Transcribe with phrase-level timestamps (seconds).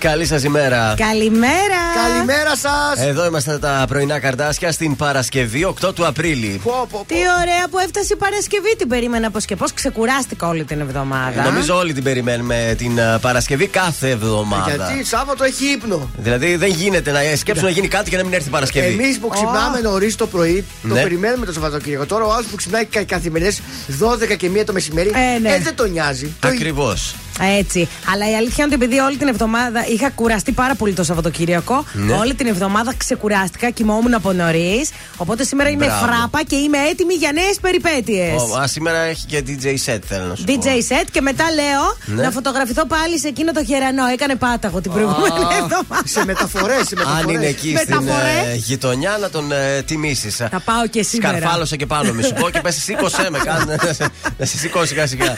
[0.00, 0.94] Καλή σας ημέρα.
[0.96, 1.80] Καλημέρα.
[2.06, 3.06] Καλημέρα σας.
[3.06, 6.60] Εδώ είμαστε τα πρωινά καρτάσια στην Παρασκευή 8 του Απρίλη.
[6.64, 7.04] Πω, πω, πω.
[7.06, 8.76] Τι ωραία που έφτασε η Παρασκευή.
[8.76, 9.66] Την περίμενα πώ και πώ.
[9.74, 11.42] Ξεκουράστηκα όλη την εβδομάδα.
[11.42, 14.74] Νομίζω όλοι την περιμένουμε την ε, Παρασκευή κάθε εβδομάδα.
[14.76, 16.10] Γιατί Σάββατο έχει ύπνο.
[16.16, 18.86] Δηλαδή δεν γίνεται να σκέψουν να γίνει κάτι και να μην έρθει η Παρασκευή.
[19.02, 21.02] Εμείς που ξυπνάμε νωρίς το πρωί, το Ναι.
[21.02, 22.06] περιμένουμε το Σαββατοκύριακο.
[22.06, 23.60] Τώρα ο άλλος που ξυπνάει κα- καθημερινές
[23.98, 25.48] 12 και 1 το μεσημέρι, Ε, ναι.
[25.48, 26.34] έτσι δεν τον νοιάζει.
[26.40, 27.14] Το- Ακριβώς.
[27.58, 27.88] Έτσι.
[28.12, 31.84] Αλλά η αλήθεια είναι ότι επειδή όλη την εβδομάδα είχα κουραστεί πάρα πολύ το Σαββατοκύριακο,
[31.92, 32.12] Ναι.
[32.12, 34.90] όλη την εβδομάδα ξεκουράστηκα, κοιμόμουν από νωρίς.
[35.16, 36.06] Οπότε σήμερα είμαι Μπράβο.
[36.06, 38.40] φράπα και είμαι έτοιμη για νέες περιπέτειες.
[38.42, 40.62] Ω, Α, σήμερα έχει και DJ set, θέλω να σου DJ πω.
[40.88, 42.22] set και μετά λέω Ναι.
[42.22, 44.06] να φωτογραφηθώ πάλι σε εκείνο το χερανό.
[44.06, 46.02] Έκανε πάταγο την προηγούμενη εβδομάδα.
[46.04, 47.22] Σε μεταφορές, σε μεταφορές.
[47.24, 48.46] Αν είναι εκεί στην Μεταφορές.
[48.52, 50.36] ε, γειτονιά να τον ε, τιμήσεις.
[50.36, 51.36] Θα πάω και σήμερα.
[51.36, 53.38] Σκαρφάλωσε και πάνω μη σου πω και πες σήκωσέ με.
[53.38, 53.78] κάνε-
[54.38, 55.34] Να σε σηκώσει σιγά σιγά.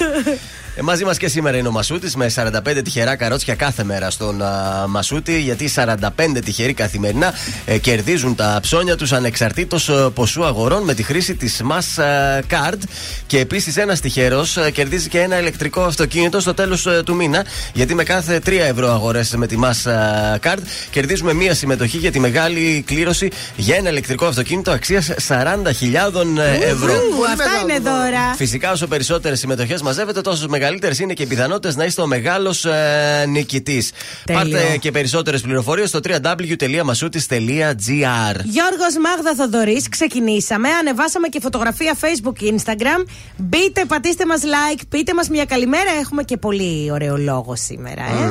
[0.77, 4.43] Ε, μαζί μας και σήμερα είναι ο Μασούτης με 45 τυχερά καρότσια κάθε μέρα στον
[4.43, 5.41] α, Μασούτη.
[5.41, 5.99] Γιατί 45
[6.45, 7.35] τυχεροί καθημερινά
[7.65, 12.79] ε, κερδίζουν τα ψώνια τους ανεξαρτήτως ποσού αγορών με τη χρήση της Mass ε, Card.
[13.27, 17.45] Και επίσης ένας τυχερός κερδίζει και ένα ηλεκτρικό αυτοκίνητο στο τέλος του μήνα.
[17.73, 22.11] Γιατί με κάθε 3 ευρώ αγορές με τη Mass ε, Card κερδίζουμε μία συμμετοχή για
[22.11, 25.43] τη μεγάλη κλήρωση για ένα ηλεκτρικό αυτοκίνητο αξίας 40.000
[26.63, 26.93] ευρώ.
[26.93, 27.97] Ου, αυτά μεγάλο είναι δώρο.
[27.97, 28.35] δώρα.
[28.37, 32.65] Φυσικά, όσο περισσότερες συμμετοχές μαζεύετε, τόσο μεγαλύτερες είναι και οι πιθανότητες να είστε ο μεγάλος
[32.65, 33.93] ε, νικητής.
[34.25, 34.43] Τέλειο.
[34.43, 38.37] Πάρτε και περισσότερες πληροφορίες στο www.masoutis.gr.
[38.45, 40.69] Γιώργος Μάγδα Θοδωρής, ξεκινήσαμε.
[40.69, 43.05] Ανεβάσαμε και φωτογραφία Facebook και Instagram.
[43.37, 45.91] Μπείτε, πατήστε μας like, πείτε μας μια καλημέρα.
[46.01, 48.31] Έχουμε και πολύ ωραίο λόγο σήμερα, ε.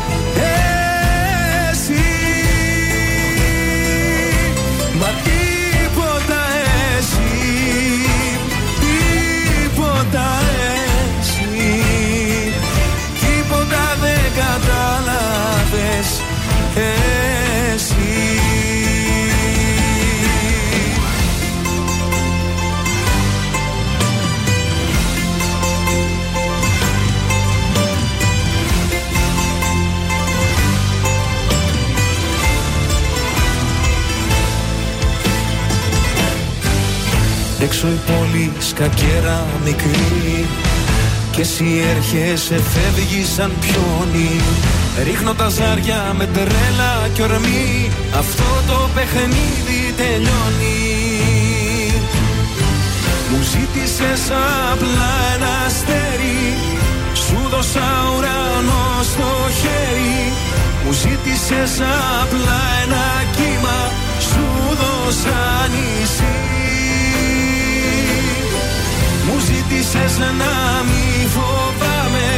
[37.63, 40.45] Έξω η πόλη σκακέρα μικρή.
[41.31, 44.31] Και εσύ έρχεσαι φεύγεις σαν πιόνι.
[45.03, 47.91] Ρίχνω τα ζάρια με τρέλα και ορμή.
[48.17, 50.79] Αυτό το παιχνίδι τελειώνει.
[53.29, 54.23] Μου ζήτησες
[54.71, 56.41] απλά ένα αστέρι.
[57.13, 59.29] Σου δώσα ουρανό στο
[59.59, 60.33] χέρι.
[60.85, 61.73] Μου ζήτησες
[62.21, 63.05] απλά ένα
[63.35, 63.79] κύμα.
[64.29, 64.45] Σου
[64.79, 65.39] δώσα
[65.71, 66.50] νησί
[69.25, 70.53] μου ζήτησες να
[70.89, 72.29] μη φοβάμαι.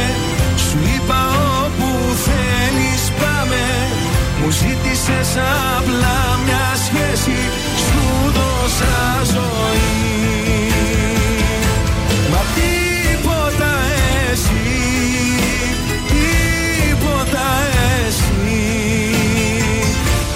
[0.64, 1.20] Σου είπα
[1.62, 1.90] όπου
[2.26, 3.64] θέλεις πάμε.
[4.40, 5.30] Μου ζήτησες
[5.76, 7.38] απλά μια σχέση.
[7.84, 8.04] Σου
[8.36, 8.96] δώσα
[9.34, 10.04] ζωή.
[12.30, 13.72] Μα τίποτα
[14.30, 14.72] εσύ
[16.08, 17.48] Τίποτα
[18.06, 18.64] εσύ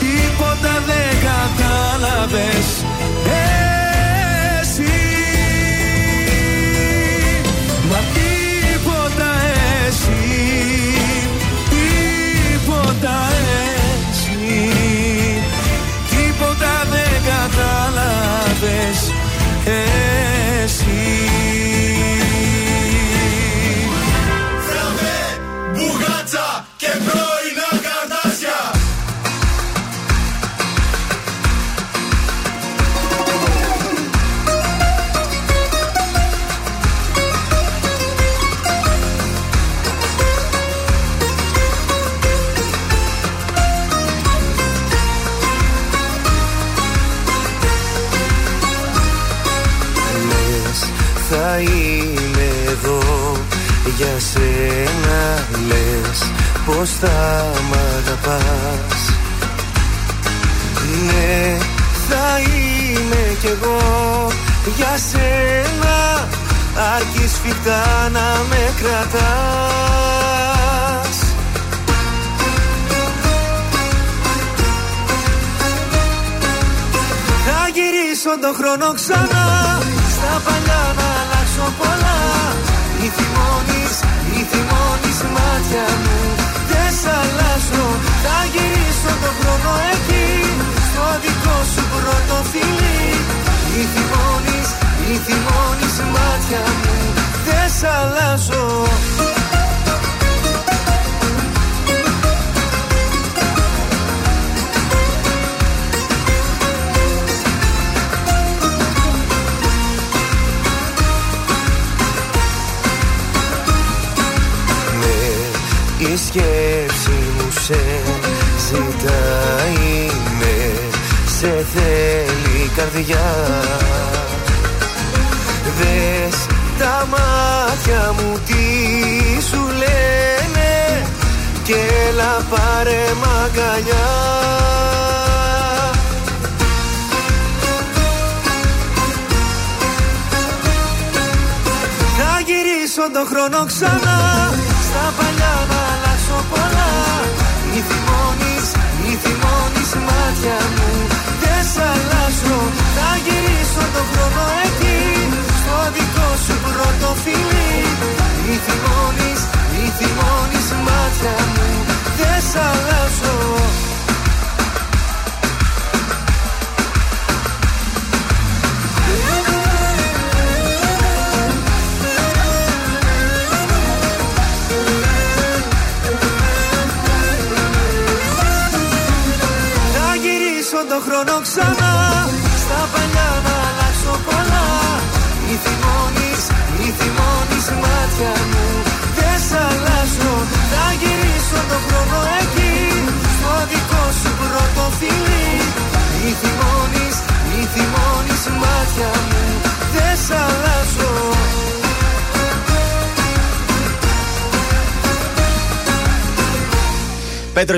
[0.01, 2.88] Τίποτα δεν κατάλαβες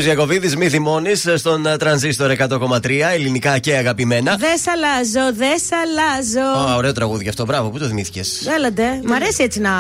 [0.01, 4.37] Πέτρο Ιακοβίδη, μη θυμώνεις στον ε, τρανζίστορ 100,3 ελληνικά και αγαπημένα.
[4.37, 6.69] Δες σ' αλλάζω, δες σ' αλλάζω.
[6.71, 8.83] Α, ωραίο τραγούδι αυτό, μπράβο, πού το θυμήθηκες; Έλατε.
[9.05, 9.71] Μ' αρέσει έτσι να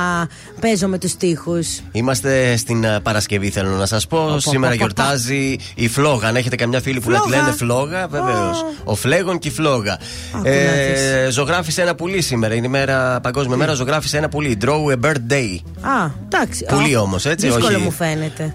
[0.60, 1.58] παίζω με τους τοίχου.
[1.92, 4.38] Είμαστε στην ε, Παρασκευή, θέλω να σας πω.
[4.38, 6.28] Σήμερα πω, πω, γιορτάζει η Φλόγα.
[6.28, 7.42] Αν έχετε καμιά φίλη που να τη Φλόγα.
[7.42, 8.64] λένε Φλόγα, βεβαίως.
[8.84, 9.98] Ο Φλέγον και η Φλόγα.
[10.32, 12.54] πού να Ε, ζωγράφησε ένα πουλί σήμερα.
[12.54, 13.72] Είναι η μέρα, παγκόσμια μέρα.
[13.74, 14.58] Ζωγράφησε ένα πουλί.
[14.64, 15.56] Draw a birthday.
[15.80, 16.64] Α, εντάξει.
[16.68, 17.76] Πουλί Α, όμως, έτσι, Δύσκολο όχι.
[17.84, 18.54] μου φαίνεται.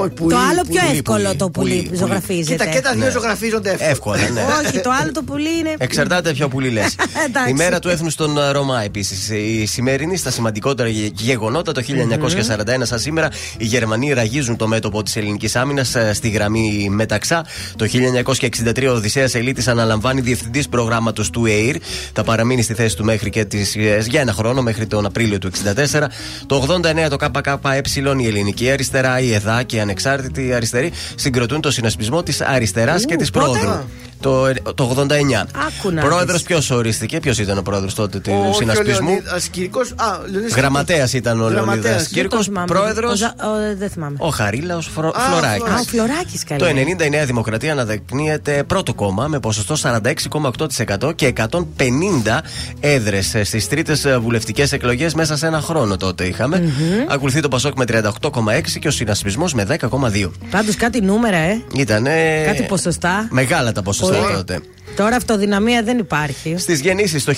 [0.00, 1.98] Όχι, πουλί, το άλλο πιο πουλί, εύκολο πουλί, το πουλί πουλί, που πουλί.
[1.98, 2.52] ζωγραφίζεται.
[2.52, 3.10] Κοίτα, και τα δύο Ναι.
[3.10, 3.90] ζωγραφίζονται εύκολα.
[3.90, 4.40] Εύκολα, ναι.
[4.66, 5.74] Όχι, το άλλο το πουλί είναι.
[5.78, 6.94] Εξαρτάται ποιο πουλί λες.
[7.26, 7.50] Εντάξει.
[7.50, 9.28] η μέρα του έθνους των ε, Ρωμά επίσης.
[9.30, 15.02] Η σημερινή στα σημαντικότερα γε- γεγονότα το 1941 σαν σήμερα οι Γερμανοί ραγίζουν το μέτωπο
[15.02, 17.46] της ελληνικής άμυνας στη γραμμή Μεταξά.
[17.76, 21.76] Το 1963 ο Οδυσσέας Ελίτης αναλαμβάνει διευθυντής προγράμματος του ΕΙΡ.
[22.12, 25.38] Θα παραμείνει στη θέση του μέχρι και τις, ε, για ένα χρόνο, μέχρι τον Απρίλιο
[25.38, 26.10] του 1964.
[26.46, 27.80] Το 89 το ΚΚΕ,
[28.20, 33.16] η ελληνική αριστερά, η ΕΔΑ και η ανεξάρτητη αριστερή συγκροτούν το συνασπισμό της αριστεράς και
[33.16, 33.84] της πότε; πρόοδου.
[34.20, 35.46] Το, το 89.
[35.66, 36.42] Άκου να Πρόεδρος δεις.
[36.42, 39.90] ποιος ορίστηκε, ποιος ήταν ο πρόεδρος τότε του Όχι, ο συνασπισμού; Λεωνίδας Κύρκος.
[39.90, 41.84] Α, Λεωνίδας Γραμματέας ήταν ο Γραμματέας.
[41.84, 42.36] Λεωνίδας Δεν Κύρκο.
[42.36, 42.66] το θυμάμαι.
[42.66, 44.16] Πρόεδρος; Ο Ζα- ο- Δεν θυμάμαι.
[44.20, 45.62] ο Χαρίλαος Α, Φλωράκης.
[45.70, 46.70] Α, ο Φλωράκης Το καλά.
[46.72, 52.42] 90 η Νέα Δημοκρατία αναδεικνύεται πρώτο κόμμα με ποσοστό 46,8% και 150
[52.80, 56.72] έδρες στις τρίτες βουλευτικές εκλογές μέσα σε ένα χρόνο τότε είχαμε.
[57.08, 60.32] Ακολουθεί το Πασόκ με 38,6 και ο συνασπισμός με 10,2.
[60.50, 61.62] Πάντως κάτι νούμερα, ε.
[61.74, 62.42] Ήτανε.
[62.46, 63.26] Κάτι ποσοστά.
[63.30, 64.34] Μεγάλα τα ποσοστά Πολύ.
[64.34, 64.60] τότε.
[64.96, 66.54] Τώρα αυτοδυναμία δεν υπάρχει.
[66.58, 67.32] Στις γεννήσεις το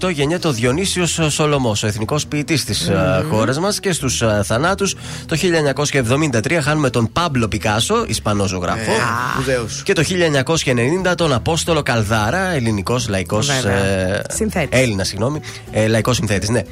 [0.00, 3.24] 1798 γεννιέται ο Διονύσιος Σολομός, ο εθνικός ποιητής της mm.
[3.30, 3.80] χώρας μας.
[3.80, 4.96] Και στους θανάτους
[5.26, 5.36] το
[6.32, 8.92] 1973 χάνουμε τον Πάμπλο Πικάσο, Ισπανός ζωγράφο.
[9.38, 9.66] Βεβαίω.
[9.82, 10.02] Και το
[11.10, 13.46] 1990 τον Απόστολο Καλδάρα, ελληνικός λαϊκός.
[13.46, 14.22] Βέβαια.
[14.28, 14.80] Συνθέτης.
[14.80, 15.40] Έλληνα, συγγνώμη.
[15.70, 16.62] Ε, λαϊκός συνθέτης, ναι.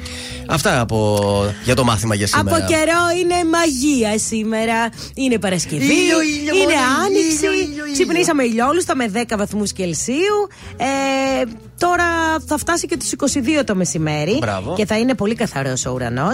[0.47, 2.55] Αυτά από, για το μάθημα για σήμερα.
[2.55, 4.89] Από καιρό είναι μαγεία σήμερα.
[5.13, 5.85] Είναι Παρασκευή.
[5.85, 7.45] Ήλιο, ήλιο, είναι μόνο, Άνοιξη.
[7.45, 7.93] ήλιο, ήλιο, ήλιο.
[7.93, 10.47] Ξυπνήσαμε ηλιόλουστα με 10 βαθμούς Κελσίου.
[10.77, 10.85] Ε,
[11.77, 12.05] τώρα
[12.47, 14.37] θα φτάσει και τους 22 το μεσημέρι.
[14.37, 14.73] Μπράβο.
[14.73, 16.29] Και θα είναι πολύ καθαρός ο ουρανο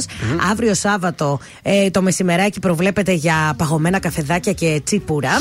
[0.51, 5.31] Αύριο Σάββατο ε, το μεσημεράκι προβλέπεται για παγωμένα καφεδάκια και τσίπουρα.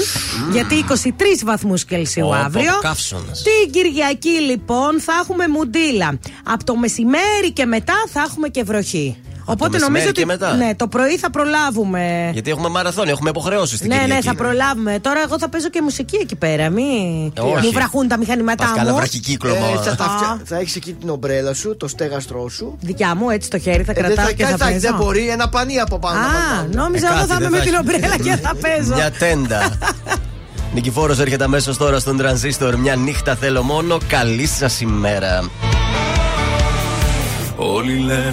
[0.52, 1.12] Γιατί 23
[1.44, 2.72] βαθμούς Κελσίου Ω, αύριο.
[2.72, 3.42] πω, καύσωνας.
[3.42, 6.18] Την Κυριακή λοιπόν θα έχουμε μουντίλα.
[6.44, 9.16] Από το μεσημέρι και μετά θα έχουμε και βροχή.
[9.44, 10.54] Οπότε μεσημέρι νομίζω ότι και μετά.
[10.54, 12.30] ναι, το πρωί θα προλάβουμε.
[12.32, 14.26] Γιατί έχουμε μαραθώνιο, έχουμε υποχρεώσεις στην Ναι, ναι, Κυριακή.
[14.26, 14.98] θα προλάβουμε.
[15.00, 16.68] Τώρα εγώ θα παίζω και μουσική εκεί πέρα.
[16.70, 17.64] Μη Όχι.
[17.66, 18.96] μου βραχούν τα μηχανήματά Πας κάνα μου.
[18.96, 19.66] βραχικύκλωμα.
[19.66, 20.08] Ε, θα, τα Α.
[20.16, 22.76] φτια- θα έχεις εκεί την ομπρέλα σου, το στέγαστρό σου.
[22.80, 25.04] Δικιά μου, έτσι το χέρι θα Ε, δεν κρατάω θα, και θα κάτσε, δεν παίζω.
[25.04, 26.18] μπορεί, ένα πανί από πάνω.
[26.20, 26.74] να Α, βάλουμε.
[26.82, 27.82] νόμιζα Ε, εγώ κάτι θα είμαι δεν με θα την έχει.
[27.82, 28.94] ομπρέλα και θα παίζω.
[28.94, 29.78] Μια τέντα.
[30.74, 32.76] Νικηφόρος έρχεται αμέσως τώρα στον τρανζίστορ.
[32.76, 33.98] Μια νύχτα θέλω μόνο.
[34.08, 35.50] Καλή σας ημέρα.
[37.56, 38.32] Όλοι λένε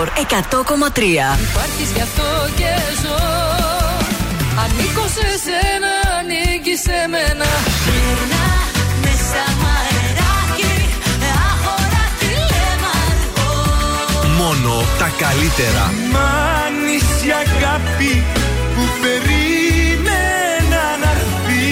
[0.00, 0.08] Τρανζίστορ
[0.92, 2.28] 100,3 Υπάρχεις γι' αυτό
[2.58, 3.18] και ζω.
[4.62, 7.48] Ανήκω σε σένα, ανήκει σε μένα.
[7.84, 8.46] Γυρνά
[9.02, 10.74] μέσα μ' αεράκι
[11.50, 13.52] Αγορά τηλεμαρκό
[14.40, 15.84] Μόνο τα καλύτερα.
[16.12, 16.20] Μ'
[16.64, 18.12] άνοιξε η αγάπη
[18.74, 21.68] που περίμενα να έρθει.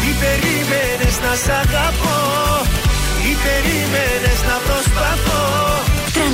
[0.00, 2.18] Τι περίμενες να σ' αγαπώ
[3.20, 4.73] Τι περίμενες να προσπαθώ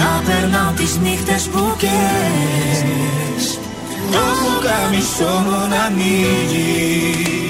[0.00, 3.58] Να περνάω τις νύχτες που καίες
[4.12, 7.49] Το πουκάμισό μου να ανοίγεις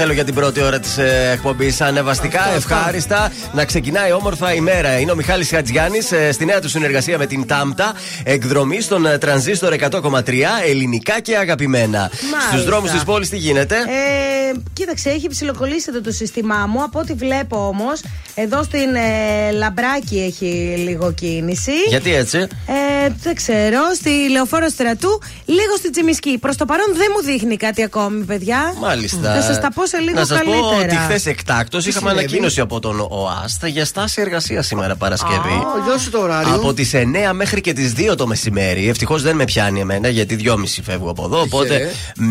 [0.00, 1.80] θέλω για την πρώτη ώρα της ε, εκπομπής.
[1.80, 4.98] Ανεβαστικά, ευχάριστα, να ξεκινάει όμορφα η μέρα.
[4.98, 7.94] Είναι ο Μιχάλης Χατζιάννη ε, στη νέα του συνεργασία με την Τάμτα.
[8.24, 10.32] Εκδρομή στον ε, τρανζίστορ 100,3
[10.68, 11.98] ελληνικά και αγαπημένα.
[11.98, 12.50] Μάλιστα.
[12.50, 16.82] Στους δρόμους της πόλης τι γίνεται; Ε, κοίταξε, έχει ψιλοκολλήσει εδώ το σύστημά μου.
[16.82, 18.00] Από ό,τι βλέπω όμως,
[18.34, 21.72] εδώ στην ε, Λαμπράκη έχει λίγο κίνηση.
[21.88, 23.80] Γιατί έτσι; Ε, δεν ξέρω.
[23.94, 26.38] Στη λεωφόρο στρατού, λίγο στη Τσιμισκή.
[26.38, 28.74] Προς το παρόν δεν μου δείχνει κάτι ακόμη, παιδιά.
[28.80, 29.34] Μάλιστα.
[29.34, 30.76] Θα σας τα πω σε λίγο Να σας πω καλύτερα.
[30.82, 35.48] ότι χθες εκτάκτο είχαμε συνέβη; ανακοίνωση από τον ΟΑΣΤ για στάση εργασίας σήμερα Παρασκευή.
[35.78, 36.54] Ω, Δώσε το ωράριο.
[36.54, 38.88] Από τις 9 μέχρι και τις 2 το μεσημέρι.
[38.88, 41.40] Ευτυχώς δεν με πιάνει εμένα γιατί 2.30 φεύγω από εδώ.
[41.40, 41.90] Οπότε Τυχερέ.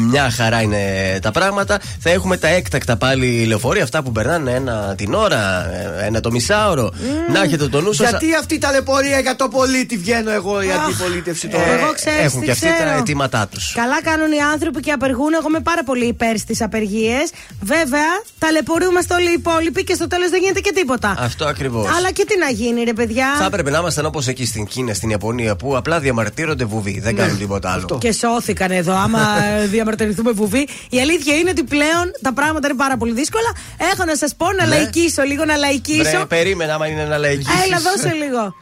[0.10, 0.78] μια χαρά είναι
[1.22, 1.80] τα πράγματα.
[2.00, 5.66] Θα έχουμε τα έκτακτα πάλι λεωφορεία, αυτά που περνάνε ένα την ώρα,
[6.02, 6.92] ε, ένα το μισάωρο.
[7.34, 8.10] Να έχετε το νου σας.
[8.10, 11.64] Γιατί αυτή η ταλαιπωρία για το πολίτη βγαίνω εγώ η αντιπολίτευση τώρα.
[11.66, 12.90] εγώ ξέρω, Έχουν τι και αυτοί τα ξέρω.
[12.98, 13.72] αιτήματά τους.
[13.74, 15.34] Καλά κάνουν οι άνθρωποι και απεργούν.
[15.34, 17.30] Εγώ είμαι πάρα πολύ υπέρ στις απεργίες.
[17.62, 21.16] Βέβαια, ταλαιπωρούμαστε όλοι οι υπόλοιποι και στο τέλος δεν γίνεται και τίποτα.
[21.20, 21.88] Αυτό ακριβώς.
[21.98, 23.26] Αλλά και τι να γίνει, ρε παιδιά.
[23.40, 27.00] Θα έπρεπε να ήμασταν όπως εκεί στην Κίνα, στην Ιαπωνία, που απλά διαμαρτύρονται βουβοί.
[27.00, 27.98] Δεν κάνουν τίποτα άλλο.
[28.02, 28.94] Και σώθηκαν εδώ.
[28.96, 29.20] Άμα
[29.62, 30.68] ε, διαμαρτυρηθούμε βουβή.
[30.90, 33.52] Η αλήθεια είναι ότι πλέον τα πράγματα είναι πάρα πολύ δύσκολα.
[33.94, 34.76] Έχω να σας πω να Ναι.
[34.76, 36.10] λαϊκίσω λίγο, να λαϊκίσω.
[36.10, 37.64] Βρε, περίμενα, άμα είναι να λαϊκίσεις.
[37.66, 38.56] Έλα, δώσε λίγο.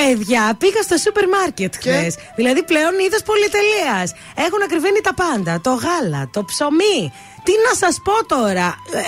[0.00, 2.12] Παιδιά, πήγα στο σούπερ μάρκετ χθες.
[2.38, 4.08] Δηλαδή πλέον είδο πολυτελείας.
[4.46, 5.52] Έχουν ακριβένει τα πάντα.
[5.66, 7.00] Το γάλα, το ψωμί.
[7.46, 8.68] Τι να σας πω τώρα.
[8.92, 9.02] Ε,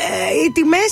[0.45, 0.91] οι τιμές.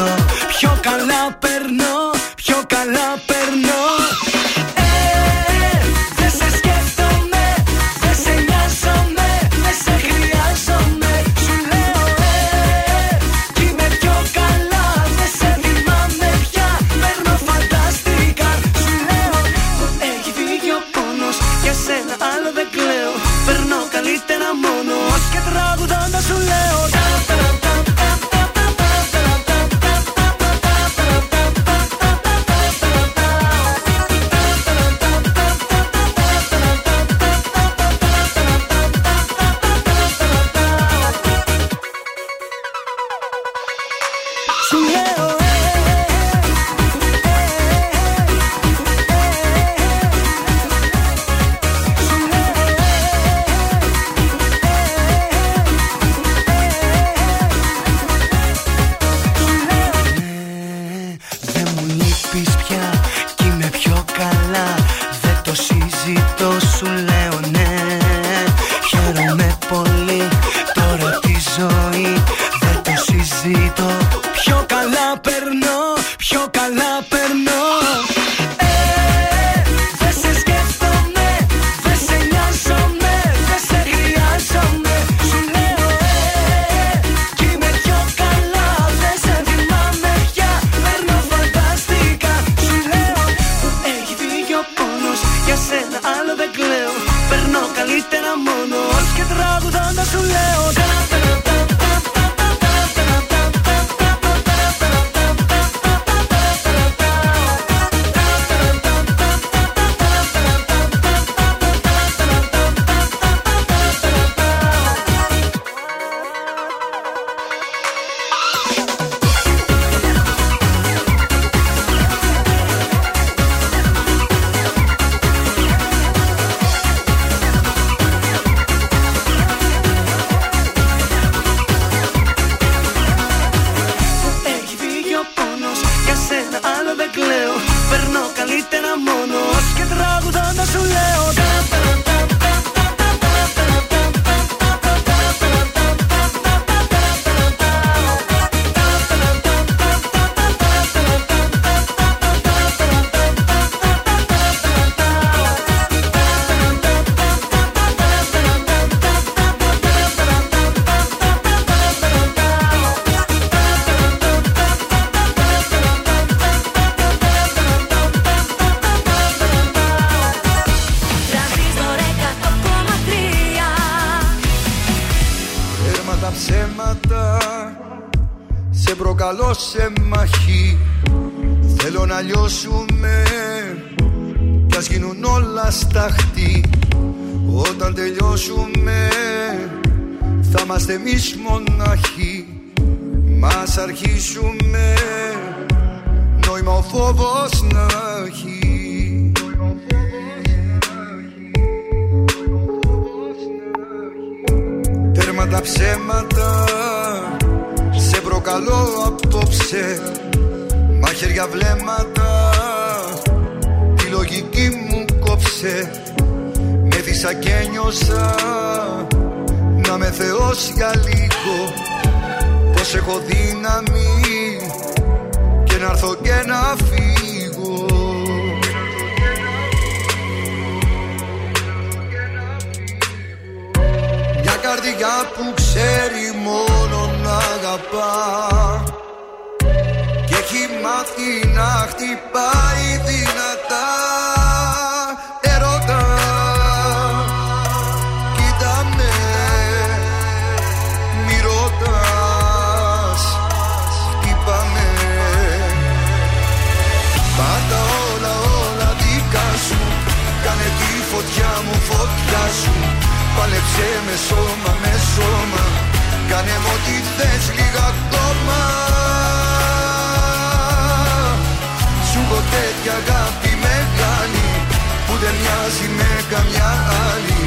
[275.23, 276.71] δεν μοιάζει με καμιά
[277.09, 277.41] άλλη.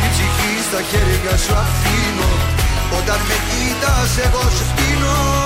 [0.00, 2.30] Την ψυχή στα χέρια σου αφήνω.
[2.98, 5.45] Όταν με κοίτας εγώ σου σπίνω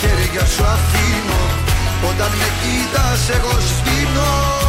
[0.00, 1.42] χέρια σου αφήνω.
[2.10, 4.63] Όταν με κοίτας εγώ σβήνω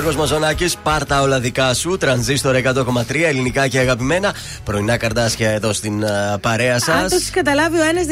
[0.00, 1.96] Γιώργος Μαζονάκης, πάρτα όλα δικά σου.
[1.96, 4.34] Τρανζίστορ 100,3 ελληνικά και αγαπημένα.
[4.64, 6.88] Πρωινά καρδάσια εδώ στην α, παρέα σας.
[7.02, 8.06] Αν το έχεις καταλάβει, ο ένας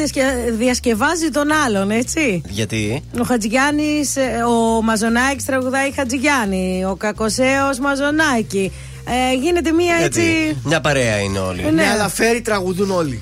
[0.57, 2.41] διασκευάζει τον άλλον, έτσι.
[2.49, 4.15] Γιατί; Ο Χατζηγιάννης,
[4.47, 6.85] ο Μαζονάκης τραγουδάει Χατζηγιάννη.
[6.85, 8.71] Ο Κακοσέος Μαζονάκη.
[9.05, 10.21] Ε, γίνεται μία έτσι.
[10.21, 10.57] Γιατί.
[10.63, 11.61] Μια παρέα είναι όλοι.
[11.61, 11.71] Ναι.
[11.71, 13.21] Ναι, αλλά φέρει τραγουδούν όλοι.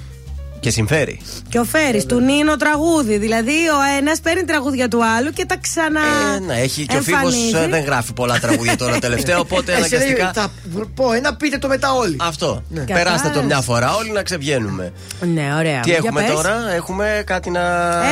[0.60, 1.20] Και συμφέρει.
[1.50, 3.18] Και ο Φέρι του Νίνο τραγούδι.
[3.18, 6.00] Δηλαδή ο ένας παίρνει τραγούδια του άλλου και τα ξανά.
[6.36, 7.70] Ε, να έχει και ο Φίβος εμφανίζει.
[7.70, 10.32] δεν γράφει πολλά τραγούδια τώρα τελευταία, οπότε Ε, σε λέει, αναγκαστικά.
[10.34, 10.52] Θα
[10.96, 12.16] πω ένα, πείτε το μετά όλοι.
[12.20, 12.64] Αυτό.
[12.70, 12.82] Ναι.
[12.82, 13.46] Περάστε το Κατάλαβες.
[13.46, 14.94] μια φορά όλοι να ξεβγαίνουμε.
[15.34, 15.80] Ναι, ωραία.
[15.80, 16.32] Τι Για έχουμε πες.
[16.32, 17.62] τώρα, έχουμε κάτι να.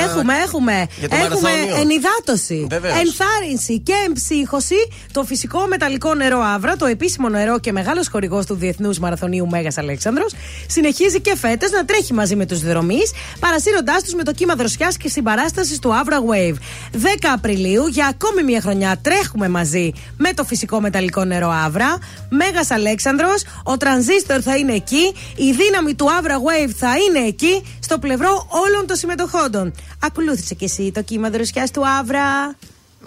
[0.04, 0.88] Έχουμε, έχουμε.
[1.00, 1.76] Για το έχουμε μαραθώνιο.
[1.82, 2.96] ενυδάτωση, Βεβαίως.
[3.00, 4.76] ενθάρρυνση και εμψύχωση.
[5.12, 9.78] Το φυσικό μεταλλικό νερό Άβρα, το επίσημο νερό και μεγάλος χορηγός του Διεθνούς Μαραθωνίου Μέγας
[9.78, 10.34] Αλέξανδρος,
[10.68, 13.02] συνεχίζει και φέτε να τρέχει μαζί με τους δρομή,
[13.40, 16.56] παρασύροντάς τους με το κύμα δροσιάς και συμπαράστασης του Avra Wave.
[16.92, 21.98] 10 Απριλίου, για ακόμη μια χρονιά, τρέχουμε μαζί με το φυσικό μεταλλικό νερό Άβρα.
[22.30, 27.64] Μέγας Αλέξανδρος, ο τρανζίστορ θα είναι εκεί, η δύναμη του Avra Wave θα είναι εκεί,
[27.80, 29.74] στο πλευρό όλων των συμμετοχόντων.
[30.00, 32.56] Ακολούθησε και εσύ το κύμα δροσιάς του Άβρα.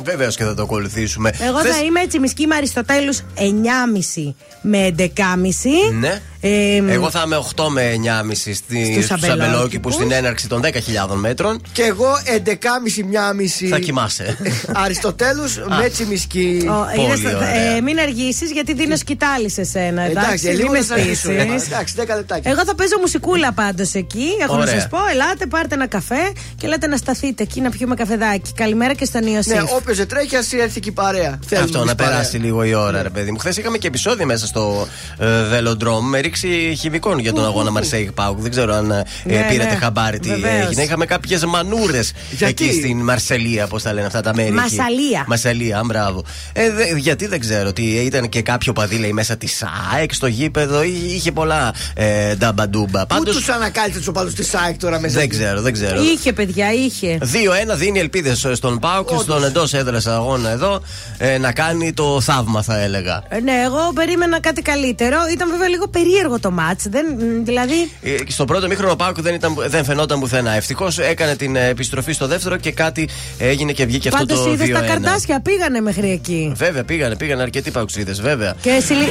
[0.05, 1.33] Βεβαίως και θα το ακολουθήσουμε.
[1.41, 5.93] Εγώ Χθες- θα είμαι έτσι μισκή με Αριστοτέλου 9,5 με 11,5.
[6.01, 6.21] Ναι.
[6.41, 9.47] Ε, Εγώ θα είμαι 8 με 9,5 στη, Στους στους αμπελόκηπους.
[9.47, 11.61] αμπελόκηπους στην έναρξη των 10.000 μέτρων.
[11.73, 13.67] Και εγώ 11.30 μια μισή.
[13.67, 14.37] Θα κοιμάσαι.
[14.85, 16.67] Αριστοτέλους με τσιμισκή.
[16.69, 17.77] ο, Πολύ είδες, θα- ωραία.
[17.77, 20.03] ε, μην αργήσεις γιατί δίνω σκητάλη σε σένα.
[20.03, 21.31] Εντάξει, Εντάξει, μην λίγο με θα αργήσω.
[21.33, 21.67] στήσεις.
[21.67, 22.51] Εντάξει, 10 λεπτάκια.
[22.51, 24.27] Εγώ θα παίζω μουσικούλα πάντως εκεί.
[24.43, 24.65] Έχω Ωραία.
[24.75, 28.53] να σας πω, ελάτε, πάρτε ένα καφέ και λέτε να σταθείτε εκεί να πιούμε καφεδάκι.
[28.53, 29.55] Καλημέρα και στον Ιωσήφ.
[29.87, 31.39] Ναι, όποιο έπαιζε, τρέχει, ας έρθει και η παρέα.
[31.47, 32.13] Θέλουμε Αυτό εμείς να παρέα.
[32.13, 33.39] περάσει λίγο η ώρα, ρε παιδί μου.
[33.39, 38.11] Χθες είχαμε και επεισόδιο μέσα στο ε, Velodrome με ρήξη χημικών για τον αγώνα Μαρσέιγ
[38.11, 38.39] Πάουκ.
[38.41, 39.77] Δεν ξέρω αν ε, Ναι, πήρατε ναι.
[39.77, 40.67] χαμπάρι τι Βεβαίως.
[40.67, 40.83] έγινε.
[40.83, 44.49] Είχαμε κάποιες μανούρες Γιατί; εκεί στην Μαρσελία, πώς τα λένε αυτά τα μέρη.
[44.49, 44.57] εκεί.
[44.57, 45.25] Μασαλία.
[45.27, 46.25] Μασαλία, α, μπράβο.
[46.53, 50.27] Ε, δε- γιατί δεν ξέρω, ότι ήταν και κάποιο παδί λέει μέσα της ΑΕΚ στο
[50.27, 53.01] γήπεδο, ή είχε πολλά ε, νταμπαντούμπα.
[53.01, 55.15] Πού Πάντω τους ανακάλυψες του οπαδού της ΣΑΕΚ τώρα μέσα.
[55.15, 56.03] δεν εκεί; ξέρω, δεν ξέρω.
[56.03, 57.19] Είχε, παιδιά, είχε.
[57.21, 59.23] 2-1 δίνει ελπίδες στον Πάουκ, Όντως.
[59.23, 60.81] στον εντός έδρα αγώνα εδώ,
[61.19, 63.23] ε, να κάνει το θαύμα, θα έλεγα.
[63.29, 65.17] Ε, Ναι, εγώ περίμενα κάτι καλύτερο.
[65.33, 66.85] Ήταν βέβαια λίγο περίεργο το μάτς.
[67.43, 67.91] Δηλαδή.
[68.03, 70.53] Ε, και Στο πρώτο μήχρονο ο Πάουκ δεν, ήταν, δεν φαινόταν πουθενά.
[70.53, 73.09] Ευτυχώς έκανε την ε, επιστροφή στο δεύτερο και κάτι
[73.39, 74.53] έγινε και βγήκε αυτό Πάντως το 2-1.
[74.55, 76.53] είδες τα καρτάσια πήγανε μέχρι εκεί.
[76.57, 78.55] Βέβαια, πήγανε, πήγανε αρκετοί παουξίδες, βέβαια.
[78.61, 78.93] Και εσύ.
[78.93, 79.09] λι-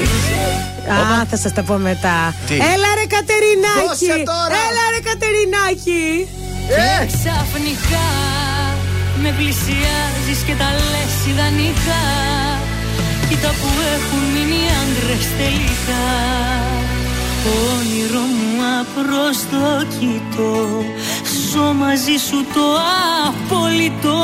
[0.90, 2.36] Α, θα σας τα πω μετά.
[2.48, 3.88] Τι; Έλα ρε Κατερινάκη!
[3.88, 4.56] Δώσε τώρα.
[4.68, 6.28] Έλα ρε Κατερινάκη!
[6.70, 8.06] Ε, Ξαφνικά
[9.22, 12.06] με πλησιάζεις και τα λες ιδανικά.
[13.28, 16.06] Κοίτα που έχουν μείνει οι άντρες τελικά.
[17.74, 20.56] Όνειρο μου απροσδοκητό
[21.52, 22.66] Ζω μαζί σου το
[23.28, 24.24] απολυτό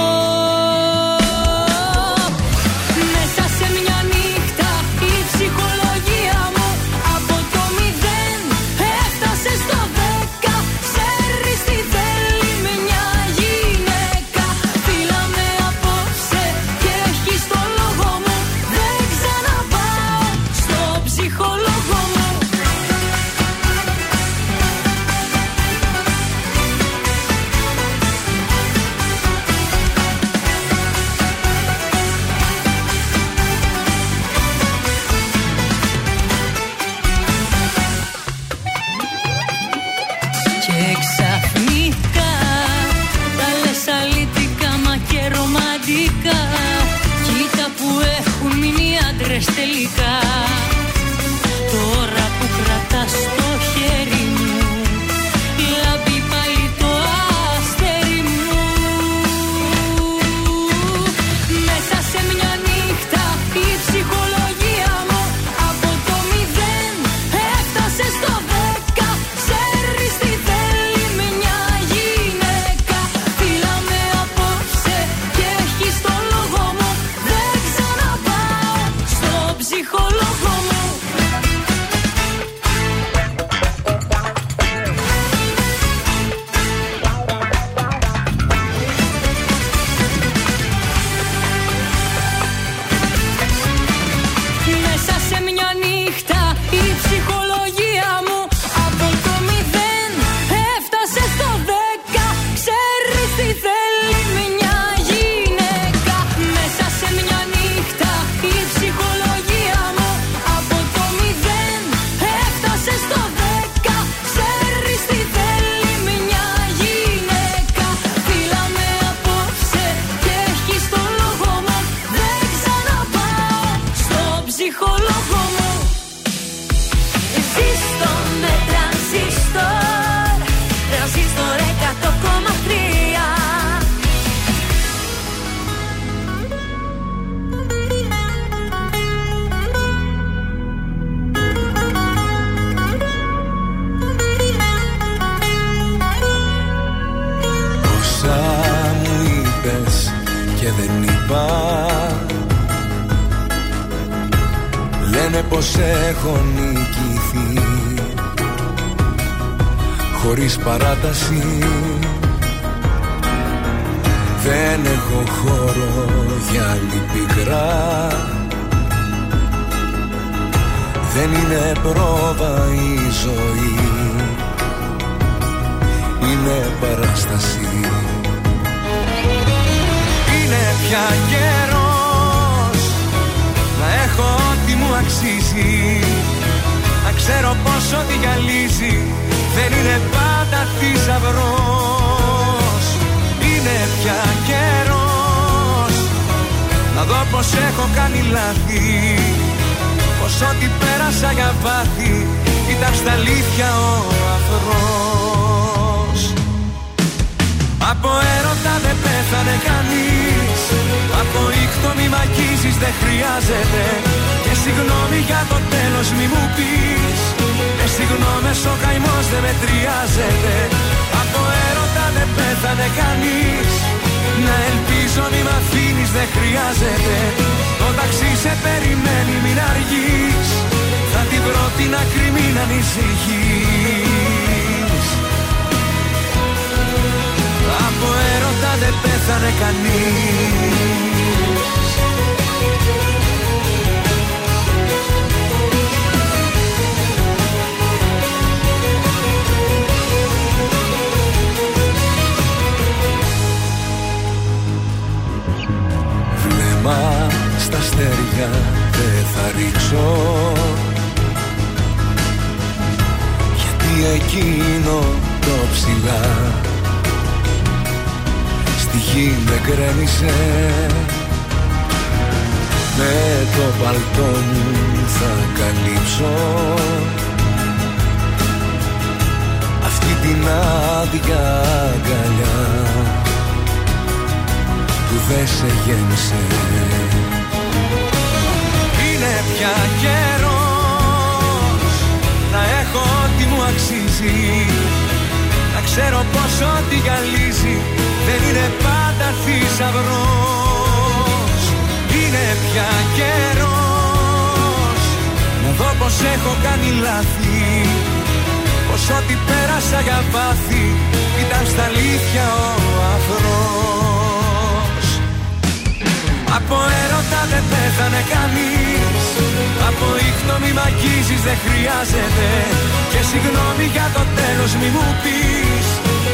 [324.62, 325.88] τέλος μη μου πεις.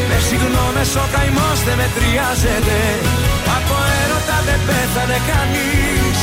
[0.09, 2.80] Με συγγνώμη, ο καημός δεν μετριάζεται
[3.57, 6.17] Από έρωτα δεν πέθανε κανείς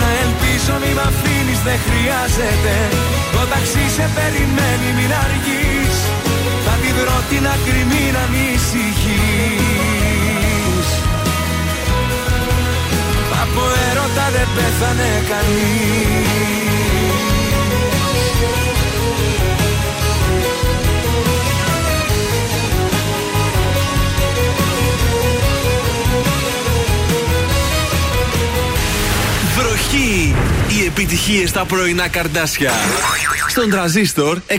[0.00, 1.04] Να ελπίζω μη μ'
[1.66, 2.74] δεν χρειάζεται
[3.34, 5.96] Το ταξί σε περιμένει μην αργείς.
[6.64, 9.26] Θα τη βρω την άκρη μην ανησυχεί.
[13.42, 16.77] Από έρωτα δεν πέθανε κανείς
[29.90, 30.34] Χι.
[30.68, 32.72] Οι επιτυχίες στα πρωινά καρδάσια.
[33.48, 34.54] Στον τραζίστορ 100,3.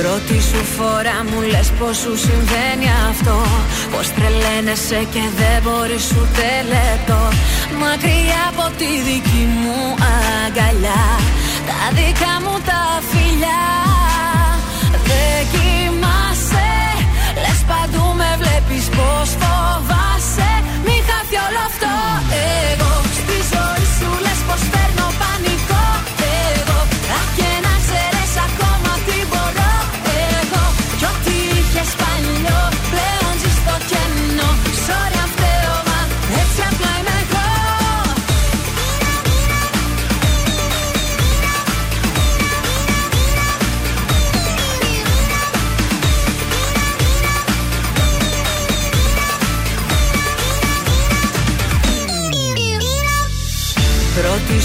[0.00, 3.46] Πρώτη σου φορά μου λες πως σου συμβαίνει αυτό.
[3.92, 7.28] Πως τρελαίνεσαι και δεν μπορείς σου τελετώ.
[7.78, 9.94] Μακριά από τη δική μου
[10.46, 11.04] αγκαλιά.
[11.68, 14.03] Τα δικά μου τα φιλιά.
[24.56, 24.83] must stay.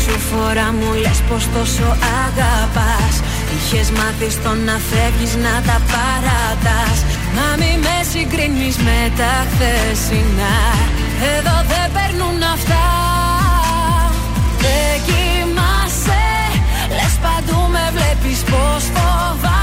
[0.09, 1.87] Πρώτη φορά μου λες πως τόσο
[2.25, 3.15] αγαπάς
[3.55, 6.97] Είχες μάθει στο να φεύγεις να τα παρατάς.
[7.35, 10.57] Να μη με συγκρίνεις με τα χθεσινά
[11.35, 12.85] Εδώ δεν παίρνουν αυτά
[14.63, 16.25] Δεν κοιμάσαι
[16.97, 19.58] Λες παντού με βλέπεις πως φοβάμαι.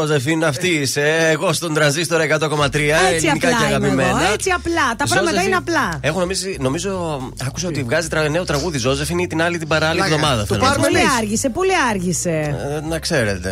[0.00, 1.28] Ζώζεφιν, αυτή είσαι.
[1.30, 2.24] Εγώ στον τρανζίστορ 100,3.
[2.24, 4.08] Έτσι ελληνικά και απλά είμαι αγαπημένα.
[4.08, 4.32] εγώ.
[4.32, 4.74] Έτσι απλά.
[4.96, 5.98] Τα πράγματα Ζώζεφιν, είναι απλά.
[6.00, 9.98] Έχω νομίζει, νομίζω, άκουσα ότι βγάζει τρα- νέο τραγούδι Ζώζεφιν ή την άλλη την παράλληλη
[10.00, 10.14] Πλάκα.
[10.14, 10.40] εβδομάδα.
[10.40, 10.92] Το θέλω να πάρουμε πω.
[10.92, 11.16] Πολύ εμείς.
[11.18, 12.30] άργησε, πολύ άργησε.
[12.30, 13.50] Ε, Να ξέρετε,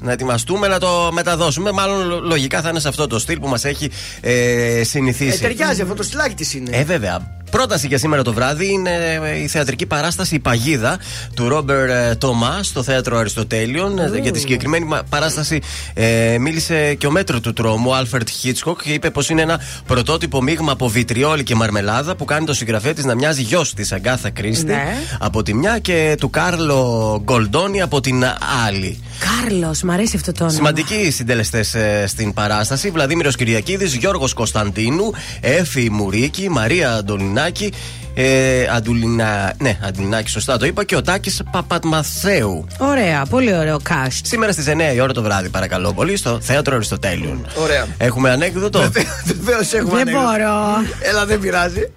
[0.00, 1.72] να ετοιμαστούμε να το μεταδώσουμε.
[1.72, 3.90] Μάλλον λο- λογικά θα είναι σε αυτό το στυλ που μας έχει
[4.20, 4.32] ε,
[4.78, 5.40] Ε, συνηθίσει.
[5.40, 6.76] ταιριάζει αυτό το στυλάκι της είναι.
[6.76, 7.42] Ε, βέβαια.
[7.54, 8.90] Πρόταση για σήμερα το βράδυ είναι
[9.24, 10.98] ε, η θεατρική παράσταση Η Παγίδα
[11.34, 13.98] του Ρομπέρ ε, Τομά στο θέατρο Αριστοτέλειον.
[13.98, 15.60] Ε, Για τη συγκεκριμένη μα- παράσταση
[15.94, 19.60] ε, μίλησε και ο μετρ του τρόμου, ο Άλφρεντ Χίτσκοκ, και είπε πως είναι ένα
[19.86, 24.30] πρωτότυπο μείγμα από βιτριόλι και μαρμελάδα που κάνει το συγγραφέα να μοιάζει γιος της Αγκάθα
[24.30, 24.94] Κρίστη Ναι.
[25.18, 28.24] από τη μια και του Κάρλο Γκολντόνι από την
[28.66, 29.02] άλλη.
[29.18, 30.56] Κάρλο, μ' αρέσει αυτό το όνομα.
[30.56, 31.76] Σημαντικοί συντελεστές
[32.06, 37.04] στην παράσταση: Βλαδίμηρος Κυριακίδης, Γιώργος Κωνσταντίνου, Έφη Μουρίκη, Μαρία
[37.44, 37.72] Αντολινάκη.
[38.16, 39.52] Ε, Αντουλινα...
[39.58, 40.84] Ναι, Αντουλινάκη, σωστά το είπα.
[40.84, 42.66] Και ο Τάκης Παπατμαθέου.
[42.78, 44.20] Ωραία, πολύ ωραίο cast.
[44.22, 47.46] Σήμερα στις 9 η ώρα το βράδυ, παρακαλώ πολύ, στο θέατρο Αριστοτέλειων.
[47.54, 47.86] Ωραία.
[47.98, 48.90] Έχουμε ανέκδοτο.
[49.24, 50.26] Βεβαίως έχουμε Δεν ανέκδοτο.
[50.30, 50.86] μπορώ.
[51.00, 51.90] Έλα, δεν πειράζει.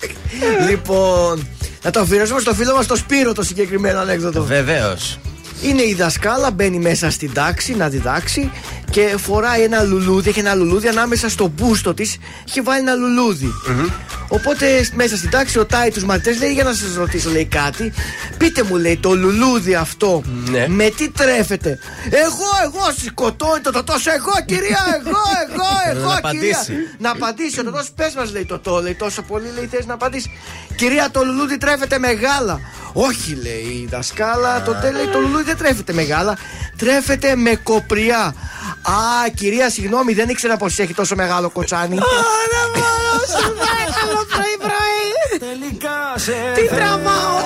[0.69, 1.47] λοιπόν,
[1.83, 4.43] να το αφιερώσουμε στο φίλο μας το Σπύρο το συγκεκριμένο ανέκδοτο.
[4.43, 5.19] Βεβαίως.
[5.61, 8.51] Είναι η δασκάλα, μπαίνει μέσα στην τάξη να διδάξει
[8.91, 10.29] και φοράει ένα λουλούδι.
[10.29, 12.17] Έχει ένα λουλούδι ανάμεσα στο μπούστο της.
[12.47, 13.53] Έχει βάλει ένα λουλούδι.
[14.29, 17.93] Οπότε μέσα στην τάξη ρωτάει τους μαθητές, λέει: Για να σας ρωτήσω, λέει κάτι.
[18.37, 20.67] Πείτε μου, λέει, το λουλούδι αυτό Ναι.
[20.67, 21.79] με τι τρέφεται;
[22.09, 24.11] Εγώ, εγώ, σηκωτώνει το τόσο.
[24.11, 26.57] Εγώ, κυρία, εγώ, εγώ, εγώ, Να κυρία.
[26.57, 26.73] απαντήσει.
[26.99, 27.59] Να απαντήσει.
[27.59, 30.31] Ο τοτός, πες μας, λέει το το, λέει τόσο πολύ, λέει θες να απαντήσει.
[30.77, 32.59] Κυρία, το λουλούδι τρέφεται μεγάλα.
[32.93, 36.37] Όχι, λέει η δασκάλα, το τε, λέει το λουλούδι δεν τρέφεται μεγάλα.
[36.77, 38.33] Τρέφεται με κοπριά.
[38.81, 41.95] Α, κυρία, συγγνώμη, δεν ήξερα πως έχει τόσο μεγάλο κοτσάνι.
[41.95, 42.05] Δεν
[42.73, 45.09] μπορώ, σου παρακαλώ πρωί-πρωί.
[45.39, 47.37] Τελικά σε Τι τραβάω.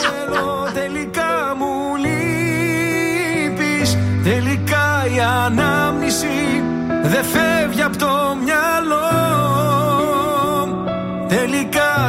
[0.00, 6.62] θέλω, τελικά μου λείπεις Τελικά η ανάμνηση
[7.02, 9.17] δεν φεύγει από το μυαλό Τελικά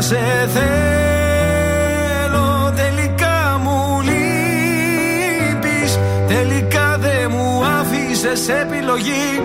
[0.01, 9.41] σε θέλω, τελικά μου λείπεις Τελικά δεν μου άφησες επιλογή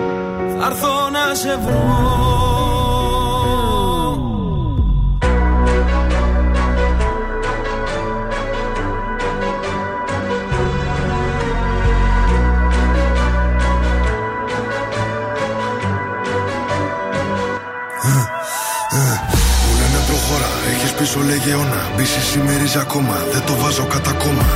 [0.59, 2.94] Θα έρθω να σε βρω
[21.15, 24.47] έχεις πίσω λέγε αιώνα Μπίση σημερίζει ακόμα, δεν το βάζω κατά κόμμα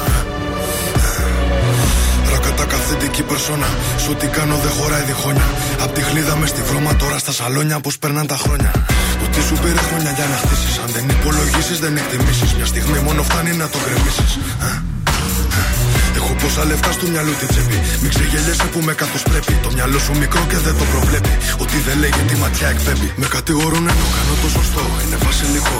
[2.32, 5.50] Ρακατά καθεντική περσόνα Σ' ό,τι κάνω δεν χωράει διχόνια
[5.84, 8.72] Απ' τη χλίδα μες στη βρώμα τώρα στα σαλόνια Πως περνάν τα χρόνια
[9.26, 13.24] Ότι σου πήρε χρόνια για να χτίσεις Αν δεν υπολογίσεις δεν εκτιμήσεις Μια στιγμή μόνο
[13.24, 14.32] φτάνει να το γκρεμίσεις
[16.20, 17.78] Έχω πόσα λεφτά στο μυαλό τη τσέπη.
[18.02, 19.54] Μην ξεγελιέσαι που με καθώ πρέπει.
[19.66, 21.34] Το μυαλό σου μικρό και δεν το προβλέπει.
[21.64, 23.10] Ότι δεν λέγει τη ματιά εκπέμπει.
[23.22, 24.84] Με κατηγορούν ενώ κάνω το σωστό.
[25.04, 25.80] Είναι βασιλικό.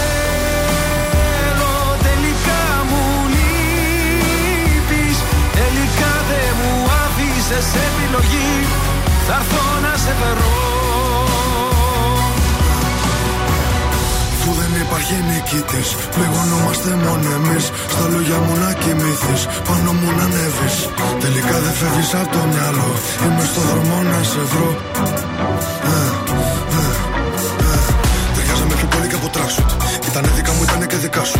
[7.51, 8.51] άφησες επιλογή
[9.27, 10.51] Θα έρθω να σε βρω
[14.35, 17.65] Αφού δεν υπάρχει νικητής, πληγωνόμαστε μόνο εμείς.
[17.93, 20.75] Στα λόγια μου να κοιμηθείς, πάνω μου να ανέβεις.
[21.23, 22.89] Τελικά δεν φεύγεις από το μυαλό.
[23.23, 24.69] Είμαι στο δρόμο να σε βρω.
[25.91, 25.97] Ε,
[26.77, 26.89] ε,
[27.71, 27.79] ε.
[28.35, 29.69] Ταιριάζαμε πιο πολύ και από τράξουτ.
[30.07, 31.39] Ήτανε δικά μου, ήτανε και δικά σου.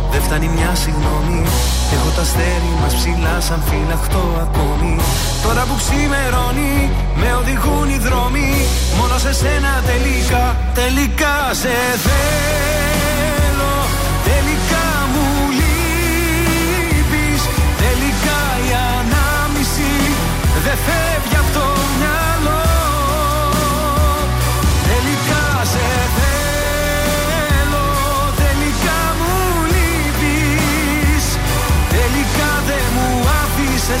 [0.11, 1.41] δεν φτάνει μια συγγνώμη.
[1.95, 4.95] Έχω τα αστέρι μας ψηλά σαν φυλαχτό ακόμη.
[5.43, 6.73] Τώρα που ξημερώνει,
[7.15, 8.49] με οδηγούν οι δρόμοι.
[8.99, 12.70] Μόνο σε σένα τελικά, τελικά σε θέλω.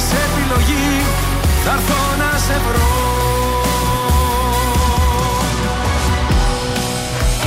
[0.01, 1.05] Άφησες επιλογής.
[1.63, 2.89] Θα έρθω να σε βρω.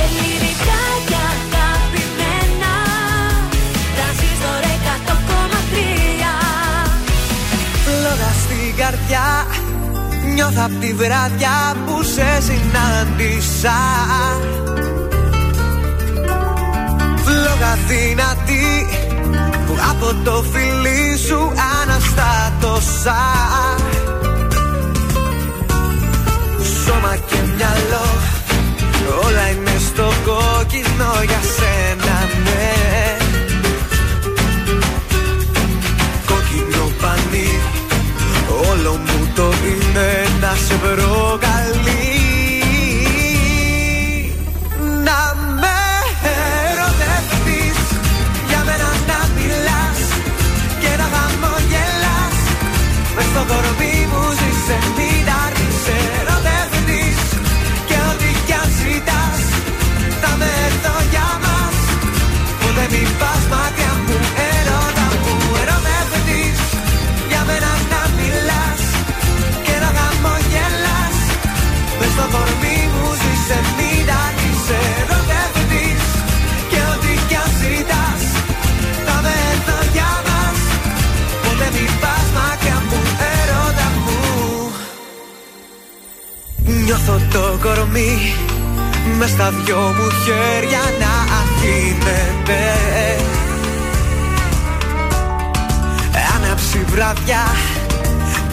[0.03, 2.73] Ελληνικά και αγαπημένα
[3.95, 6.33] Τρανζίστορ 100,3
[7.85, 9.27] Φλόγα στην καρδιά
[10.33, 13.77] Νιώθω απ' τη βράδια που σε συνάντησα
[17.23, 18.34] Φλόγα δυνατή που
[19.95, 23.21] από το φιλί σου αναστάτωσα.
[26.83, 28.07] Σώμα και μυαλό
[29.25, 32.73] όλα είναι στο κόκκινο για σένα ναι.
[36.25, 37.59] Κόκκινο πανί
[38.69, 41.84] Όλο μου το είναι να σε βρω καλή
[86.85, 88.33] Νιώθω το κορμί
[89.17, 92.59] μες στα δυο μου χέρια να αφήνεται
[96.35, 97.45] Άναψη βραδιά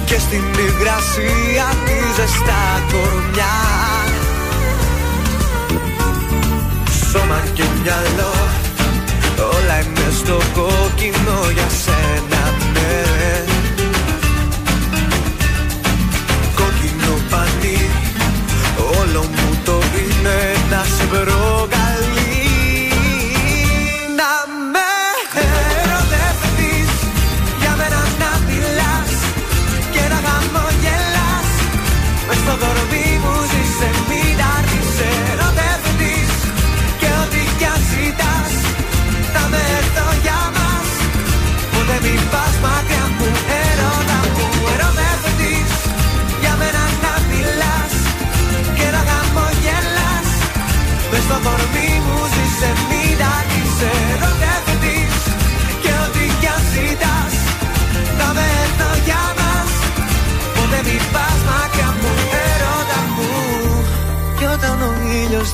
[0.05, 3.55] και στην υγρασία τη ζεστά κορμιά.
[7.11, 8.35] Σώμα και μυαλό
[9.39, 13.42] όλα είναι στο κόκκινο για σένα ναι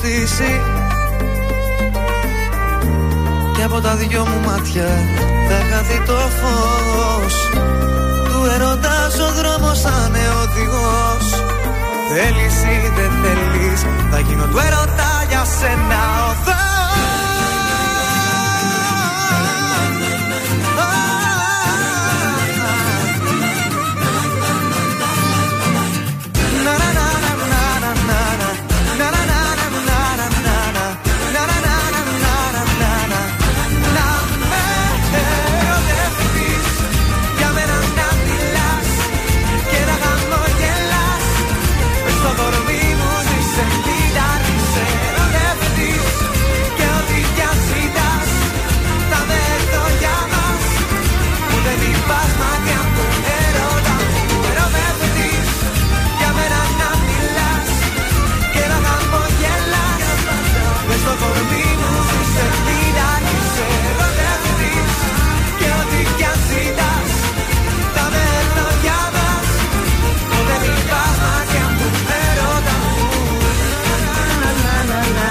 [0.09, 0.61] ήλιος δύσει
[3.55, 4.89] και από τα δυο μου μάτια
[5.49, 7.33] θα χαθεί το φως.
[8.25, 11.25] Του ερωτάς ο δρόμος θα είναι οδηγός.
[12.11, 13.81] Θέλεις ή δεν θέλεις
[14.11, 16.01] Θα γίνω του ερωτά για σένα
[16.45, 16.68] Για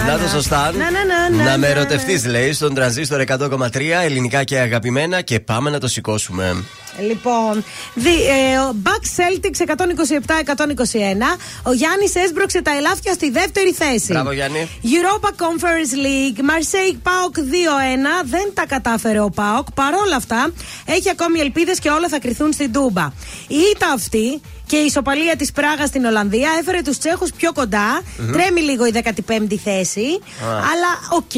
[0.08, 0.72] Να το σωστά.
[0.72, 5.20] Να, να, να, να, Να με να, ερωτευτείς, λέει, στον τρανζίστορ 100,3 ελληνικά και αγαπημένα
[5.20, 6.64] και πάμε να το σηκώσουμε.
[7.08, 11.38] Λοιπόν, δι, ε, ο Bucks Celtics 127-121.
[11.62, 14.12] Ο Γιάννης έσπρωξε τα ελάφια στη δεύτερη θέση.
[14.12, 14.68] Μπράβο, Γιάννη.
[14.82, 18.24] Europa Conference League, Marseille Paok 2-1.
[18.24, 19.64] Δεν τα κατάφερε ο Paok.
[19.74, 20.52] Παρόλα αυτά,
[20.84, 23.12] έχει ακόμη ελπίδες και όλα θα κρυθούν στην Τούμπα.
[23.48, 28.02] Η ήττα αυτή και η ισοπαλία της Πράγας στην Ολλανδία έφερε τους Τσέχους πιο κοντα
[28.32, 30.20] Τρέμει λίγο η 15η θέση.
[30.42, 31.34] Αλλά οκ.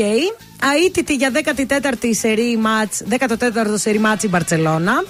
[0.87, 5.05] Αήττητη για 14η σερί ματς, 14ο σερί ματς η Μπαρτσελώνα.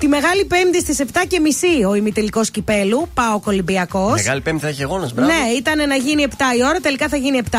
[0.00, 0.98] Τη Μεγάλη Πέμπτη στις
[1.82, 4.12] 7.30 ο ημιτελικός κυπέλου, ΠΑΟΚ Ολυμπιακός.
[4.12, 5.30] Μεγάλη Πέμπτη θα έχει αγώνας, μπράβο.
[5.32, 7.58] Ναι, ήταν να γίνει 7 η ώρα, τελικά θα γίνει 7.30.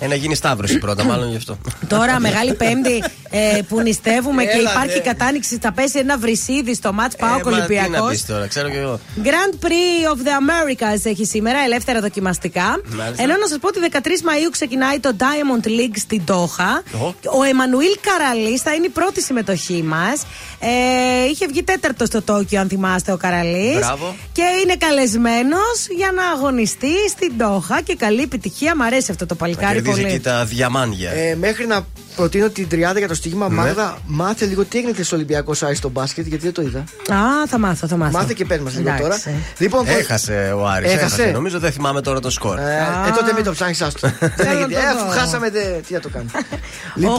[0.00, 1.58] Ε, να γίνει σταύρωση πρώτα, μάλλον γι' αυτό.
[1.88, 5.02] Τώρα, Μεγάλη Πέμπτη ε, που νηστεύουμε και Έλα, υπάρχει ναι.
[5.02, 8.08] κατάνυξη, θα πέσει ένα βρισίδι στο ματς ΠΑΟΚ Ε, μα Τι να Ολυμπιακό.
[8.08, 9.00] πεις τώρα, ξέρω και εγώ.
[9.22, 12.80] Grand Prix of the Americas έχει σήμερα, ελεύθερα δοκιμαστικά.
[12.96, 13.22] Μάλιστα.
[13.22, 16.82] Ενώ να σας πω ότι 13 Μαου ξεκινάει το Diamond League στην Τόχα.
[17.02, 17.14] Ω.
[17.38, 20.22] Ο Εμμανουήλ Καραλής θα είναι η πρώτη συμμετοχή μας.
[20.60, 23.76] Ε, είχε βγει τέταρτο στο Τόκιο, αν θυμάστε, ο Καραλής.
[23.78, 24.16] Μπράβο.
[24.32, 28.76] Και είναι καλεσμένος για να αγωνιστεί στην Τόχα και καλή επιτυχία.
[28.76, 30.12] Μ' αρέσει αυτό το Να παλικάρι κερδίζει πολύ.
[30.12, 31.10] εκεί τα διαμάντια.
[31.12, 31.86] Ε, μέχρι να
[32.16, 33.54] προτείνω την τριάδα για το στοίχημα, Ναι.
[33.54, 36.78] Μάγδα, μάθε λίγο τι έγινε στο Ολυμπιακός Σάι στο μπάσκετ, γιατί δεν το είδα.
[37.14, 38.18] Α, θα μάθω, θα μάθω.
[38.18, 39.04] Μάθε και πες μας λίγο τώρα.
[39.04, 39.30] Εντάξει.
[39.58, 41.04] Λοιπόν, Έχασε ο Άρης, Έχασε.
[41.22, 41.30] έχασε.
[41.32, 42.58] Νομίζω δεν θυμάμαι τώρα το σκορ.
[42.58, 44.08] Ε, ε, τότε μην το ψάχνει άστο.
[44.20, 44.66] Δεν Θέλω έγινε.
[44.66, 45.18] να το Ε, αφού δω.
[45.18, 46.30] χάσαμε, δε- τι να το κάνουμε.
[47.00, 47.18] λοιπόν,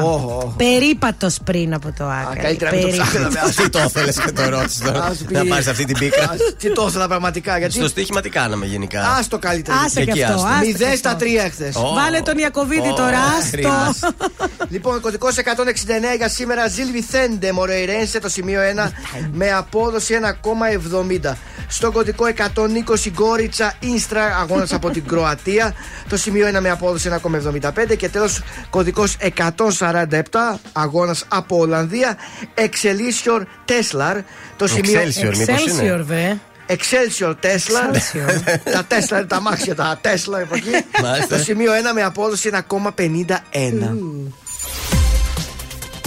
[0.00, 0.04] 89-67.
[0.04, 0.54] Ω, ω.
[0.56, 2.40] Περίπατος πριν από το άκρη.
[2.40, 3.38] καλύτερα μην το ψάχναμε.
[3.46, 5.04] Αυτή το ήθελε και το ρώτησες τώρα.
[5.04, 6.22] Α, σου πει- Να πάρεις αυτή την πίκρα.
[6.24, 6.28] Α,
[6.58, 7.74] Τι το ήθελα πραγματικά, γιατί.
[7.74, 9.76] Στο στοίχημα τι κάναμε γενικά; Α το καλύτερα.
[9.78, 10.34] Άσε και Εκεί αυτό.
[10.34, 10.48] άστο.
[10.48, 11.24] άσε και Μηδέν στα αυτό.
[11.24, 11.74] τρία χθες.
[11.76, 11.92] Ω.
[11.94, 13.20] Βάλε τον Ιακοβίδη Ω, τώρα.
[13.50, 13.86] κρίμα.
[13.88, 14.08] άστο.
[14.68, 16.68] Λοιπόν, κωδικός 169 για σήμερα.
[16.68, 18.92] Ζιλ Βιθέντε Μορεϊρένσε το σημείο 1
[19.32, 21.36] με απόδοση 1,70.
[21.68, 25.74] Στο κωδικό 120 Γκόριτσα Ίνστρα αγώνας από την Κροατία.
[26.08, 27.96] Το σημείο 1 με απόδοση 1,75.
[27.96, 32.16] Και τέλος κωδικός 147 αγώνας από Ολλανδία.
[32.54, 34.20] Excelsior Tesla.
[34.56, 35.00] Το σημείο.
[35.00, 36.02] Excelsior, μήπως Excelsior, είναι.
[36.02, 36.36] βε.
[36.72, 37.90] Excelsior Tesla.
[37.90, 38.58] Excelsior.
[38.74, 40.70] τα Tesla είναι τα μάξια, τα Tesla από εκεί.
[41.02, 41.36] Μάλιστα.
[41.36, 42.90] Το σημείο 1 με απόδοση 1,51.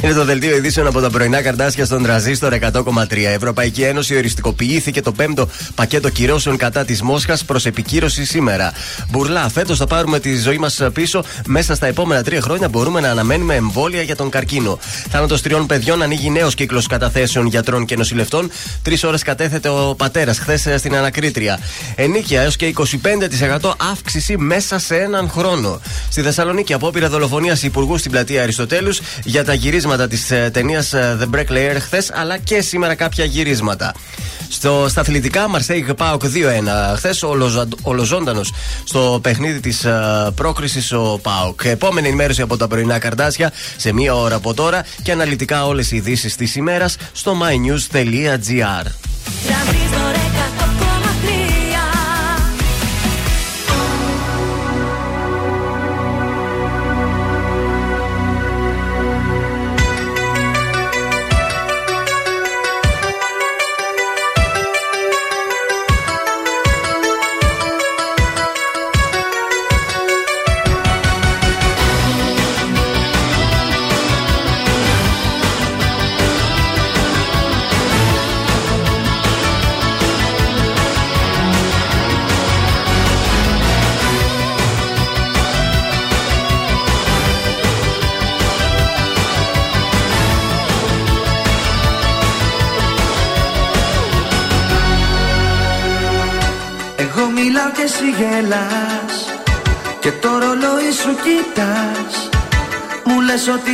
[0.01, 3.17] Είναι το δελτίο ειδήσεων από τα πρωινά καρτάσια στον τραζίστορ 100,3.
[3.17, 8.73] Η Ευρωπαϊκή Ένωση οριστικοποιήθηκε το πέμπτο πακέτο κυρώσεων κατά της Μόσχας προς επικύρωση σήμερα.
[9.09, 11.23] Μπουρλά, φέτος θα πάρουμε τη ζωή μας πίσω.
[11.45, 14.79] Μέσα στα επόμενα τρία χρόνια μπορούμε να αναμένουμε εμβόλια για τον καρκίνο.
[15.09, 18.51] Θάνατος τριών παιδιών ανοίγει νέος κύκλος καταθέσεων γιατρών και νοσηλευτών.
[18.81, 21.59] Τρεις ώρες κατέθετε ο πατέρας χθες στην ανακρίτρια.
[21.95, 25.81] Ενίκεια έως και 25% αύξηση μέσα σε έναν χρόνο.
[26.09, 29.53] Στη Θεσσαλονίκη, απόπειρα δολοφονίας υπουργού στην πλατεία Αριστοτέλους για τα
[29.85, 33.93] γυρίσματα της ταινίας The Break Layer χθες, αλλά και σήμερα κάποια γυρίσματα.
[34.49, 36.95] Στο, στα αθλητικά, Marseille Πάοκ 2-1.
[36.95, 37.23] Χθες
[37.81, 39.85] ολοζώντανος στο παιχνίδι της
[40.35, 41.63] πρόκρισης ο Πάοκ.
[41.63, 45.95] Επόμενη ενημέρωση από τα πρωινά καρτάσια σε μία ώρα από τώρα και αναλυτικά όλες οι
[45.95, 48.85] ειδήσεις της ημέρας στο mynews.gr.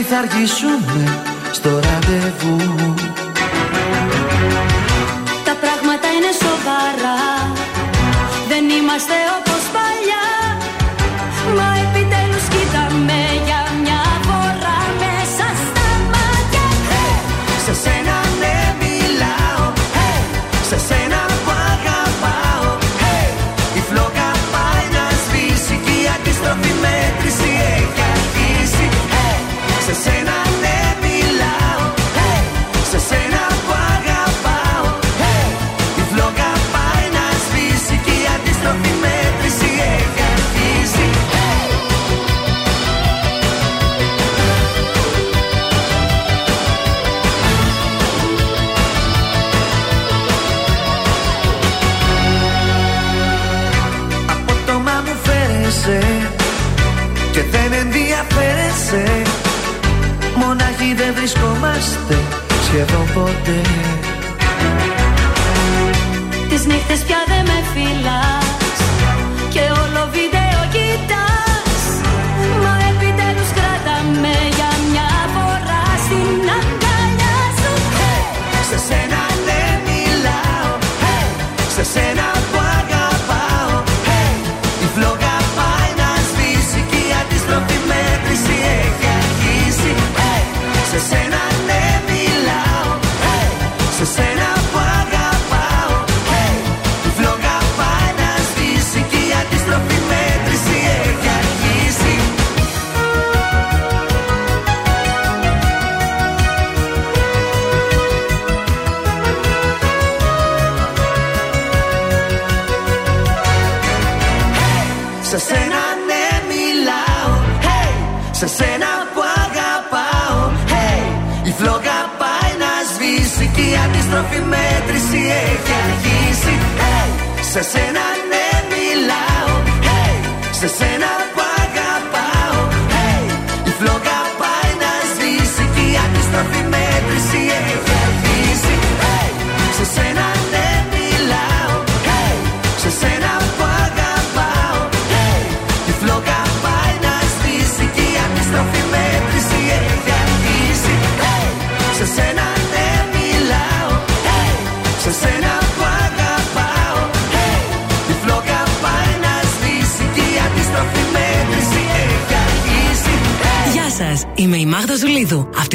[0.03, 1.21] θα αργήσουμε
[1.51, 2.90] στο ραντεβού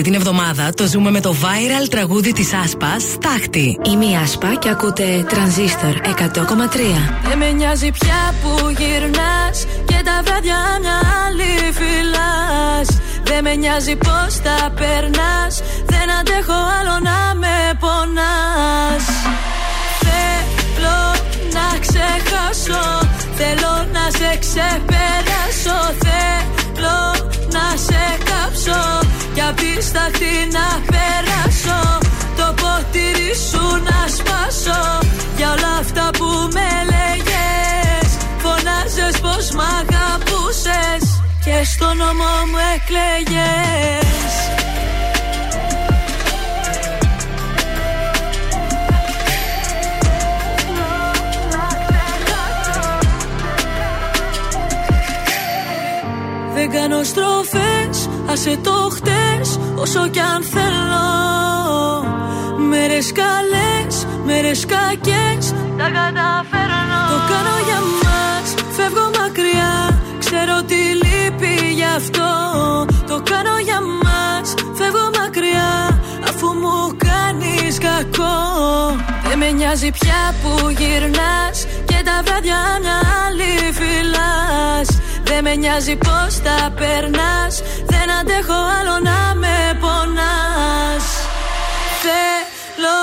[0.07, 3.79] την εβδομάδα το ζούμε με το viral τραγούδι της Άσπας Στάχτη.
[3.85, 6.09] Είμαι η Άσπα και ακούτε Τρανζίστορ 100,3.
[7.29, 13.97] Δεν με νοιάζει πια που γυρνάς Και τα βράδια μια άλλη φυλάς Δεν με νοιάζει
[13.97, 19.05] πως τα περνάς Δεν αντέχω άλλο να με πονάς
[20.05, 20.99] Θέλω
[21.57, 22.85] να ξεχάσω
[23.37, 26.99] Θέλω να σε ξεπεράσω Θέλω
[27.51, 29.06] να σε κάψω
[29.37, 31.99] Κι απίσταχτη να περάσω
[32.37, 34.99] Το ποτήρι σου να σπάσω.
[35.37, 38.09] Για όλα αυτά που με λέγες
[38.39, 41.21] Φωνάζες πως μ' αγαπούσες.
[41.45, 43.97] Και στο νόμο μου εκλέγες.
[56.55, 58.86] Δεν κάνω στροφές, άσε το χτες
[59.79, 61.07] Όσο κι αν θέλω
[62.69, 67.01] Μέρες καλές, μέρες κακές Τα καταφέρνω.
[67.11, 72.31] Το κάνω για μας, φεύγω μακριά Ξέρω τι λείπει γι' αυτό.
[73.07, 78.37] Το κάνω για μας, φεύγω μακριά Αφού μου κάνεις κακό.
[79.29, 84.96] Δεν με νοιάζει πια που γυρνάς Και τα βράδια μια άλλη φυλάς
[85.37, 87.55] δεν με νοιάζει πως τα περνάς.
[87.93, 91.07] Δεν αντέχω άλλο να με πονάς.
[92.03, 93.01] Θέλω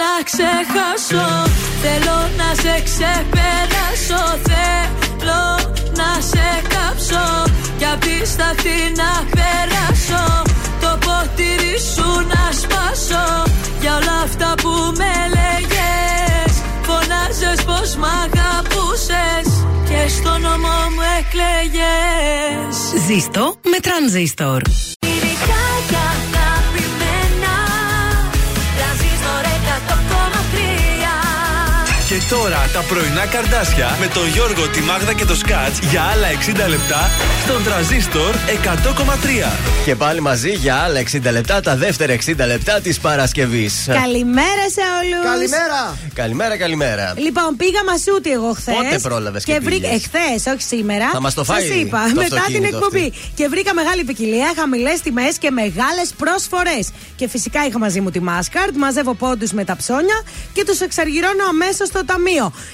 [0.00, 1.26] να ξεχάσω
[1.82, 4.22] Θέλω να σε ξεπεράσω.
[4.46, 5.44] Θέλω
[6.00, 7.26] να σε κάψω
[7.78, 10.24] Κι απίσταχτη να περάσω.
[10.82, 13.26] Το ποτήρι σου να σπάσω
[13.80, 16.52] Για όλα αυτά που με λέγες.
[16.86, 19.49] Φωνάζες πως μ' αγαπούσες
[20.02, 24.62] Και στο νόμο μου εκλέγες Ζήστο με τρανζίστορ.
[32.30, 36.26] Τώρα τα πρωινά καρδάσια με τον Γιώργο, τη Μάγδα και το Σκάτς για άλλα
[36.66, 37.10] 60 λεπτά
[37.44, 39.52] στον τραζίστορ 100,3.
[39.84, 43.84] Και πάλι μαζί για άλλα 60 λεπτά, τα δεύτερα 60 λεπτά της Παρασκευής.
[43.86, 45.24] Καλημέρα σε όλους.
[45.24, 45.98] Καλημέρα.
[46.14, 47.14] Καλημέρα, καλημέρα.
[47.16, 48.74] Λοιπόν, πήγα μασούτι εγώ χθες.
[48.74, 49.88] Πότε πρόλαβες και βρήκα.
[49.88, 51.10] πήγες; Εχθές, όχι σήμερα.
[51.12, 52.98] Θα μας το φάει Σας είπα, το μετά την αυτοκίνητο εκπομπή.
[52.98, 53.32] αυτή.
[53.34, 56.78] Και βρήκα μεγάλη ποικιλία, χαμηλές τιμές και μεγάλες προσφορέ.
[57.16, 60.22] Και φυσικά είχα μαζί μου τη Μάσκαρτ, μαζεύω πόντους με τα ψώνια
[60.52, 62.18] και τους εξαργυρώνω αμέσως στο ταμείο.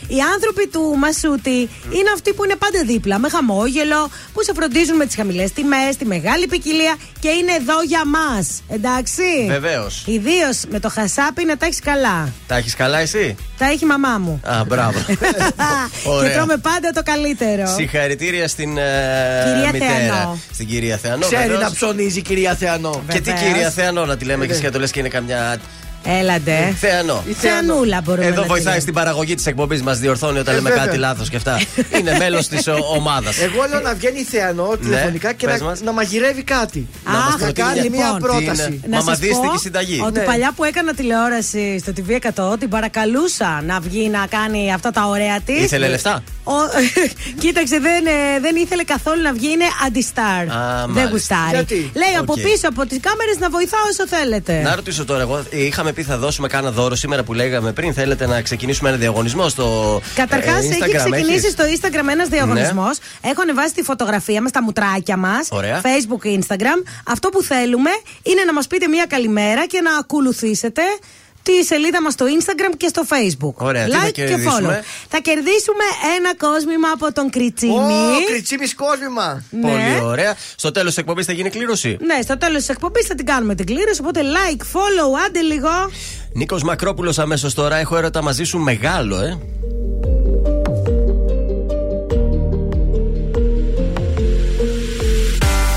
[0.09, 1.59] Οι άνθρωποι του Μασούτι
[1.97, 5.97] είναι αυτοί που είναι πάντα δίπλα, με χαμόγελο, που σε φροντίζουν με τις χαμηλές τιμές,
[5.99, 8.62] τη μεγάλη ποικιλία και είναι εδώ για μας.
[8.68, 9.22] Εντάξει.
[9.49, 10.03] Βεβαίως.
[10.07, 12.32] Ιδίως με το χασάπι να τα έχεις καλά.
[12.47, 14.40] Τα έχεις καλά εσύ; Τα έχει η μαμά μου.
[14.44, 14.99] Α, μπράβο.
[15.07, 16.32] και Ωραία.
[16.36, 17.74] τρώμε πάντα το καλύτερο.
[17.76, 18.82] Συγχαρητήρια στην ε,
[19.55, 19.90] Κυρία μητέρα.
[20.14, 20.38] Θεανό.
[20.53, 21.26] Στην κυρία Θεανό.
[21.26, 21.61] Ξέρει βεβαίως.
[21.62, 23.03] να ψωνίζει η κυρία Θεανό.
[23.09, 23.47] Και τι Βεβαίως.
[23.53, 25.59] κυρία Θεανό να τη λέμε και Ε, εσύ και το λες και είναι καμιά
[26.21, 26.75] Έλαντε.
[26.81, 27.23] Θεανό.
[27.29, 30.57] Η Θεανούλα μπορούμε Εδώ να βοηθάει τη στην παραγωγή της εκπομπής, μας διορθώνει όταν Ε,
[30.57, 30.85] λέμε βέβαια.
[30.85, 31.61] κάτι λάθος και αυτά.
[31.99, 33.39] Είναι μέλος της ομάδας.
[33.41, 35.81] Εγώ λέω να βγαίνει η Θεανώ τηλεφωνικά και Ναι, πες να, μας.
[35.81, 36.87] να μαγειρεύει κάτι.
[37.05, 38.71] Να μας να προτείνει κάνει μια- μια Λοιπόν, πρόταση.
[38.71, 40.01] την, Να σας Μαμαδίστικη πω συνταγή.
[40.05, 40.25] Ότι Ναι.
[40.25, 45.41] παλιά που έκανα τηλεόραση στο TV100 την παρακαλούσα να βγει να κάνει αυτά τα ωραία
[45.41, 45.63] της.
[45.65, 46.23] Ήθελε λεφτά;
[47.43, 50.25] Κοίταξε, δεν, ε, δεν ήθελε καθόλου να βγει, είναι αντιστάρ.
[50.25, 50.47] Α,
[50.79, 51.09] δεν μάλιστα.
[51.11, 51.51] γουστάρει.
[51.53, 52.41] Γιατί; Λέει από Οκ.
[52.41, 54.61] πίσω από τις κάμερες να βοηθάω όσο θέλετε.
[54.63, 57.94] Να ρωτήσω τώρα, εγώ ε, είχαμε πει θα δώσουμε κάνα δώρο σήμερα που λέγαμε πριν.
[57.94, 60.01] Θέλετε να ξεκινήσουμε ένα διαγωνισμό στο.
[60.14, 62.99] Καταρχάς, ε, έχει Instagram, ξεκινήσει έχεις; στο Instagram ένας διαγωνισμός.
[63.20, 65.49] Έχω ανεβάσει τη φωτογραφία μας, τα μουτράκια μας.
[65.51, 65.80] Ωραία.
[65.80, 66.82] Facebook, Instagram.
[67.07, 67.90] Αυτό που θέλουμε
[68.22, 70.82] είναι να μας πείτε μία καλημέρα και να ακολουθήσετε
[71.47, 73.55] τη σελίδα μας στο Instagram και στο Facebook.
[73.55, 75.07] Ωραία, τι θα Like και κερδίσουμε; follow.
[75.09, 75.84] Θα κερδίσουμε
[76.16, 77.72] ένα κόσμημα από τον Κριτσίνη.
[77.72, 79.44] Ω, κριτσίμι κόσμημα.
[79.51, 79.70] Ναι.
[79.70, 80.34] Πολύ ωραία.
[80.57, 83.55] Στο τέλος της εκπομπής θα γίνει κλήρωση; Ναι, στο τέλος της εκπομπής θα την κάνουμε
[83.55, 84.01] την κλήρωση.
[84.01, 85.70] Οπότε like, follow, άντε λίγο.
[86.32, 87.76] Νίκος Μακρόπουλος αμέσως τώρα.
[87.76, 89.38] Έχω έρωτα μαζί σου μεγάλο, ε.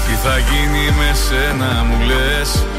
[0.06, 2.79] Τι θα γίνει με σένα μου λες; Η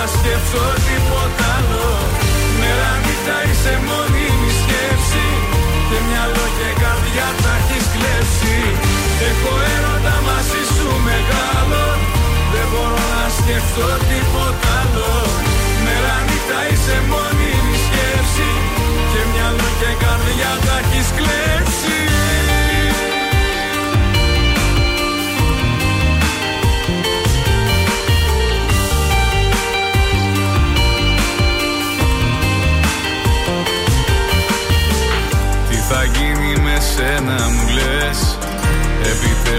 [0.00, 1.88] μπορώ να σκεφτώ τίποτα άλλο.
[2.60, 5.26] Μέρα νύχτα είσαι μόνιμη σκέψη
[5.88, 8.56] Και μυαλό και καρδιά τα έχεις κλέψει.
[9.28, 11.84] Έχω έρωτα μαζί σου μεγάλο.
[12.52, 15.12] Δεν μπορώ να σκεφτώ τίποτα άλλο.
[15.84, 18.50] Μέρα νύχτα είσαι μόνιμη σκέψη
[19.12, 21.99] Και μυαλό και καρδιά τα έχεις κλέψει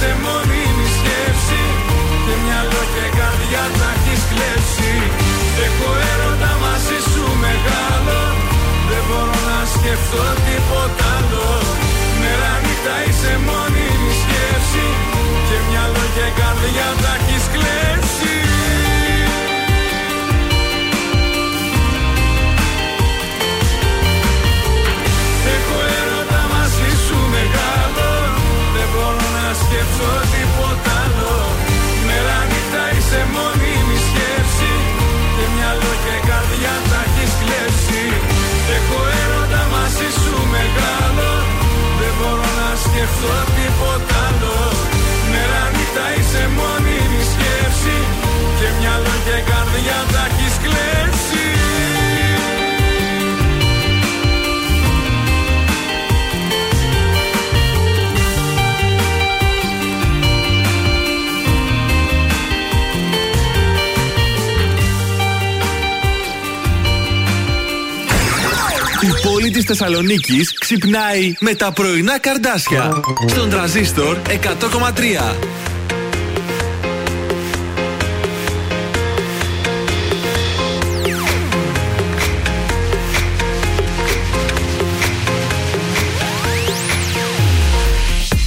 [0.00, 1.62] νύχτα είσαι μόνιμη σκέψη.
[2.24, 4.92] Και μυαλό και καρδιά τα έχεις κλέψει.
[5.66, 8.20] Έχω έρωτα μαζί σου μεγάλο.
[8.90, 11.48] Δεν μπορώ να σκεφτώ τίποτα άλλο.
[12.20, 14.86] Μέρα νύχτα είσαι μόνιμη σκέψη.
[15.48, 18.49] Και μυαλό και καρδιά τα έχεις κλέψει
[69.60, 73.02] της Θεσσαλονίκης ξυπνάει με τα πρωινά καρδάσια.
[73.28, 75.34] Στον τραζίστορ 100,3.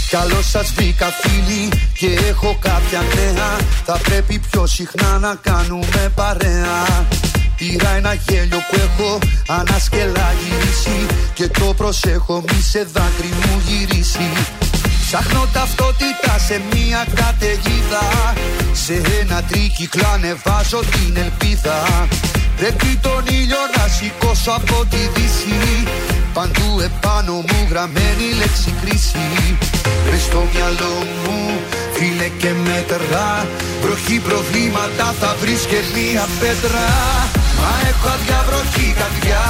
[0.09, 3.57] Καλώ σας βρήκα φίλοι και έχω κάποια νέα.
[3.85, 7.05] Θα πρέπει πιο συχνά να κάνουμε παρέα.
[7.57, 14.31] Πήρα ένα γέλιο που έχω ανασκελά γυρίσει Και το προσέχω μη σε δάκρυ μου γυρίσει.
[15.05, 18.33] Ψάχνω ταυτότητα σε μια καταιγίδα.
[18.71, 22.07] Σε ένα τρίκυκλο ανεβάζω την ελπίδα.
[22.57, 25.83] Πρέπει τον ήλιο να σηκώσω από τη δύση.
[26.33, 29.57] Παντού επάνω μου γραμμένη λέξη κρίση.
[30.11, 31.59] Μες στο μυαλό μου
[31.93, 33.45] φίλε και μέτρα.
[33.81, 36.87] Βροχή προβλήματα θα βρεις και μία πέτρα.
[37.35, 39.43] Μ' Μα έχω αδιαβροχή καρδιά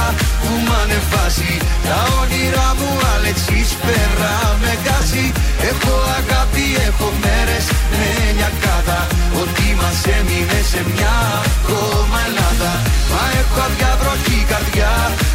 [0.44, 1.54] που μ' ανεβάζει.
[1.88, 5.26] Τα όνειρά μου Αλεξής πέρα με γκάζει
[5.70, 7.64] Έχω αγάπη, έχω μέρες
[7.98, 9.00] με λιακάδα
[9.42, 11.16] Ότι μας έμεινε σε μια
[11.54, 12.72] ακόμα Ελλάδα.
[13.12, 14.92] Μα έχω αδιαβροχή καρδιά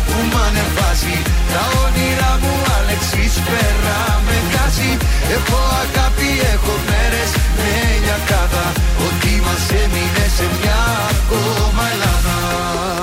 [0.07, 1.18] που μ' ανεβάζει.
[1.53, 4.91] Τα όνειρά μου Αλεξής πέρα με γκάζει
[5.36, 8.66] Έχω αγάπη, έχω μέρες με λιακάδα
[9.05, 10.82] Ότι μας έμεινε σε μια
[11.12, 12.99] ακόμα Ελλάδα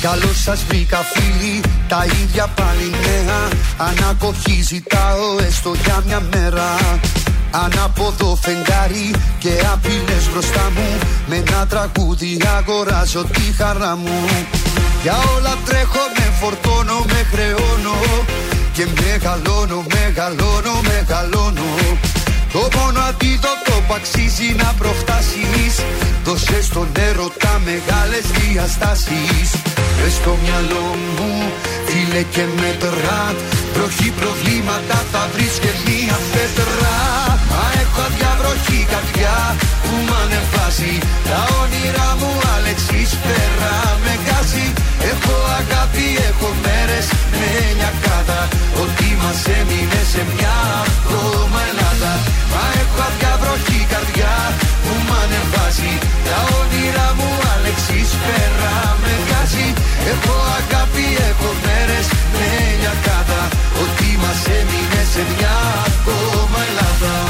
[0.00, 3.48] Καλώς σας βρήκα φίλοι, τα ίδια πάλι νέα.
[3.76, 7.00] Ανακοχή ζητάω έστω για μια μέρα.
[7.50, 10.98] Ανάποδο φεγγάρι και απειλές μπροστά μου.
[11.26, 14.28] Με ένα τραγούδι αγοράζω τη χαρά μου.
[15.02, 18.24] Για όλα τρέχω, με φορτώνω, με χρεώνω.
[18.72, 21.62] Και μεγαλώνω, μεγαλώνω, μεγαλώνω
[22.52, 25.74] το μόνο αντίδοτο που αξίζει να προφτάσεις.
[26.24, 29.48] Δώσε στον έρωτα μεγάλες διαστάσεις.
[29.98, 30.86] Μες στο μυαλό
[31.16, 31.32] μου
[31.88, 33.20] φίλε και μέτρα
[33.74, 36.96] Βροχή προβλήματα θα βρεις και μία πέτρα.
[37.50, 39.38] Μα έχω αδιαβροχή καρδιά
[39.82, 40.94] που μ' ανεβάζει.
[41.28, 43.74] Τα όνειρά μου Αλεξής πέρα
[44.04, 44.66] με γκάζει
[45.12, 47.06] Έχω αγάπη, έχω μέρες
[47.38, 47.48] με
[47.78, 48.40] λιακάδα
[48.82, 50.56] Ότι μας έμεινε σε μια
[50.90, 52.12] ακόμα Ελλάδα
[52.52, 54.34] Μα έχω αδιαβροχή καρδιά
[54.82, 55.94] που μ' ανεβάζει.
[56.26, 59.68] Τα όνειρά μου Αλεξής πέρα με γκάζει
[60.12, 62.48] Έχω αγάπη, έχω μέρες με
[62.80, 63.42] λιακάδα
[63.82, 65.56] Ότι μας έμεινε σε μια
[65.90, 67.29] ακόμα Ελλάδα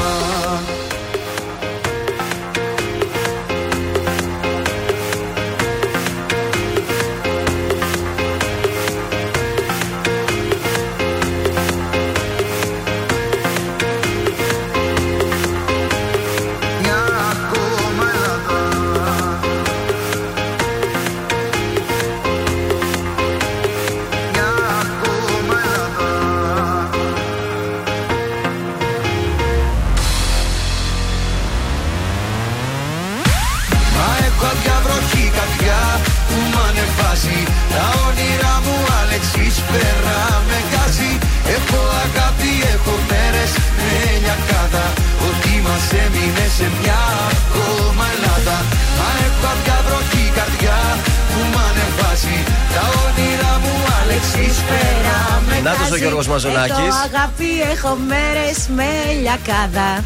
[55.71, 56.01] με Να τους ο γκάζει.
[56.01, 56.77] Γιώργος Μαζονάκης.
[56.77, 58.85] Έχω αγάπη, έχω μέρες με
[59.21, 60.05] λιακάδα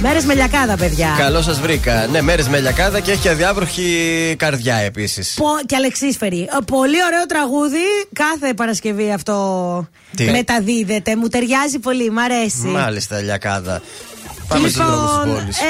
[0.00, 2.06] Μέρες με λιακάδα παιδιά Καλώς σας βρήκα.
[2.10, 5.34] Ναι, μέρες με λιακάδα και έχει αδιάβροχη καρδιά επίσης.
[5.34, 6.40] Πο- και αλεξίσφαιρη.
[6.40, 7.84] Ε, Πολύ ωραίο τραγούδι.
[8.12, 9.86] Κάθε Παρασκευή αυτό
[10.16, 11.16] Τι; μεταδίδεται.
[11.16, 12.10] Μου ταιριάζει πολύ.
[12.10, 12.66] Μ' αρέσει.
[12.66, 13.82] Μάλιστα, λιακάδα.
[14.48, 15.58] Πάμε στους δρόμους της πόλης.
[15.58, 15.62] ε,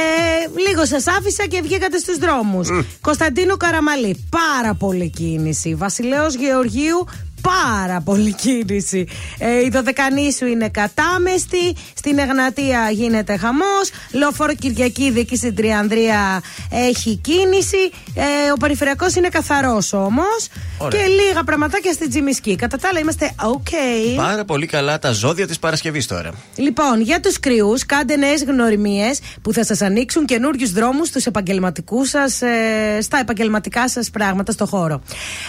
[0.68, 2.68] λίγο σας άφησα και βγήκατε στους δρόμους.
[3.01, 5.74] Κωνσταντίνο Καραμαλή, πάρα πολύ κίνηση.
[5.74, 7.09] Βασιλέο Γεωργίου,
[7.43, 9.07] πάρα πολύ κίνηση.
[9.38, 11.74] Ε, η Δωδεκανήσου είναι κατάμεστη.
[11.95, 13.90] Στην Εγνατία γίνεται χαμός.
[14.12, 17.90] Λόφορο Κυριακίδη εκεί στην Τριανδρία έχει κίνηση.
[18.14, 20.49] Ε, ο περιφερειακός είναι καθαρός όμως.
[20.78, 21.01] Ωραία.
[21.01, 22.57] Και λίγα πραγματάκια στην Τζιμισκή.
[22.57, 23.72] Κατά τα άλλα είμαστε OK.
[24.16, 26.30] Πάρα πολύ καλά τα ζώδια της Παρασκευής τώρα.
[26.57, 32.09] Λοιπόν, για τους κρυούς, κάντε νέες γνωριμίες που θα σας ανοίξουν καινούριους δρόμους στους επαγγελματικούς
[32.09, 35.03] σας, ε, στα επαγγελματικά σας πράγματα στο χώρο.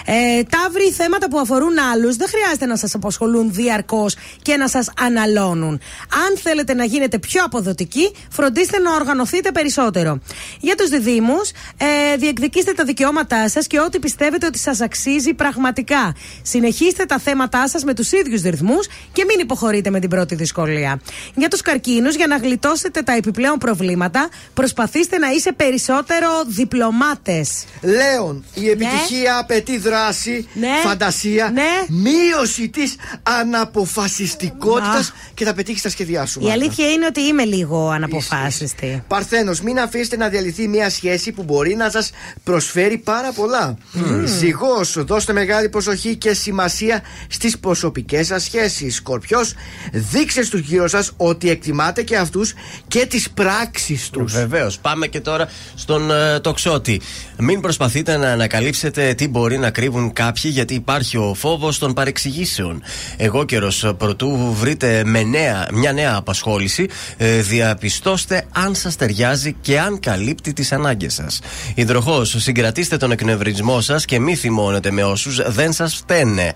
[0.06, 4.90] Ε, ταύροι, θέματα που αφορούν άλλους δεν χρειάζεται να σας απασχολούν διαρκώς και να σας
[5.00, 5.80] αναλώνουν.
[6.28, 10.20] Αν θέλετε να γίνετε πιο αποδοτικοί, φροντίστε να οργανωθείτε περισσότερο.
[10.60, 11.38] Για τους διδήμου,
[11.78, 16.16] ε, διεκδικήστε τα δικαιώματά σας και ό,τι πιστεύετε ότι σας αξίζει πραγματικά.
[16.42, 21.02] Συνεχίστε τα θέματά σας με τους ίδιους ρυθμούς και μην υποχωρείτε με την πρώτη δυσκολία.
[21.36, 27.66] Για τους καρκίνους, για να γλιτώσετε τα επιπλέον προβλήματα, προσπαθήστε να είσαι περισσότερο διπλωμάτες.
[27.82, 30.68] Λέων, η επιτυχία απαιτεί δράση, Ναι.
[30.84, 31.62] φαντασία, Ναι.
[31.88, 35.14] Μείωση της αναποφασιστικότητας Α.
[35.34, 36.40] και θα πετύχεις τα σχέδιά σου.
[36.40, 36.62] Η Μάγδα.
[36.62, 39.04] αλήθεια είναι ότι είμαι λίγο αναποφάσιστη.
[39.08, 42.12] Παρθένος, μην αφήσετε να διαλυθεί μια σχέση που μπορεί να σας
[42.44, 43.78] προσφέρει πάρα πολλά.
[44.26, 48.96] Ζυγός, δώστε μεγάλη προσοχή και σημασία στις προσωπικές σας σχέσεις.
[48.96, 49.54] Σκορπιός,
[49.92, 52.54] δείξτε στους γύρω σας ότι εκτιμάτε και αυτούς
[52.88, 54.34] και τις πράξεις τους.
[54.34, 54.80] Βεβαίως.
[54.80, 57.02] Πάμε και τώρα στον ε, τοξότη.
[57.38, 61.94] Μην προσπαθείτε να ανακαλύψετε τι μπορεί να κρύβουν κάποιοι, γιατί υπάρχει ο φόβος φόβο των
[61.94, 62.84] παρεξηγήσεων.
[63.18, 66.88] Εγώ καιρο πρωτού βρείτε με νέα, μια νέα απασχόληση,
[67.18, 71.40] ε, διαπιστώστε αν σας ταιριάζει και αν καλύπτει τις ανάγκες σας.
[71.76, 76.54] Υδροχό, συγκρατήστε τον εκνευρισμό σας και μη θυμώνετε με όσους δεν σας φταίνε.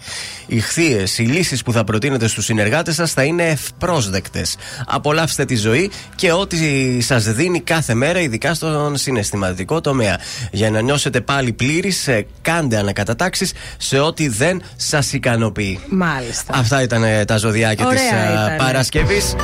[0.48, 4.56] Οι χθείε, οι λύσεις που θα προτείνετε στους συνεργάτες σας θα είναι ευπρόσδεκτες.
[4.88, 6.58] Απολαύστε τη ζωή και ό,τι
[7.02, 10.20] σας δίνει κάθε μέρα, ειδικά στον συναισθηματικό τομέα.
[10.52, 12.10] Για να νιώσετε πάλι πλήρης,
[12.42, 15.80] κάντε ανακατατάξεις σε ό,τι δεν σας ικανοποιεί.
[15.90, 16.54] Μάλιστα.
[16.56, 18.58] Αυτά ήταν ε, τα ζωδιάκια της Ωραία ήτανε.
[18.58, 19.36] Παρασκευής.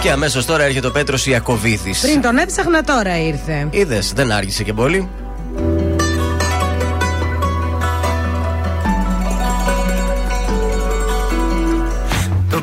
[0.00, 2.00] Και αμέσως τώρα έρχεται ο Πέτρος Ιακοβίδης.
[2.00, 3.66] Πριν τον έψαχνα τώρα ήρθε.
[3.70, 5.08] Είδες, δεν άργησε και πολύ.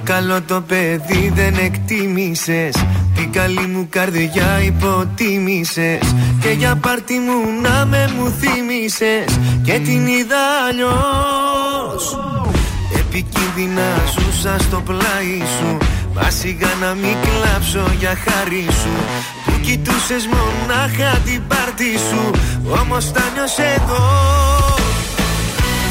[0.04, 2.76] Καλό το παιδί δεν εκτίμησες.
[3.16, 6.16] Την καλή μου καρδιά υποτίμησες.
[6.42, 12.18] Και για πάρτι μου να με μου θύμισες Και την είδα αλλιώς.
[13.00, 15.78] Επικίνδυνα ζούσα στο πλάι σου.
[16.14, 18.96] Μα σιγά να μην κλάψω για χάρη σου.
[19.46, 22.32] Που κοιτούσες μονάχα την πάρτι σου.
[22.82, 24.04] Όμως τα νιώσες εδώ.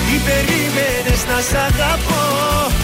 [0.07, 2.80] Τι περίμενες να σ' αγαπώ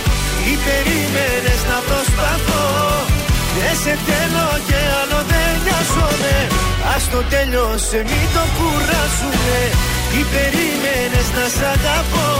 [0.46, 2.66] Τι περίμενες να προσπαθώ.
[3.56, 6.36] Δεν σε θέλω και άλλο δεν νοιάζομαι.
[6.94, 9.58] Ας το τέλειωσε μην το κουράζουμε
[10.10, 12.30] Τι περίμενες να σ' αγαπώ.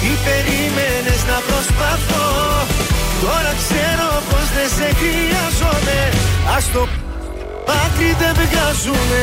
[0.00, 2.28] Τι περίμενες να προσπαθώ.
[3.22, 6.00] Τώρα ξέρω πως δεν σε χρειάζομαι.
[6.56, 6.82] Ας το
[7.66, 9.22] πάτρι δεν βγάζουμε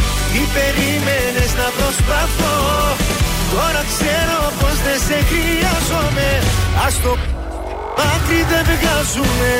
[0.31, 2.57] Τι περίμενες να προσπαθώ.
[3.53, 6.29] Τώρα ξέρω πως δεν σε χρειάζομαι.
[6.85, 7.11] Ας το
[8.13, 9.51] άκρη δεν βγάζουμε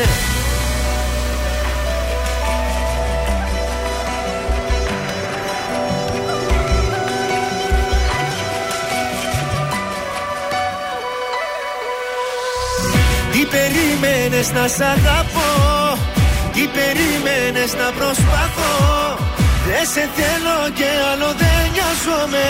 [13.32, 15.52] Τι περίμενες να σ' αγαπώ;
[16.54, 19.31] Τι περίμενες να προσπαθώ;
[19.72, 22.46] Δεν σε θέλω και άλλο δεν νοιάζομαι.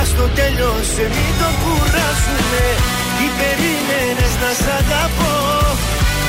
[0.00, 2.64] Ας το τέλειωσε μην το κουράσουμε
[3.16, 5.36] Τι περίμενες να σ' αγαπώ;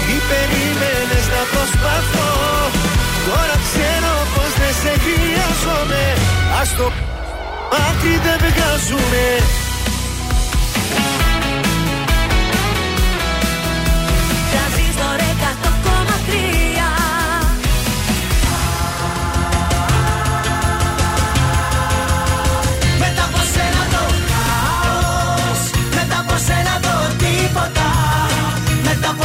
[0.05, 2.31] Τι περίμενες να προσπαθώ;
[3.27, 6.03] Τώρα ξέρω πως δεν σε χρειάζομαι.
[6.61, 6.85] Ας το
[7.87, 9.25] άκρη δεν βγάζουμε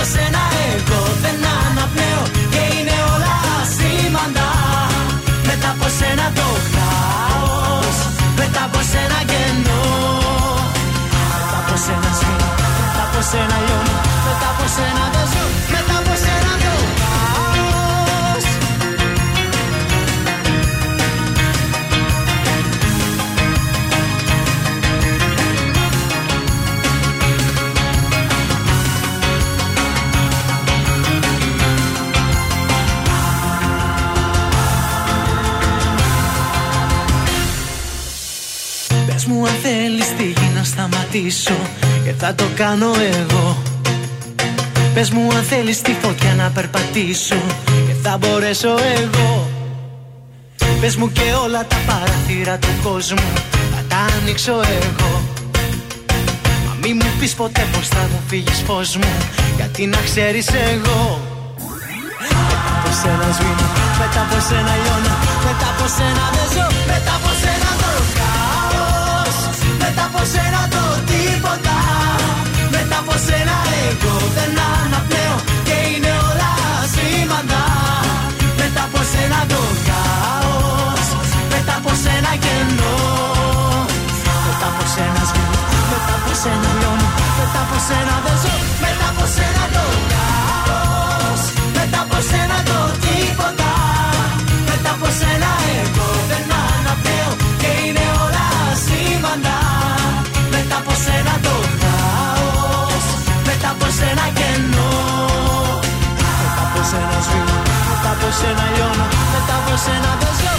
[0.03, 0.43] από σένα
[0.74, 2.23] εγώ δεν αναπνέω
[2.53, 3.35] Και είναι όλα
[3.74, 4.49] σήμαντα
[5.49, 7.99] Μετά από σένα το χάος
[8.41, 9.83] Μετά από σένα κενό
[11.35, 12.51] Μετά από σένα σφήνω
[12.81, 13.97] Μετά από σένα λιώνω
[14.27, 15.45] Μετά από σένα δεν ζω
[39.23, 41.57] Πες μου αν θέλεις τη γη να σταματήσω
[42.05, 43.62] Και θα το κάνω εγώ.
[44.94, 47.36] Πες μου αν θέλεις τη φωτιά να περπατήσω
[47.66, 49.51] Και θα μπορέσω εγώ.
[50.81, 53.32] Πες μου και όλα τα παραθύρα του κόσμου
[53.74, 55.23] Θα τα ανοίξω εγώ.
[56.66, 59.12] Μα μη μου πεις ποτέ πως θα μου φύγεις φως μου
[59.57, 61.20] Γιατί να ξέρεις εγώ.
[62.28, 63.66] Μετά από σένα σβήνω
[64.01, 65.15] Μετά από σένα λιώνω
[65.47, 67.31] Μετά από σένα δεν ζω Μετά από
[70.23, 71.77] από σένα το τίποτα.
[72.74, 75.36] Μετά από σένα εγώ δεν αναπνέω
[75.66, 76.51] Και είναι όλα
[76.93, 77.65] σήμαντα
[78.61, 81.09] Μετά από σένα το χάος
[81.53, 82.97] Μετά από σένα κενό.
[84.47, 87.09] Μετά από σένα σβήνω Μετά από σένα λιώνω
[87.39, 88.55] Μετά από σένα δεν ζω.
[88.85, 89.82] Μετά από σένα το
[108.74, 110.55] λιώνω, μετά από σένα δεν ζω.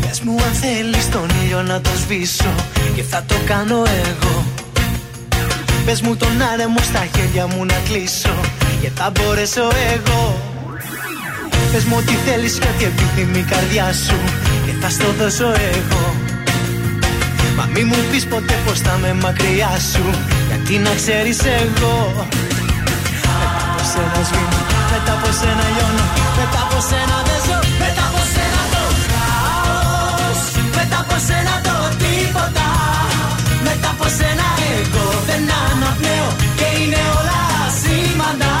[0.00, 2.54] Πες μου αν θέλεις τον ήλιο να το σβήσω
[2.94, 4.44] και θα το κάνω εγώ.
[5.84, 8.34] Πες μου τον άνεμο στα χέρια μου να κλείσω
[8.80, 10.22] και θα μπορέσω εγώ.
[11.72, 14.18] Πες μου ό,τι θέλεις και ό,τι επιθυμεί η καρδιά σου
[14.64, 16.14] και θα στο δώσω εγώ.
[17.56, 20.04] Μα μη μου πεις ποτέ πως θα με μακριά σου
[20.48, 22.26] Γιατί να ξέρεις εγώ
[23.38, 24.61] Μετά από σένα σβήνω
[25.04, 26.04] Μετά από σένα λιώνω
[26.38, 30.40] Μετά από σένα δεν ζω Μετά από σένα το χάος
[30.78, 32.68] Μετά από σένα το τίποτα
[33.66, 37.40] Μετά από σένα εγώ δεν αναπνέω Και είναι όλα
[37.80, 38.54] σήμαντα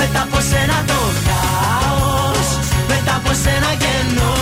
[0.00, 2.48] Μετά από σένα το χάος
[2.90, 4.34] Μετά από σένα κενό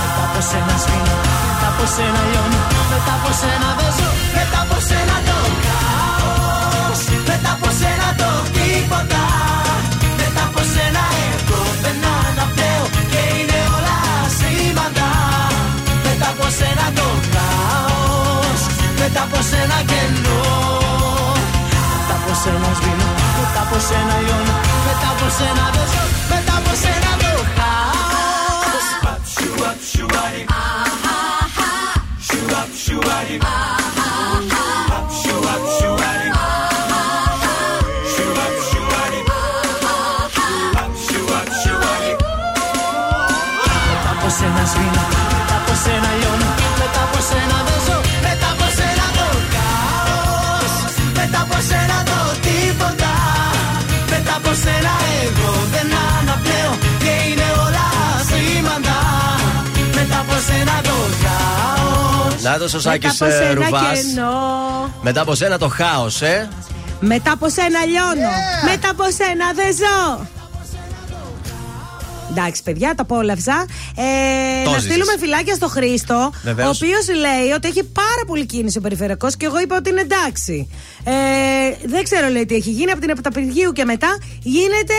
[0.00, 1.14] Μετά από σένα σβήνω
[1.50, 2.60] Μετά από σένα λιώνω
[2.92, 9.22] Μετά από σένα δεν ζω Μετά από σένα το χάος Μετά από σένα το τίποτα
[9.22, 9.51] Μετά από
[10.74, 11.04] σένα
[11.34, 13.96] εγώ δεν αναπνέω Και είναι όλα
[14.38, 15.10] σήμαντα
[16.04, 18.62] Μετά από σένα το χάος
[19.00, 20.40] Μετά από σένα κενό.
[21.94, 23.08] Μετά από σένα σβήνω
[23.38, 28.86] Μετά από σένα λιώνω Μετά από σένα δεν ζω Μετά από σένα το χάος.
[28.94, 29.12] Μετά
[60.46, 60.90] σένα το
[61.22, 64.00] χάος Να το ο Σάκης Μετά από σένα Ρουβάς.
[64.00, 64.94] κενό.
[65.02, 66.48] Μετά από σένα το χάος, ε.
[67.00, 68.30] Μετά από σένα λιώνω.
[68.70, 70.26] Μετά από σένα δεν ζω.
[72.30, 73.66] Εντάξει, παιδιά, τα απόλαυσα.
[73.96, 74.90] Ε, Το να ζήσεις.
[74.92, 76.68] στείλουμε φυλάκια στο Χρήστο, Βεβαίως.
[76.68, 80.00] ο οποίος λέει ότι έχει πάρα πολύ κίνηση ο περιφερειακός και εγώ είπα ότι είναι
[80.00, 80.68] εντάξει.
[81.04, 81.12] Ε,
[81.86, 84.18] δεν ξέρω, λέει, τι έχει γίνει από την Επταπηργίου και μετά.
[84.42, 84.94] Γίνεται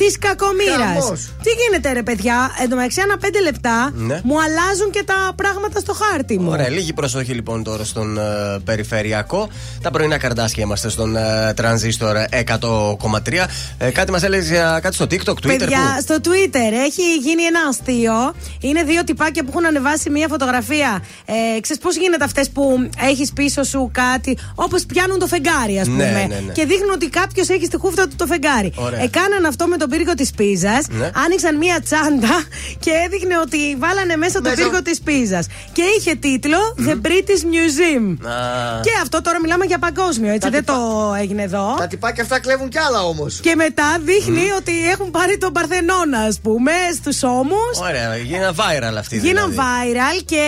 [0.00, 0.86] της κακομήρα.
[0.86, 1.20] Χαμός.
[1.42, 4.20] Τι γίνεται, ρε παιδιά, εν τω μεταξύ, ανά πέντε λεπτά Ναι.
[4.24, 6.50] μου αλλάζουν και τα πράγματα στο χάρτη μου.
[6.50, 8.22] Ωραία, λίγη προσοχή λοιπόν τώρα στον ε,
[8.64, 9.48] περιφερειακό.
[9.82, 12.16] Τα πρωινά καρδάσια είμαστε στον ε, τρανζίστορ
[12.46, 13.46] 100,3.
[13.78, 15.46] Ε, κάτι μας έλεγες για κάτι στο TikTok, Twitter.
[15.58, 18.34] Παιδιά, πού; στο Twitter έχει γίνει ένα αστείο.
[18.60, 21.02] Είναι δύο τυπάκια που έχουν ανεβάσει μία φωτογραφία.
[21.26, 25.86] Ε, Ξέρεις πώς γίνεται αυτές που έχεις πίσω σου κάτι, όπως πιάνουν το φεγγάρι, ας
[25.86, 26.04] Ναι, πούμε.
[26.28, 26.52] ναι, ναι.
[26.52, 28.72] Και δείχνουν ότι κάποιος έχει στη χούφτα του το φεγγάρι.
[28.76, 29.02] Ωραία.
[29.02, 30.86] Έκαναν αυτό με τον πύργο της πίζας.
[30.90, 31.10] Ναι.
[31.24, 32.36] Άνοιξαν μία τσάντα
[32.84, 34.54] και έδειχνε ότι βάλανε μέσα το Μέσα.
[34.62, 35.46] πύργο της πίζας.
[35.72, 38.06] Και είχε τίτλο The British Museum.
[38.28, 40.40] Α, Και αυτό τώρα μιλάμε για παγκόσμιο, έτσι.
[40.40, 41.74] Τα Δεν τυπα- το έγινε εδώ.
[41.78, 43.40] Τα τυπάκια αυτά κλέβουν κι άλλα όμως.
[43.42, 47.74] Και μετά δείχνει ότι έχουν πάρει τον Παρθενώνα, ας πούμε, στους ώμους.
[47.88, 49.16] Ωραία, γίνανε viral αυτή.
[49.18, 49.68] Γίναν δηλαδή.
[49.94, 50.44] viral και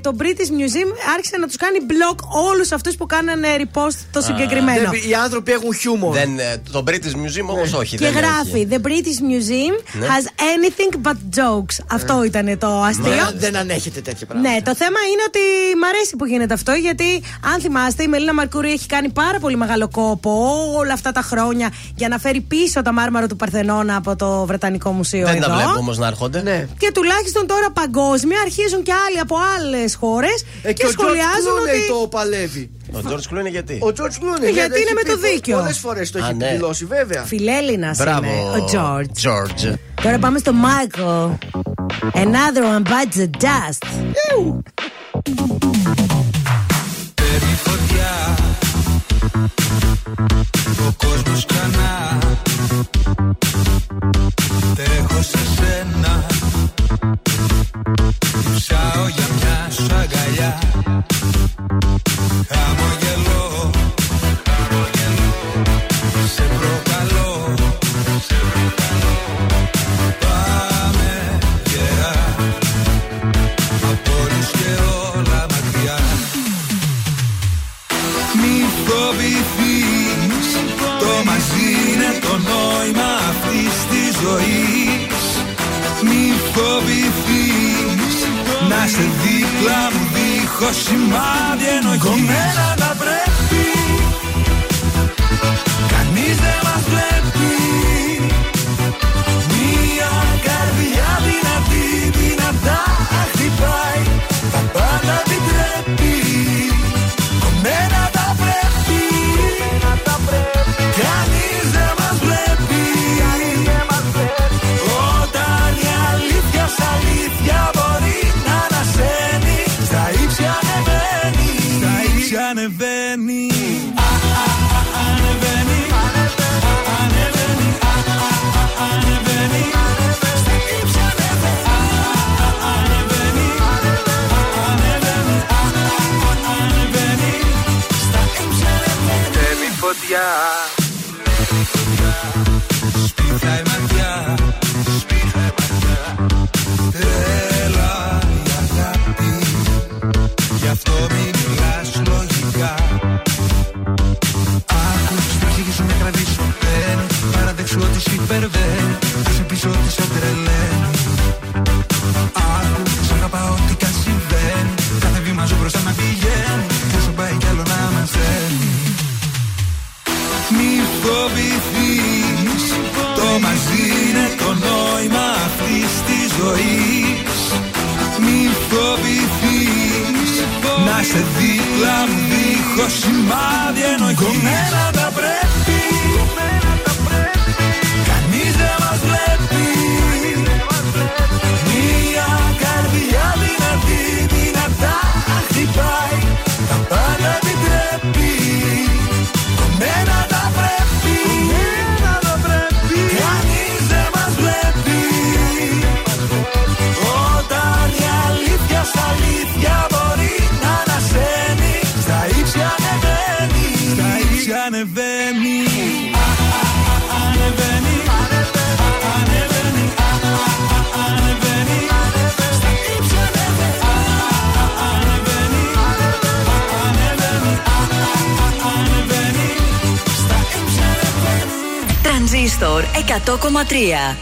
[0.00, 2.18] το British Museum άρχισε να τους κάνει block
[2.50, 4.90] όλους αυτούς που κάνανε repost το συγκεκριμένο.
[5.08, 6.14] Οι άνθρωποι έχουν χιούμορ.
[6.14, 7.96] Δεν, ε, το British Museum όμως όχι.
[7.96, 8.64] Και δεν γράφει έχει.
[8.86, 10.06] The British Museum Ναι.
[10.06, 11.84] has anything but jokes.
[11.92, 13.04] Αυτό ήταν το αστείο.
[13.04, 14.50] Δεν, δεν ανέχεται τέτοια πράγματα.
[14.50, 15.38] Ναι, το θέμα είναι ότι
[15.80, 17.22] μ' αρέσει που γίνεται αυτό γιατί
[17.54, 20.30] αν θυμάστε η Μελίνα Μαρκούρη έχει κάνει πάρα πολύ μεγάλο κόπο
[20.76, 24.90] όλα αυτά τα χρόνια για να φέρει πίσω τα μάρμαρα του Παρθενώνα από το Βρετανικό
[24.90, 25.46] Μουσείο Δεν εδώ.
[25.46, 26.42] τα βλέπω όμως να έρχονται.
[26.42, 26.66] Ναι.
[26.78, 30.92] Και τουλάχιστον τώρα παγκόσμια αρχίζουν και άλλοι από άλλες χώρες Ε, και, και ο George
[30.92, 31.88] σχολιάζουν Clooney ότι.
[32.00, 32.70] το παλεύει.
[32.92, 34.52] Ο George Clooney γιατί; Ο George Clooney.
[34.52, 35.56] Γιατί είναι με το δίκιο.
[35.58, 36.50] Πολλές φορές το Α, έχει ναι.
[36.52, 37.22] δηλώσει, βέβαια.
[37.22, 38.26] Φιλέλληνας Μπράβο.
[38.26, 39.28] είναι ο George.
[39.28, 39.74] George.
[40.02, 41.30] Τώρα πάμε στο Michael.
[42.12, 43.86] Another one bites the dust.
[47.14, 48.34] Παίρνει φωτιά
[50.88, 52.18] Ο κόσμος ξανά
[54.74, 56.26] Τρέχω σε σένα
[58.54, 60.58] Ψάω για μια σου αγκαλιά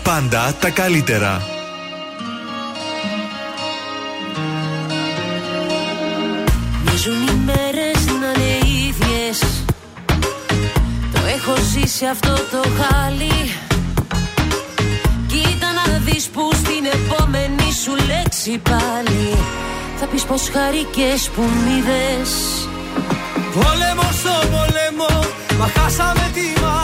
[0.02, 1.42] Πάντα τα καλύτερα.
[6.84, 9.38] Μοιάζουν οι μέρες να είναι ίδιες.
[11.12, 13.56] Το έχω ζήσει αυτό το χάλι.
[15.26, 19.36] Κοίτα να δεις που στην επόμενη σου λέξη πάλι.
[20.00, 21.82] Θα πεις πως χαρικές που μη
[23.54, 25.24] Πόλεμο στο πόλεμο,
[25.58, 26.83] μα χάσαμε τη μάχη.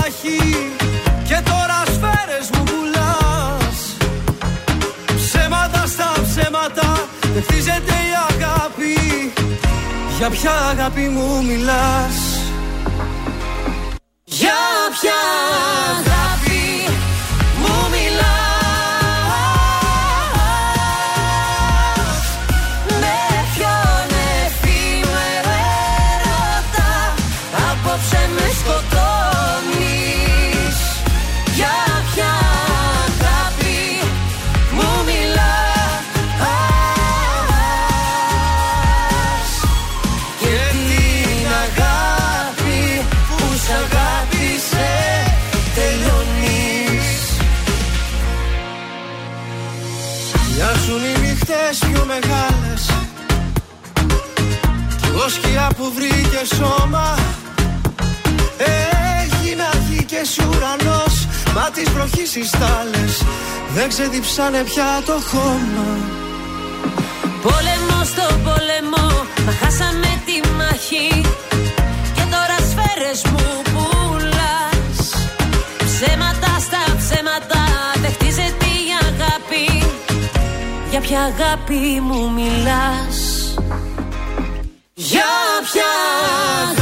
[2.31, 3.97] Χαρές μου πουλάς.
[5.16, 9.32] Ψέματα στα ψέματα Δεν χτίζεται η αγάπη.
[10.19, 12.16] Για ποια αγάπη μου μιλάς;
[14.24, 14.61] Για
[15.01, 15.19] ποια
[15.90, 16.19] αγάπη
[56.31, 57.19] και σώμα.
[59.23, 61.15] Έγινα γη και σουρανός
[61.55, 63.23] Μα τις βροχής οι στάλες
[63.74, 65.89] Δεν ξεδιψάνε πια το χώμα.
[67.43, 69.07] Πόλεμο στο πόλεμο
[69.47, 71.09] Μα χάσαμε τη μάχη.
[72.15, 74.98] Και τώρα σφαίρες μου πουλάς.
[75.85, 77.62] Ψέματα στα ψέματα
[78.02, 79.66] Δεν χτίζεται η αγάπη.
[80.90, 83.19] Για ποια αγάπη μου μιλάς;
[85.72, 86.80] Junction.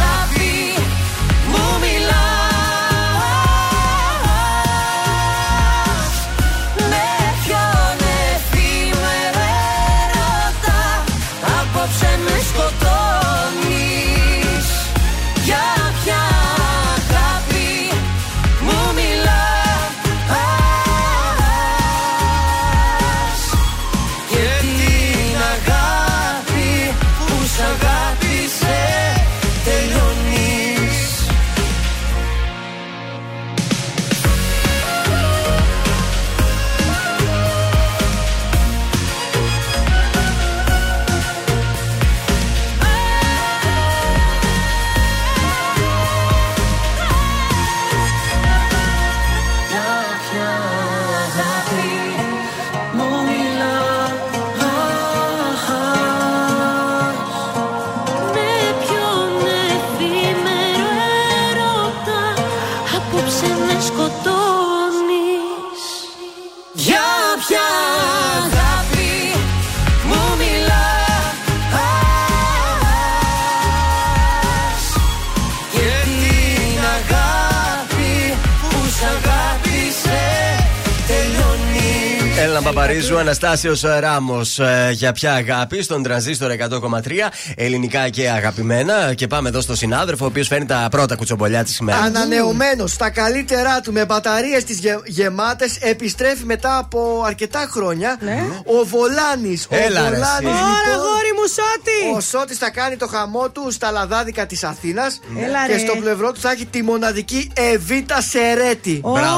[83.32, 84.58] Αναστάσιος Ράμος.
[84.58, 89.14] ε, Για ποια αγάπη στον τρανζίστορ 100,3 ελληνικά και αγαπημένα.
[89.14, 92.00] Και πάμε εδώ στο συνάδελφο, ο οποίος φέρνει τα πρώτα κουτσομπολιά της ημέρας.
[92.02, 98.18] Ανανεωμένος στα καλύτερά του με μπαταρίες τις γε, γεμάτες επιστρέφει μετά από αρκετά χρόνια.
[98.64, 99.66] Ο Βολάνης.
[99.70, 99.80] Ο Ναι.
[99.80, 100.46] Έλα, ρε, Βολάνης, εσύ.
[100.46, 102.16] Ωρα, αγόρι μου, Σώτη!
[102.16, 105.20] Ο Σώτη θα κάνει το χαμό του στα λαδάδικα της Αθήνας.
[105.46, 105.78] Έλα, Και ρε.
[105.78, 108.98] στο πλευρό του θα έχει τη μοναδική Εβίτα Σερέτη.
[109.02, 109.34] Ωραίο,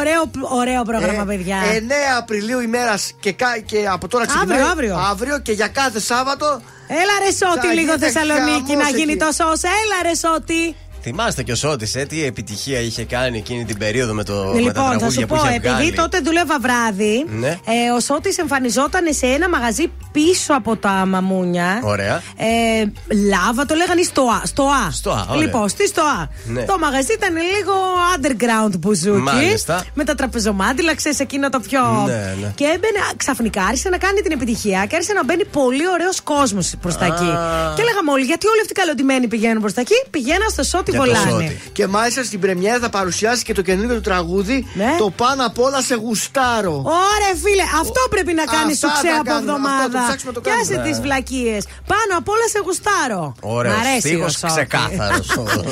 [0.00, 1.56] ωραίο, ωραίο πρόγραμμα, Ε, παιδιά.
[1.76, 4.58] 9 Απριλίου ημέρας και, κα- και από τώρα ξεκινάει.
[4.60, 4.96] Αύριο, αύριο.
[5.10, 6.60] Αύριο και για κάθε Σάββατο.
[6.88, 9.20] Έλα ρε Σώτη Θα λίγο γίνεται Θεσσαλονίκη χαμός να γίνει εκεί.
[9.24, 9.66] το σώσε.
[9.66, 10.76] Έλα ρε Σώτη.
[11.10, 14.52] Θυμάστε και ο Σώτης, ε, τι επιτυχία είχε κάνει εκείνη την περίοδο με, το, με
[14.52, 15.92] τα Λοιπόν, θα τραγούδια σου που πω, είχε επειδή βγάλει.
[15.92, 17.48] τότε δούλευα βράδυ, Ναι.
[17.48, 21.80] ε, ο Σώτης εμφανιζόταν σε ένα μαγαζί πίσω από τα μαμούνια.
[21.82, 22.22] Ωραία.
[22.36, 22.84] Ε,
[23.28, 24.40] λάβα το λέγανε στο Α.
[24.44, 24.90] Στο Α.
[24.90, 25.42] Στο Α, ωραία.
[25.44, 26.26] Λοιπόν, στη στο Α.
[26.44, 26.62] Ναι.
[26.62, 27.74] Το μαγαζί ήταν λίγο
[28.16, 29.20] underground μπουζούκι.
[29.20, 29.84] Μάλιστα.
[29.94, 31.80] Με τα τραπεζομάντιλα, ξέρεις εκείνο το πιο.
[32.06, 32.52] Ναι, ναι.
[32.54, 36.74] Και έμπαινε, ξαφνικά άρχισε να κάνει την επιτυχία και άρχισε να μπαίνει πολύ ωραίος κόσμος
[36.82, 37.08] προς τα Α.
[37.08, 37.30] εκεί.
[37.76, 40.90] Και λέγαμε όλοι, γιατί όλοι αυτοί οι καλοντημένοι πηγαίνουν προς τα εκεί, πηγαίνα στο Σώτη
[41.04, 41.30] Για το Βολάνε.
[41.48, 41.60] Σώτη.
[41.72, 44.66] Και μάλιστα στην πρεμιέρα θα παρουσιάσει και το καινούργιο του τραγούδι.
[44.74, 44.94] Ναι.
[44.98, 46.76] Το πάνω απ' όλα σε γουστάρω.
[46.84, 49.98] Ωραία, φίλε, αυτό πρέπει να κάνεις Αυτά σου ξέ θα από κάνουμε, αυτό εβδομάδα.
[49.98, 50.66] το ψάξουμε, το Και κάνουμε.
[50.68, 50.86] άσε Ναι.
[50.88, 51.62] τις βλακίες.
[51.92, 53.22] Πάνω απ' όλα σε γουστάρω.
[53.56, 54.52] Ωραίος Μ' αρέσει στίχος, ο Σώτη.
[54.54, 55.68] ξεκάθαρος ο Σώτη.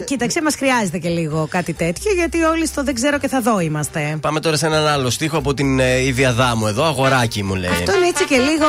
[0.00, 3.40] ε, κοίταξε, μας χρειάζεται και λίγο κάτι τέτοιο, γιατί όλοι στο δεν ξέρω και θα
[3.40, 4.00] δω είμαστε.
[4.20, 7.70] Πάμε τώρα σε έναν άλλο στίχο από την ε, ίδια δάμου εδώ, αγοράκι μου λέει.
[7.70, 8.68] Αυτό είναι έτσι και λίγο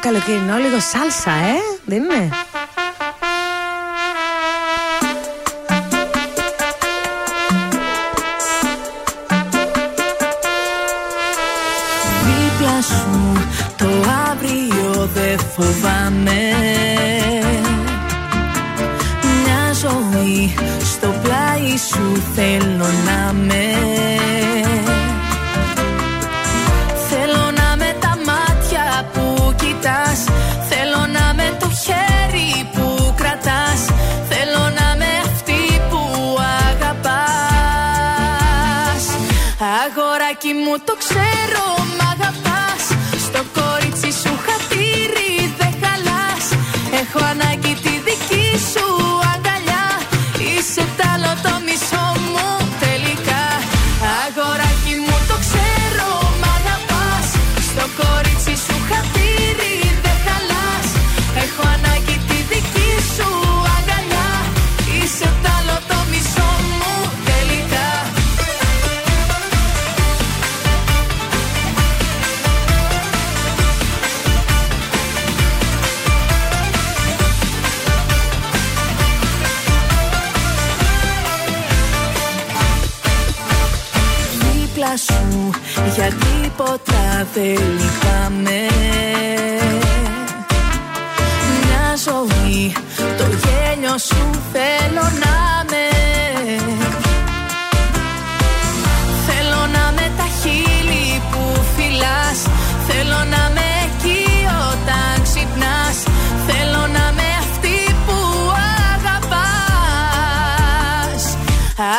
[0.00, 1.54] καλοκαιρινό, λίγο σάλσα, ε,
[1.84, 2.28] δεν είναι;
[15.56, 16.40] Φοβάμαι.
[19.22, 20.54] Μια ζωή
[20.92, 23.64] στο πλάι σου θέλω να με
[27.08, 30.24] Θέλω να με τα μάτια που κοιτάς.
[30.68, 33.80] Θέλω να με το χέρι που κρατάς.
[34.28, 36.02] Θέλω να με αυτή που
[36.70, 37.80] αγαπάς.
[39.84, 41.64] Αγοράκι μου το ξέρω
[41.96, 42.82] μ' αγαπάς
[47.12, 48.86] Έχω ανάγκη τη δική σου
[49.34, 49.86] αγκαλιά.
[50.38, 51.99] Είσαι τ' άλλο το μισό
[86.60, 88.60] τίποτα δεν λυπάμαι
[91.62, 92.72] Μια ζωή
[93.18, 95.86] το γέλιο σου θέλω να με.
[99.26, 101.42] Θέλω να με τα χείλη που
[101.76, 102.38] φυλάς.
[102.88, 104.24] Θέλω να με εκεί
[104.70, 105.96] όταν ξυπνάς.
[106.46, 107.76] Θέλω να με αυτή
[108.06, 108.18] που
[108.94, 110.02] αγαπάς.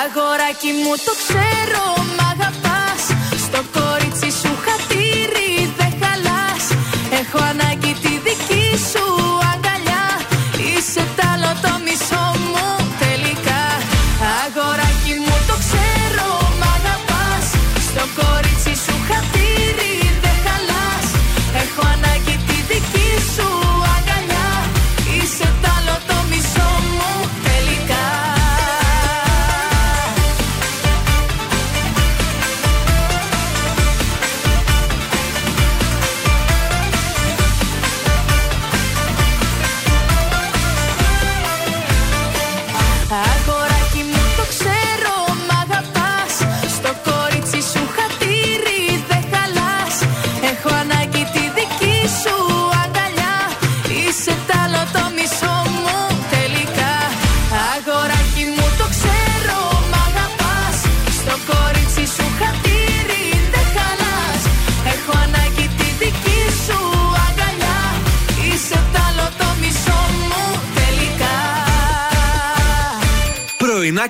[0.01, 1.83] Αγοράκι μου το ξέρω
[2.17, 2.30] μ'
[7.33, 8.20] Έχω ανάγκη τη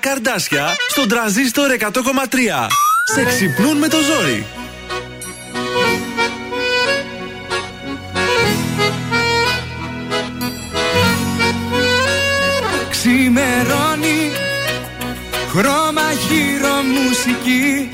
[0.01, 2.67] καρδάσια στον τραζίστορ 100,3.
[3.13, 4.45] Σε ξυπνούν με το ζόρι.
[12.89, 14.31] Ξημερώνει
[15.49, 17.89] Χρώμα γύρω μουσική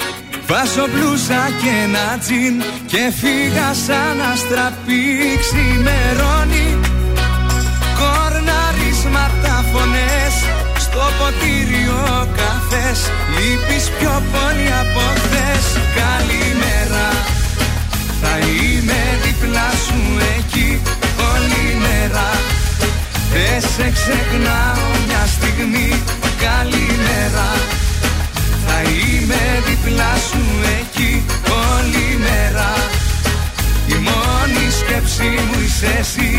[0.47, 6.79] Βάζω μπλούζα και ένα τζιν Και φύγα σαν αστραπή Ξημερώνει
[7.99, 10.56] Κορναρίσματα φωνές
[10.97, 12.99] Στο ποτήριο καφές.
[13.35, 15.65] Λείπεις πιο πολύ από χθες.
[16.01, 17.07] Καλημέρα.
[18.21, 19.99] Θα είμαι δίπλα σου
[20.37, 20.81] εκεί
[21.31, 22.27] Όλη μέρα.
[23.33, 25.89] Δεν σε ξεχνάω μια στιγμή.
[26.47, 27.49] Καλημέρα.
[28.65, 30.43] Θα είμαι δίπλα σου
[30.79, 31.25] εκεί
[31.69, 32.71] όλη μέρα.
[33.87, 36.31] Η μόνη σκέψη μου είσαι εσύ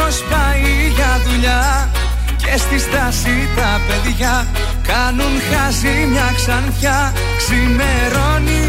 [0.00, 1.88] Κόσμος πάει για δουλειά
[2.36, 4.46] Και στη στάση τα παιδιά
[4.90, 7.12] Κάνουν χαζή μια ξανθιά.
[7.40, 8.64] Ξημερώνει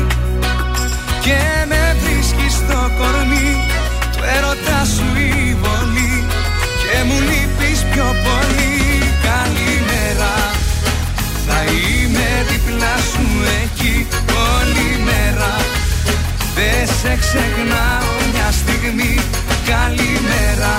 [1.25, 3.51] Και με βρίσκει στο κορμί.
[4.13, 6.15] Του έρωτα σου η βολή
[6.81, 8.73] Και μου λείπεις πιο πολύ.
[9.29, 10.33] Καλημέρα
[11.47, 13.25] Θα είμαι δίπλα σου
[13.61, 14.07] εκεί
[14.51, 15.53] όλη μέρα.
[16.55, 19.13] Δεν σε ξεχνάω μια στιγμή.
[19.71, 20.73] Καλημέρα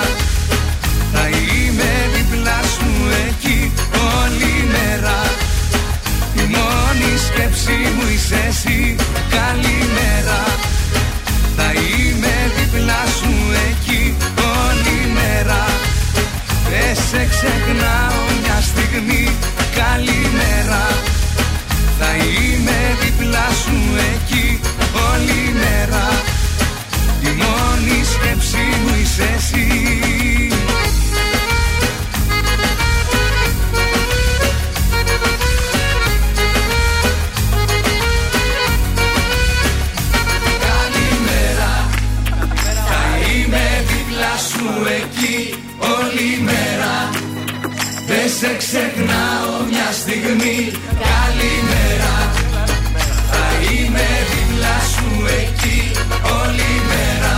[1.13, 2.89] Θα είμαι δίπλα σου
[3.27, 3.71] εκεί
[4.17, 5.19] όλη μέρα.
[6.41, 8.95] Η μόνη σκέψη μου είσαι εσύ.
[9.37, 10.41] Καλημέρα.
[11.57, 13.33] Θα είμαι δίπλα σου
[13.69, 14.15] εκεί
[14.57, 15.63] όλη μέρα.
[16.69, 19.27] Δεν σε ξεχνάω μια στιγμή.
[19.81, 20.83] Καλημέρα.
[21.99, 23.77] Θα είμαι δίπλα σου
[24.13, 24.59] εκεί
[25.09, 26.05] όλη μέρα.
[27.21, 30.62] Η μόνη σκέψη μου είσαι εσύ
[50.13, 50.71] στιγμή
[51.09, 52.15] Καλημέρα.
[53.29, 55.09] Θα είμαι δίπλα σου
[55.41, 55.79] εκεί
[56.39, 57.35] όλη μέρα.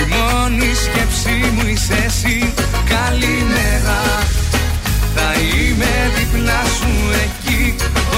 [0.00, 2.52] Η μόνη σκέψη μου είσαι εσύ
[2.94, 4.00] Καλημέρα.
[5.14, 6.92] Θα είμαι δίπλα σου
[7.24, 7.74] εκεί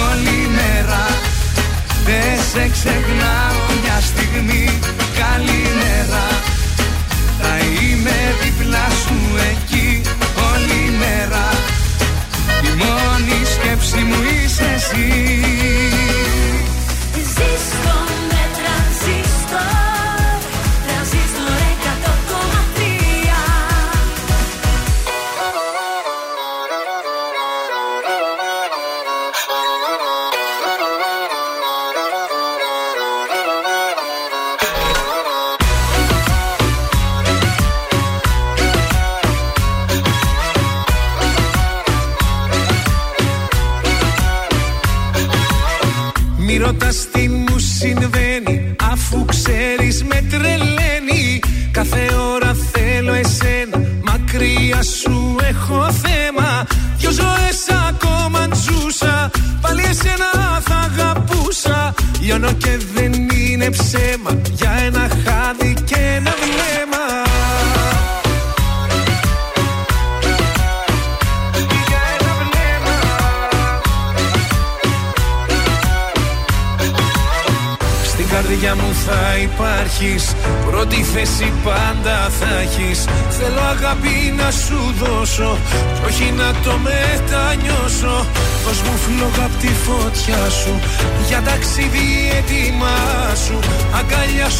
[0.08, 1.04] όλη μέρα.
[2.06, 4.68] Δεν σε ξεχνάω μια στιγμή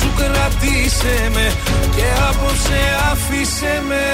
[0.06, 1.52] σου κρατήσε με
[1.96, 2.80] Και απόψε
[3.12, 4.04] άφησε με.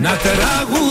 [0.00, 0.89] Να τραγουδώ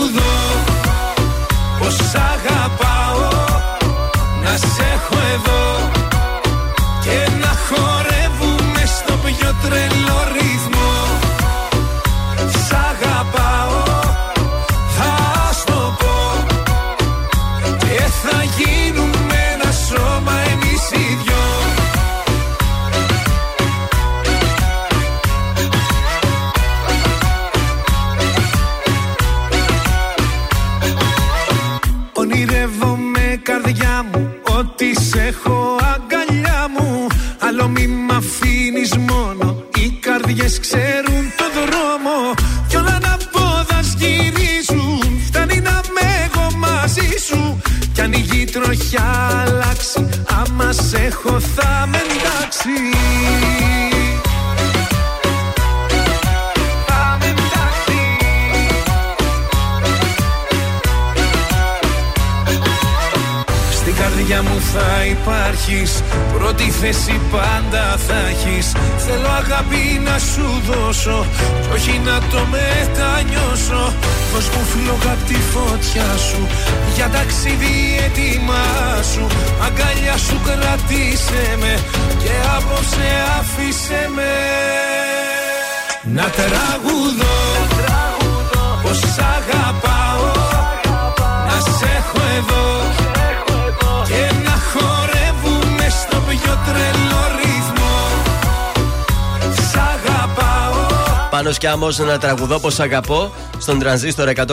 [101.60, 104.46] Πάνω κι άμμος να τραγουδώ πω αγαπώ στον τρανζίστορ 100,3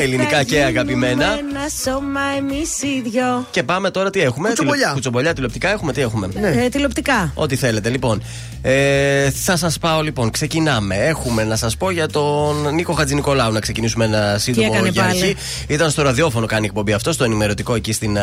[0.00, 1.38] ελληνικά και αγαπημένα.
[1.64, 3.46] Ένα σώμα εμείς οι δυο.
[3.50, 4.78] Και πάμε τώρα τι έχουμε; Κουτσομπολιά.
[4.78, 6.28] Τηλε- Κουτσομπολιά, τηλεοπτικά έχουμε, τι έχουμε;
[6.64, 7.30] Ε, τηλεοπτικά.
[7.34, 8.22] Ό,τι θέλετε, λοιπόν.
[8.62, 10.30] Ε, θα σας πάω λοιπόν.
[10.30, 10.94] Ξεκινάμε.
[10.96, 13.52] Έχουμε να σας πω για τον Νίκο Χατζηνικολάου.
[13.52, 15.36] Να ξεκινήσουμε ένα σύντομο έκανε για πάλι; αρχή.
[15.66, 18.22] Ήταν στο ραδιόφωνο, κάνει εκπομπή αυτό, στο ενημερωτικό εκεί στην α,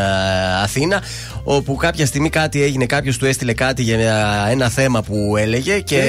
[0.64, 1.02] Αθήνα.
[1.44, 5.80] Όπου κάποια στιγμή κάτι έγινε, κάποιος του έστειλε κάτι για ένα, ένα θέμα που έλεγε.
[5.80, 6.02] Και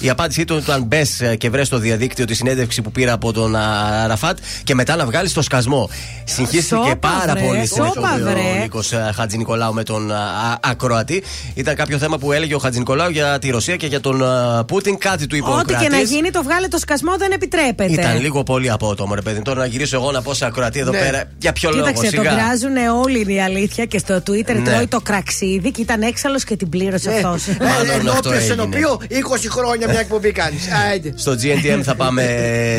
[0.00, 3.56] η απάντησή του ήταν μπες και βρες στο διαδίκτυο τη συνέντευξη που πήρα από τον
[3.56, 3.60] α,
[4.04, 5.90] Αραφάτ και μετά να βγάλεις το σκασμό.
[6.34, 8.32] Συγχύστηκε Σόπα, πάρα βρε, πολύ στην σόπα, εκπομπή βρε.
[8.58, 11.22] ο Νίκος Χατζη Νικολάου με τον α, α, ακροατή.
[11.54, 14.64] Ήταν κάποιο θέμα που έλεγε ο Χατζη Νικολάου για τη Ρωσία και για τον α,
[14.64, 14.98] Πούτιν.
[14.98, 16.10] Κάτι του είπε ο Ό,τι και να ακροατής.
[16.10, 17.92] γίνει, το βγάλε το σκασμό δεν επιτρέπεται.
[17.92, 19.42] Ήταν λίγο πολύ απότομο, ρε παιδί.
[19.42, 20.98] Τώρα να γυρίσω εγώ να πω σε ακροατή εδώ Ναι.
[20.98, 21.24] πέρα.
[21.38, 22.34] Για ποιο λόγο, Κοίταξε, τον σιγά.
[22.34, 24.70] κράζουν όλοι είναι η αλήθεια και στο Twitter Ναι.
[24.70, 27.14] τρώει το κραξίδι και ήταν έξαλλος και την πλήρωσε Ναι.
[27.14, 27.46] αυτός.
[27.46, 28.62] Ε, Μάλλον Ενώ αυτό ποιος έγινε.
[28.62, 30.62] ενωπείο 20 χρόνια μια εκπομπή κάνεις.
[31.22, 32.22] Στο GNTM θα πάμε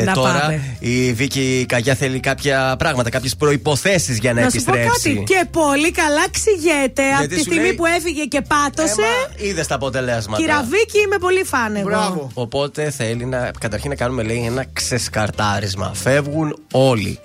[0.04, 0.40] Να τώρα.
[0.40, 0.60] πάμε.
[0.78, 5.14] Η Βίκη Καγιά θέλει κάποια πράγματα, κάποιες προποθέσει για να, Να σου πω επιστρέψει.
[5.14, 5.24] κάτι.
[5.32, 9.02] Και πολύ καλά ξηγέται από τη σου στιγμή λέει- που έφυγε και πάτωσε.
[9.36, 10.42] Είδες τα αποτελέσματα.
[10.42, 11.88] Κυραβίκη είμαι πολύ φαν εγώ.
[11.88, 12.30] Μπράβο.
[12.34, 15.92] Οπότε θέλει να, καταρχήν να κάνουμε λέει ένα ξεσκαρτάρισμα.
[15.94, 17.18] Φεύγουν όλοι.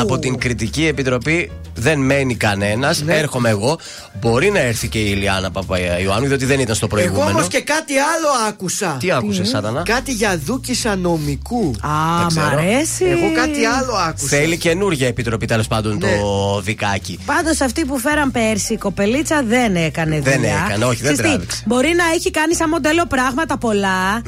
[0.00, 1.50] Από την κριτική επιτροπή
[1.80, 3.02] δεν μένει κανένας.
[3.02, 3.14] Ναι.
[3.16, 3.78] Έρχομαι εγώ.
[4.20, 7.30] Μπορεί να έρθει και η Ηλιάνα Παπαϊωάννου, διότι δεν ήταν στο Εγώ προηγούμενο.
[7.38, 8.96] όμως και κάτι άλλο άκουσα.
[9.00, 11.74] Τι άκουσες, Σάτανα; Κάτι για δούκισα νομικού.
[11.80, 12.46] Α, Δεν μ' ξέρω.
[12.46, 13.04] αρέσει.
[13.04, 14.26] Εγώ κάτι άλλο άκουσα.
[14.26, 15.98] Θέλει καινούργια επιτροπή τέλος πάντων Ναι.
[16.18, 17.18] το δικάκι.
[17.26, 20.64] Πάντως αυτή που φέραν πέρσι η κοπελίτσα δεν έκανε Δεν δουλειά.
[20.68, 21.62] έκανε, όχι, δεν Ξέρεις τι, τράβηξε.
[21.66, 24.22] Μπορεί να έχει κάνει σαν μοντέλο πράγματα πολλά,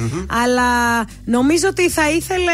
[0.45, 0.69] αλλά
[1.25, 2.53] νομίζω ότι θα ήθελε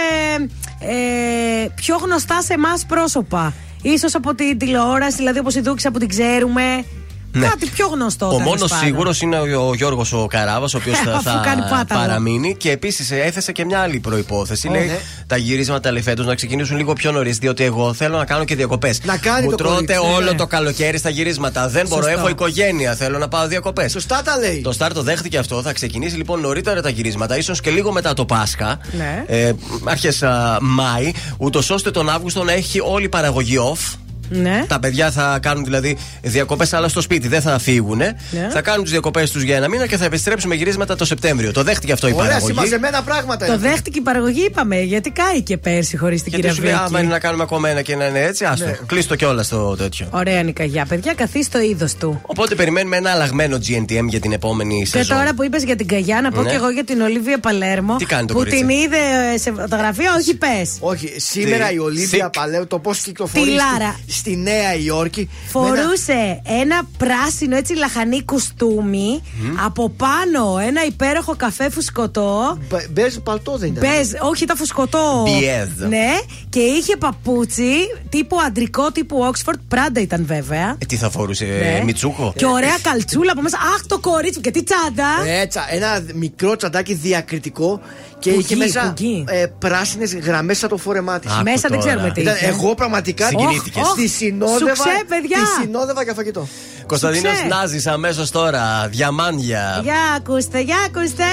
[0.81, 3.53] ε, πιο γνωστά σε εμάς πρόσωπα.
[3.83, 6.85] Ίσως από την τηλεόραση, δηλαδή όπως η Δούξα που την ξέρουμε.
[7.33, 7.47] Ναι.
[7.47, 8.27] Κάτι πιο γνωστό.
[8.27, 8.85] Ο τέλος μόνος πάντων.
[8.87, 12.01] σίγουρος είναι ο, ο Γιώργος ο Καράβας, ο οποίος θα, Αφού θα κάνει πάταλο.
[12.01, 12.57] παραμείνει.
[12.57, 14.69] Και επίσης έθεσε και μια άλλη προπόθεση.
[14.69, 14.99] Ω, λέει ναι.
[15.27, 18.55] τα γυρίσματα λέει φέτος να ξεκινήσουν λίγο πιο νωρίς, διότι εγώ θέλω να κάνω και
[18.55, 19.01] διακοπές.
[19.05, 20.37] Να κάνει Μου το τρώτε κορίτσι, όλο ναι.
[20.37, 21.69] το καλοκαίρι στα γυρίσματα.
[21.69, 22.19] Δεν μπορώ, Σωστό.
[22.19, 22.95] έχω οικογένεια.
[22.95, 23.93] Θέλω να πάω διακοπές.
[23.93, 24.61] Σωστά τα λέει.
[24.61, 25.63] Το Στάρ το δέχτηκε αυτό.
[25.63, 28.79] Θα ξεκινήσει λοιπόν νωρίτερα τα γυρίσματα, ίσως και λίγο μετά το Πάσχα.
[28.97, 29.25] Ναι.
[29.27, 29.53] Ε,
[29.85, 30.23] Αρχές
[30.61, 33.95] Μάη, ούτως ώστε τον Αύγουστο να έχει όλη η παραγωγή off.
[34.31, 34.65] Ναι.
[34.69, 37.97] Τα παιδιά θα κάνουν δηλαδή διακοπές, αλλά στο σπίτι δεν θα φύγουν.
[37.97, 38.17] Ναι.
[38.53, 41.53] Θα κάνουν τις διακοπές τους για ένα μήνα και θα επιστρέψουμε γυρίσματα το Σεπτέμβριο.
[41.53, 42.53] Το δέχτηκε αυτό η Ωραία, παραγωγή.
[42.55, 43.47] συμμαζεμένα πράγματα.
[43.47, 43.69] Το είναι.
[43.69, 46.89] δέχτηκε η παραγωγή, είπαμε, γιατί κάει και πέρσι χωρίς την Γιατί κυρία σου λέει, άμα
[46.89, 47.11] είναι Βίκη.
[47.13, 48.65] να κάνουμε ακόμα ένα και να είναι έτσι, άστο.
[48.67, 48.79] Ναι.
[48.87, 50.07] Κλείστο κιόλας το τέτοιο.
[50.11, 52.21] Ωραία νοικαγιά, παιδιά, καθίστε το είδος του.
[52.27, 55.17] Οπότε περιμένουμε ένα αλλαγμένο GNTM για την επόμενη Και σεζόν.
[55.17, 56.51] τώρα που είπες για την Καγιά, να πω Ναι.
[56.51, 57.97] και εγώ για την Ολίβια Παλέρμο.
[57.97, 58.97] Τι κάνει το Που κορίτσι; την είδε
[59.35, 60.77] ε, σε φωτογραφία, όχι πες.
[60.81, 62.33] Όχι, σήμερα Τι- η Ολίβια Sick.
[62.33, 63.97] Παλαίου, το πώς κυκλοφορεί Τη στη, Λάρα.
[64.19, 65.29] Στη Νέα Υόρκη.
[65.55, 69.23] με ένα- Φορούσε ένα πράσινο έτσι λαχανί κουστούμι.
[69.65, 72.59] Από πάνω ένα υπέροχο καφέ φουσκωτό.
[72.71, 73.89] Μπε- Μπέζ παλτό δεν ήταν.
[73.91, 75.23] Μπες, όχι, ήταν φουσκωτό.
[75.25, 75.89] Μπιέζ.
[75.89, 76.09] Ναι,
[76.49, 77.73] και είχε παπούτσι
[78.09, 79.55] τύπου αντρικό, τύπου Oxford.
[79.69, 80.77] Πράντα ήταν βέβαια.
[80.79, 81.83] Ε, τι θα φορούσε, Ναι.
[81.85, 82.33] Μιτσούκο.
[82.37, 83.57] Και ωραία καλτσούλα από μέσα.
[83.75, 85.31] Αχ, το κορίτσι μου και τι τσάντα.
[85.41, 87.81] Έτσι, ένα μικρό τσαντάκι διακριτικό
[88.19, 89.25] και Κουκί, είχε μέσα κουκί.
[89.29, 91.29] ε, πράσινες γραμμές σαν το φόρεμά τη.
[91.33, 91.91] Άκου Μέσα δεν τώρα.
[91.93, 92.21] ξέρουμε τι.
[92.21, 92.47] Ήταν, είχε.
[92.47, 93.93] εγώ πραγματικά Συγκινήθηκες.
[93.97, 95.39] τη συνόδευα, Σουξέ, παιδιά.
[95.39, 96.49] τη συνόδευα για φαγητό.
[96.87, 97.47] Κωνσταντίνος Σουξέ.
[97.55, 98.89] Νάζης αμέσως τώρα.
[98.91, 99.81] Διαμάνια.
[99.83, 101.25] Για ακούστε, για ακούστε.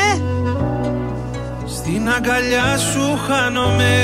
[1.75, 3.95] Στην αγκαλιά σου χάνομαι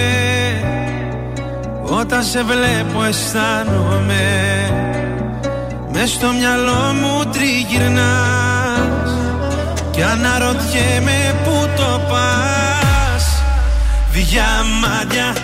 [1.84, 4.24] Όταν σε βλέπω αισθάνομαι
[5.94, 9.12] Μες στο μυαλό μου τριγυρνάς
[9.92, 12.71] Κι αναρωτιέμαι που το πας
[14.12, 15.36] Διαμάτια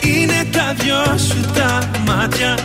[0.00, 2.58] Είναι τα δυο σου τα μάτια.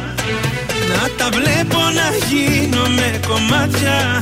[0.89, 4.21] Να τα βλέπω να γίνομαι κομμάτια.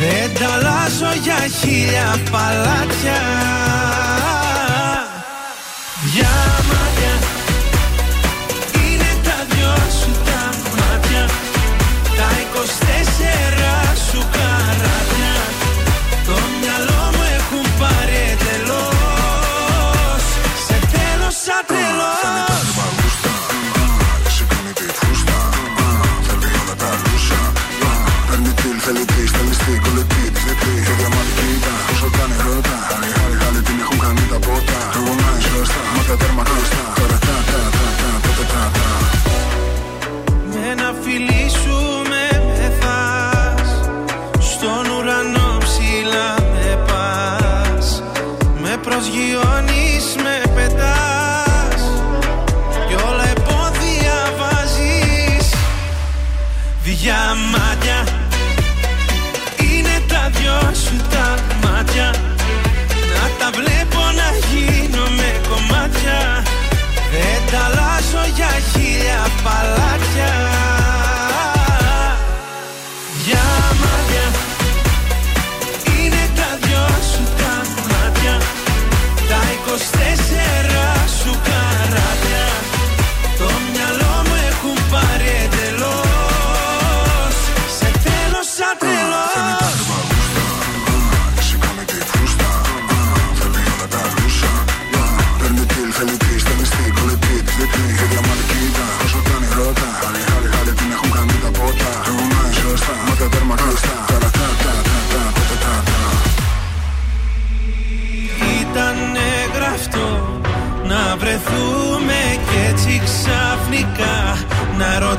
[0.00, 3.20] Δεν τα αλλάζω για χίλια παλάτια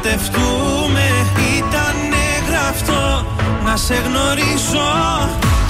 [0.04, 1.10] να ερωτευτούμε
[1.58, 2.14] Ήταν
[2.50, 3.26] γραφτό
[3.66, 4.90] να σε γνωρίσω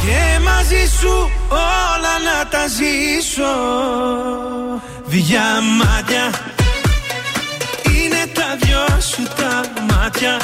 [0.06, 3.53] και μαζί σου όλα να τα ζήσω.
[5.06, 6.30] Διαμάτια
[7.95, 10.40] είναι τα δυο σου τα μάτια.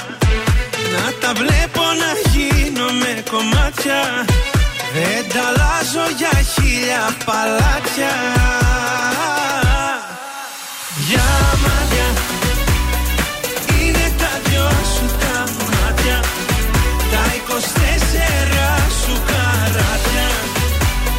[0.93, 4.25] Να τα βλέπω να γίνομαι κομμάτια.
[4.93, 8.15] Δεν τα αλλάζω για χίλια παλάτια
[17.57, 17.59] 24
[19.03, 20.27] σου καράτια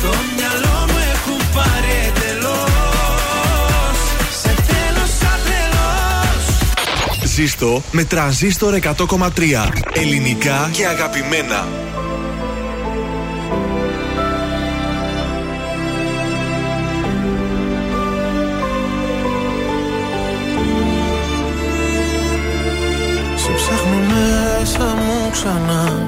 [0.01, 3.98] Το μυαλό μου έχουν πάρει εντελώς
[4.43, 9.69] Σε θέλω σαν τρελός Ζήστο με τρανζίστορ 100,3.
[9.93, 11.66] Ελληνικά και αγαπημένα.
[23.36, 26.07] Σε ψάχνω μέσα μου ξανά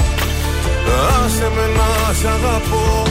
[1.23, 3.03] Άσε με να σ' αγαπώ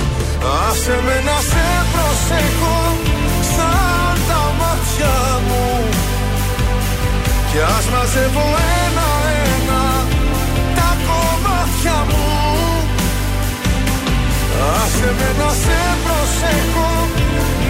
[0.69, 2.79] Άσε με να σε προσέχω
[3.55, 5.17] Σαν τα μάτια
[5.47, 5.69] μου.
[7.51, 8.47] Κι ας μαζεύω
[8.85, 9.83] ένα-ένα
[10.77, 12.29] Τα κομμάτια μου.
[14.75, 16.91] Άσε με να σε προσέχω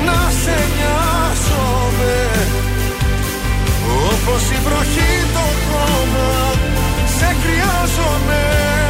[0.06, 2.16] Να σε νοιάζομαι.
[4.08, 6.30] Όπως η βροχή το χώμα
[7.18, 8.89] Σε χρειάζομαι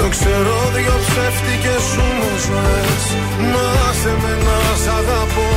[0.00, 3.04] το ξέρω δυο ψεύτικες σου με ζωές
[3.52, 3.66] Να
[4.00, 5.50] σε με να σ' αγαπώ.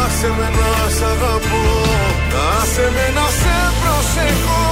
[0.00, 1.64] Άσε με να σ' αγαπώ.
[2.56, 4.64] Άσε με να σε προσεχώ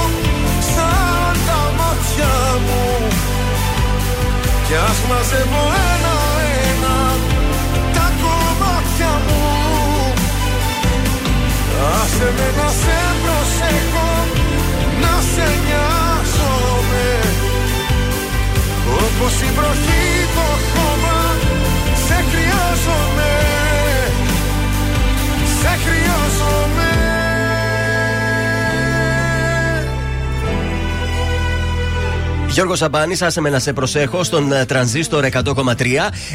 [0.73, 2.35] Σαν τα μάτια
[2.65, 2.83] μου.
[4.65, 6.97] Κι ας μαζεύω ένα-ένα
[7.95, 9.43] Τα κομμάτια μου.
[11.97, 14.11] Άσε με να σε προσεχώ
[15.01, 15.98] Να σε νοιάζομαι
[18.93, 20.05] Όπως η βροχή
[20.35, 21.19] το χώμα
[22.07, 23.31] Σε χρειάζομαι.
[25.61, 27.08] Σε χρειάζομαι
[32.51, 35.73] Γιώργο Σαμπάνη, άσε με να σε προσέχω στον ε, τρανζίστορ 100,3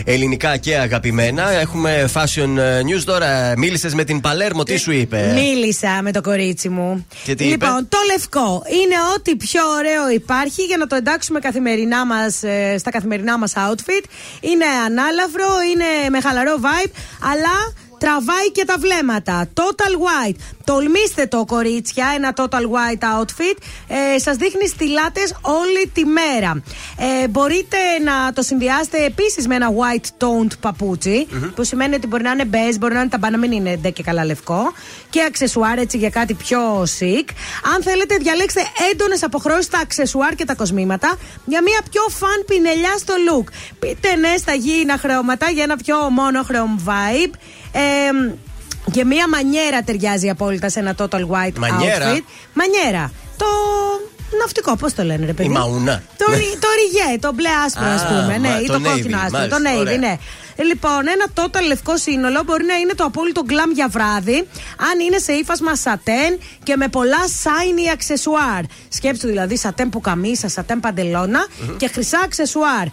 [0.05, 1.51] ελληνικά και αγαπημένα.
[1.53, 3.55] Έχουμε fashion ε, news τώρα.
[3.57, 7.07] Μίλησες με την Παλέρμο, τι σου είπε; Μίλησα με το κορίτσι μου.
[7.25, 11.39] Και τι λοιπόν, είπε; το λευκό είναι ό,τι πιο ωραίο υπάρχει για να το εντάξουμε
[11.39, 14.05] καθημερινά μας, ε, στα καθημερινά μας outfit.
[14.41, 16.91] Είναι ανάλαφρο, είναι με χαλαρό vibe,
[17.33, 17.55] αλλά
[18.05, 19.49] τραβάει και τα βλέμματα.
[19.55, 20.37] Total white.
[20.65, 23.57] Τολμήστε το, κορίτσια, ένα total white outfit.
[23.89, 26.63] Ε, Σας δείχνει στιλάτε όλη τη μέρα.
[27.23, 32.23] Ε, μπορείτε να το συνδυάσετε επίσης με ένα white toned παπουτσι που σημαίνει ότι μπορεί
[32.23, 34.73] να είναι beige, μπορεί να είναι ταμπά, να μην είναι ντε και καλά λευκό.
[35.11, 37.29] Και αξεσουάρ έτσι για κάτι πιο chic.
[37.75, 38.61] Αν θέλετε, διαλέξτε
[38.91, 43.53] έντονες αποχρώσεις στα αξεσουάρ και τα κοσμήματα για μια πιο φαν πινελιά στο look.
[43.79, 47.33] Πείτε ναι στα γήινα χρώματα για ένα πιο monochrome vibe.
[47.77, 47.81] Ε,
[48.93, 52.21] και μία μανιέρα ταιριάζει απόλυτα σε ένα total white Μανιέρα; outfit.
[52.55, 53.13] Μανιέρα.
[53.37, 53.47] Το
[54.39, 56.03] ναυτικό, πώς το λένε, ρε παιδί; Η μαούνα.
[56.17, 56.37] Το, Ναι.
[56.37, 58.39] ρι- το ριγέ, το μπλε άσπρο, ας Α, πούμε.
[58.39, 59.39] Ναι, μα- ή το το, navy, κόκκινο άσπρο.
[59.39, 59.97] μάλιστα, Το navy, ωραία.
[59.99, 60.17] ναι.
[60.57, 64.37] Ε, Λοιπόν, ένα total λευκό σύνολο μπορεί να είναι το απόλυτο γκλαμ για βράδυ,
[64.93, 68.61] αν είναι σε ύφασμα σατέν και με πολλά shiny αξεσουάρ.
[68.89, 72.87] Σκέψτε δηλαδή σατέν που καμίσα, σατέν παντελώνα και χρυσά αξεσουάρ.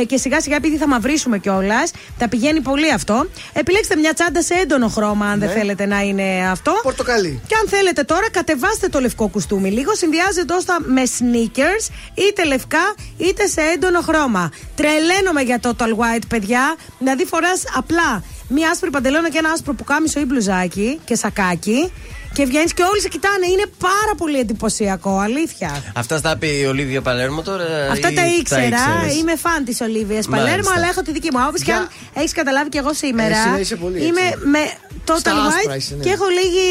[0.00, 3.26] Ε, και σιγά σιγά, επειδή θα μαυρίσουμε κιόλας, θα πηγαίνει πολύ αυτό.
[3.52, 5.54] Επιλέξτε μια τσάντα σε έντονο χρώμα, αν δεν Ναι.
[5.54, 6.72] θέλετε να είναι αυτό.
[6.82, 7.40] Πορτοκαλί.
[7.46, 9.94] Και αν θέλετε τώρα, κατεβάστε το λευκό κουστούμι λίγο.
[9.94, 14.50] Συνδυάζεται ώστα με sneakers, είτε λευκά είτε σε έντονο χρώμα.
[14.76, 16.74] Τρελαίνομαι για το Total White, παιδιά.
[17.04, 21.92] Δηλαδή, φοράς απλά μία άσπρη παντελώνα και ένα άσπρο πουκάμισο ή μπλουζάκι και σακάκι.
[22.36, 23.46] Και βγαίνεις και όλοι σε κοιτάνε.
[23.46, 25.82] Είναι πάρα πολύ εντυπωσιακό, αλήθεια.
[25.94, 27.64] Αυτά τα πει η Ολίβια Παλέρμο τώρα.
[27.92, 28.62] Αυτά ή τα ήξερα.
[28.66, 30.72] ήξερες; Είμαι φαν της Ολίβιας Παλέρμο, Μάλιστα.
[30.76, 31.64] αλλά έχω τη δική μου άποψη.
[31.64, 33.36] Και αν έχεις καταλάβει και εγώ σήμερα.
[33.36, 34.06] Εσύ, ναι, είσαι πολύ έτσι.
[34.08, 34.20] είμαι
[34.50, 34.58] με
[35.06, 36.02] total Στα άσπρα white είσαι, ναι.
[36.02, 36.68] και έχω λίγη.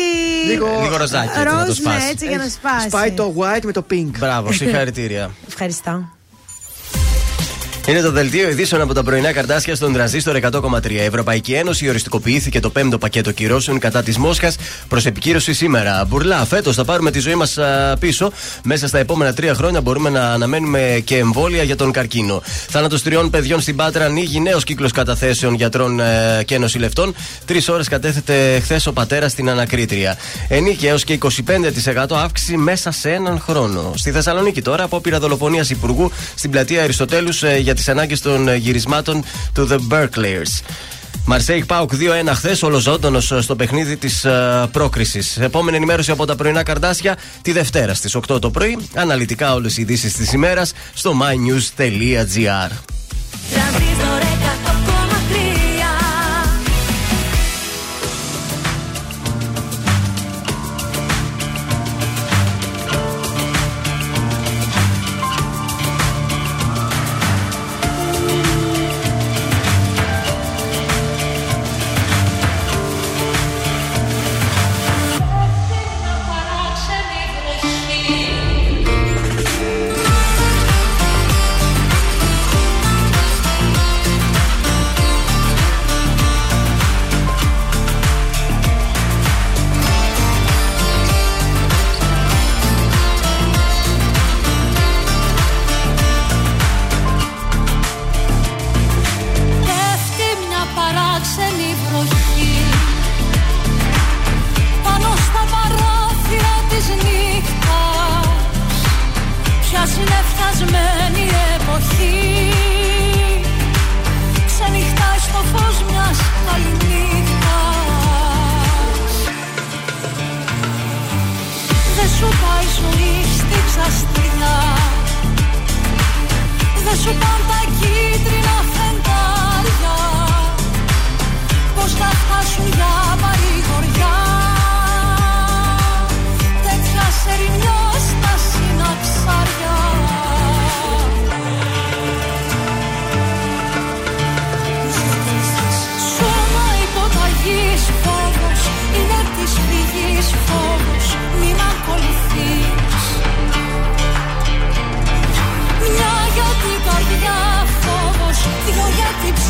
[0.52, 2.08] Λίγο- Λίγο ροζάκι, έτσι, να το Ροζ, ναι, σπάσει.
[2.12, 2.88] έτσι για να Έχει- σπάσει.
[2.88, 4.12] Σπάει το white με το pink.
[4.20, 5.32] Μπράβο, συγχαρητήρια.
[5.48, 6.10] Ευχαριστώ.
[7.88, 10.92] Είναι το δελτίο ειδήσεων από τα πρωινά καρτάσια στον τραζίστορ 100,3.
[10.92, 14.56] Η Ευρωπαϊκή Ένωση οριστικοποιήθηκε το πέμπτο πακέτο κυρώσεων κατά της Μόσχας
[14.88, 16.06] προς επικύρωση σήμερα.
[16.08, 17.58] Μπουρλά, φέτος θα πάρουμε τη ζωή μας
[18.00, 18.32] πίσω.
[18.64, 22.42] Μέσα στα επόμενα τρία χρόνια μπορούμε να αναμένουμε και εμβόλια για τον καρκίνο.
[22.46, 27.16] Θάνατος τριών παιδιών στην Πάτρα ανοίγει νέος κύκλος καταθέσεων γιατρών ε, και νοσηλευτών.
[27.46, 30.18] Τρεις ώρες κατέθεται χθες ο πατέρας στην ανακρίτρια.
[30.48, 33.94] Ενίκη έως και 25% αύξηση μέσα σε έναν χρόνο.
[33.96, 38.56] Στη Θεσσαλονίκη τώρα, απόπειρα δολοφονία υπουργού στην πλατεία Αριστοτέλους ε, για τις ανάγκες των ε,
[38.56, 39.24] γυρισμάτων
[39.54, 40.62] του The Berkeleyers.
[41.26, 44.26] Μαρσέικ Πάουκ 2-1 χθες, ολοζώντονος στο παιχνίδι της
[44.72, 45.38] πρόκρισης.
[45.38, 48.78] Επόμενη ενημέρωση από τα πρωινά καρδάσια τη Δευτέρα στις 8 το πρωί.
[48.96, 52.72] Αναλυτικά όλες οι ειδήσεις της ημέρας στο mynews.gr.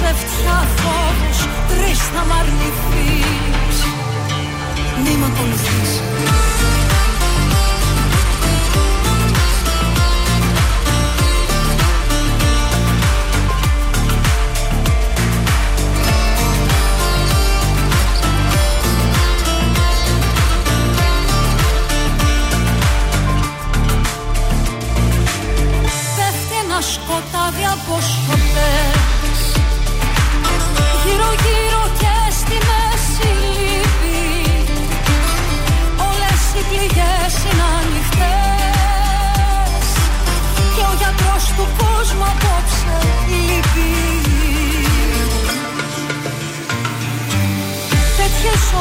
[0.04, 1.38] ψευτιά φόβος
[1.70, 3.78] Τρεις θα μ' αρνηθείς.
[5.04, 5.92] Μην μ' ακολουθείς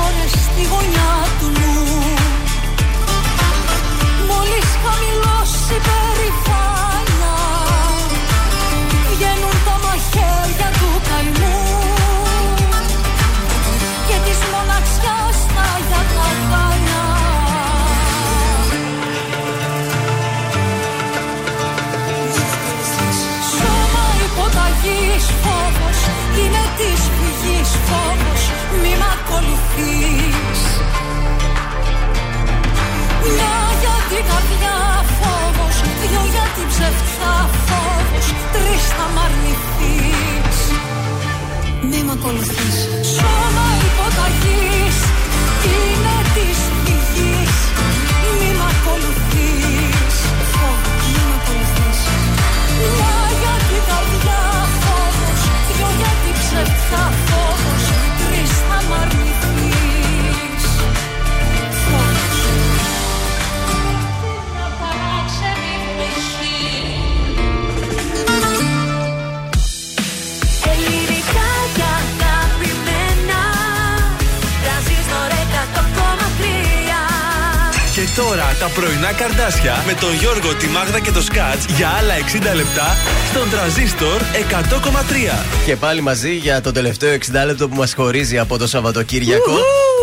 [0.05, 1.75] ώρες στη γωνιά του νου.
[4.29, 5.77] Μόλις χαμηλώσει
[34.23, 34.77] την καρδιά
[35.19, 35.77] φόβος.
[36.01, 37.35] Δυο για την ψευτιά
[37.67, 38.27] φόβος.
[38.55, 40.59] Τρεις θα μ' αρνηθείς.
[41.89, 42.77] Μη μ' ακολουθείς
[78.33, 81.89] 100,3 Και τώρα τα πρωινά καρδάσια με τον Γιώργο, τη Μάγδα και το Σκάτς για
[81.89, 82.97] άλλα 60 λεπτά
[83.31, 85.65] στον τραζίστορ 100,3.
[85.67, 89.59] Και πάλι μαζί για το τελευταίο 60 λεπτό που μας χωρίζει από το Σαββατοκύριακο.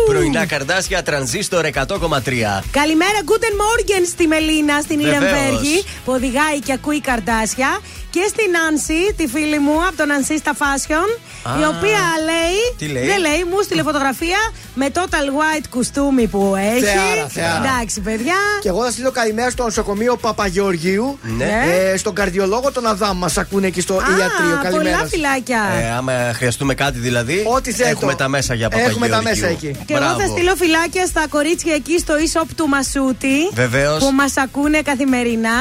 [0.06, 2.62] Πρωινά καρδάσια, τρανζίστορ 100,3.
[2.70, 5.22] Καλημέρα, Guten Morgen στη Μελίνα, στην Βεβαίως.
[5.22, 7.80] Ιρεμβέργη, που οδηγάει και ακούει καρδάσια.
[8.10, 11.29] Και στην Νάνση, τη φίλη μου από το Νανσί στα Fashion, Α.
[11.60, 12.58] η οποία λέει.
[12.78, 14.38] Τι λέει; Δεν λέει, μου στείλε φωτογραφία
[14.74, 16.84] με total white κουστούμι που έχει.
[16.84, 17.64] Θεάρα, θεάρα.
[17.74, 18.34] Εντάξει, παιδιά.
[18.60, 21.18] Και εγώ θα στείλω καλημέρα στο νοσοκομείο Παπαγεωργίου.
[21.22, 21.62] Ναι.
[21.92, 24.54] Ε, στον καρδιολόγο τον Αδάμ μας ακούνε εκεί στο ιατρείο.
[24.58, 24.96] Α, Καλημέρα.
[24.96, 25.62] πολλά φυλάκια.
[25.80, 27.44] Ε, άμα χρειαστούμε κάτι δηλαδή.
[27.54, 27.90] Ό,τι θέλετε.
[27.90, 29.16] Έχουμε τα μέσα για Έχουμε Παπαγεωργίου.
[29.16, 29.76] τα μέσα εκεί.
[29.86, 30.32] Και εγώ θα Μπράβο.
[30.32, 33.48] στείλω φυλάκια στα κορίτσια εκεί στο e-shop του Μασούτη.
[33.52, 33.98] Βεβαίως.
[34.04, 35.58] Που μας ακούνε καθημερινά.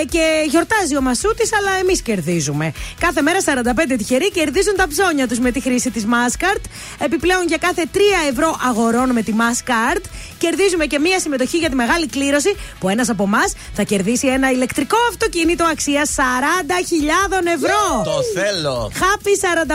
[0.00, 2.72] Ε, και γιορτάζει ο Μασούτης, αλλά εμείς κερδίζουμε.
[3.00, 6.60] Κάθε μέρα 45 τυχεροί κερδίζουν τα ψώνια τους με τη χρήση της Maskart.
[6.98, 7.98] Επιπλέον για κάθε 3
[8.30, 10.02] ευρώ αγορών με τη Maskart
[10.38, 14.50] κερδίζουμε και μία συμμετοχή για τη μεγάλη κλήρωση που ένας από εμάς θα κερδίσει ένα
[14.50, 16.22] ηλεκτρικό αυτοκίνητο αξίας 40.000
[17.54, 18.02] ευρώ.
[18.04, 18.90] Το θέλω.
[18.94, 19.32] Happy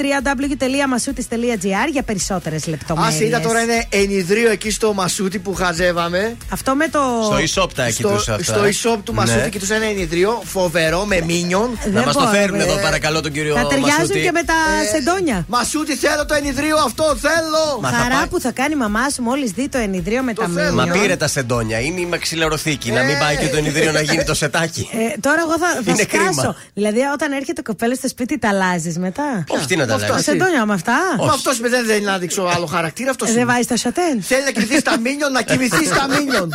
[0.00, 3.20] www.masutis.gr για περισσότερες λεπτομέρειες.
[3.20, 6.36] Α είδα τώρα ένα ενιδρίο εκεί στο Μασούτι που χαζεύαμε.
[6.50, 7.00] Αυτό με το.
[7.24, 8.42] Στο e-shop τα έχει Στο, τους αυτά.
[8.42, 9.18] στο e-shop του Ναι.
[9.20, 11.78] Μασούτι και τους ένα ενιδρίο φοβερό με μίνιον.
[11.84, 12.62] Δεν Να μας το μπορώ, φέρουν ρε.
[12.62, 14.20] εδώ, παρακαλώ, τον κύριο Θα ταιριάζουν Μασούτη.
[14.20, 14.53] και με τα
[14.92, 15.44] σεντόνια.
[15.48, 17.80] Μασούτι θέλω το ενιδρίο αυτό, θέλω!
[17.80, 20.32] Μα θα Χαρά πάει- που θα κάνει η μαμά σου μόλις δει το ενιδρίο με
[20.34, 20.74] τα θέλω.
[20.74, 21.00] Μα μήνυμα.
[21.02, 21.78] πήρε τα σεντόνια.
[21.80, 22.90] Είναι η μαξιλαροθήκη.
[22.90, 23.18] Να μην Ε.
[23.18, 24.88] πάει και το ενιδρίο να γίνει το σετάκι.
[24.92, 26.24] Ε, τώρα εγώ θα, θα Είναι σκάσω.
[26.26, 26.56] κρίμα.
[26.74, 30.06] Δηλαδή, όταν έρχεται το κοπέλος στο σπίτι, τα αλλάζεις μετά; Όχι, τι να τα Αυτό,
[30.06, 30.18] λέμε.
[30.18, 30.30] εσύ.
[30.30, 33.10] Σεντόνια με αυτά; Μα αυτός δεν θέλει να δείξω άλλο χαρακτήρα.
[33.10, 34.22] Αυτός Ε, Δεν βάζει τα σατέν.
[34.22, 36.48] Θέλει να κοιμηθεί στα μίνιον, να κοιμηθείς στα μίνιον.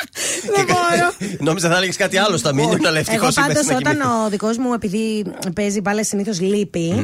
[0.56, 1.12] Δεν μπορώ.
[1.38, 4.72] Νόμιζα θα έλεγες κάτι άλλο στα μήνυμα, αλλά Εγώ ευτυχώ πάντως όταν ο δικός μου,
[4.72, 5.24] επειδή
[5.54, 6.94] παίζει μπάλα συνήθως λείπει,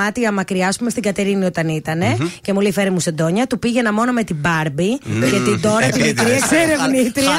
[0.00, 2.00] δωμάτια μακριά, ας πούμε, στην Κατερίνη όταν ήταν.
[2.02, 2.30] Mm-hmm.
[2.42, 3.46] Και μου λέει φέρε μου σεντόνια.
[3.46, 5.30] Του πήγαινα μόνο με την Μπάρμπι mm-hmm.
[5.30, 7.32] και την τώρα την μικρή εξερευνήτρια.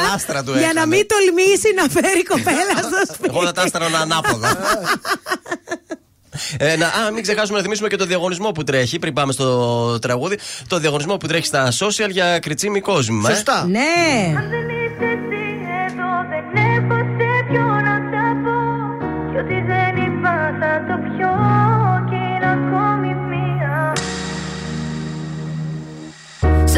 [0.57, 3.29] Για να μην τολμήσει να φέρει κοπέλα στο σπίτι.
[3.33, 4.57] Εγώ θα τα άστρανα ανάποδα.
[6.57, 9.99] Ε, να, α, μην ξεχάσουμε να θυμίσουμε και το διαγωνισμό που τρέχει πριν πάμε στο
[9.99, 10.37] τραγούδι.
[10.67, 13.29] Το διαγωνισμό που τρέχει στα social για κριτσίμι κόσμημα.
[13.29, 13.33] Ε.
[13.33, 13.63] Σωστά.
[13.67, 13.69] Ε.
[13.69, 14.37] Ναι.
[14.37, 15.43] Αν δεν είσαι εσύ
[15.87, 18.57] εδώ, δεν έχω σε ποιον να τα πω.
[19.31, 21.70] Κι ό,τι δεν είπα θα το πιω.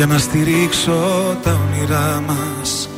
[0.00, 2.88] Για να στηρίξω τα όνειρά μας.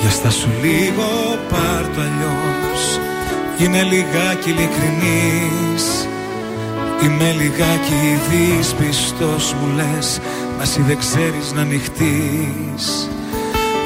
[0.00, 3.00] Για στα σου λίγο πάρ' το αλλιώς.
[3.58, 6.08] Είναι λιγάκι ειλικρινής.
[7.02, 10.20] Είμαι λιγάκι δύσπιστος μου λες.
[10.58, 13.08] Μας εσύ δεν ξέρεις να ανοιχτείς.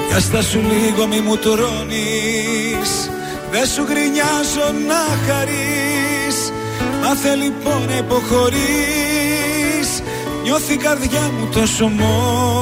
[0.08, 3.10] Για στα σου λίγο μη μου τρώνεις.
[3.50, 6.52] Δεν σου γκρινιάζω να χαρείς.
[7.02, 9.22] Μάθε λοιπόν να υποχωρείς.
[10.42, 12.61] Νιώθει η καρδιά μου τόσο μόνη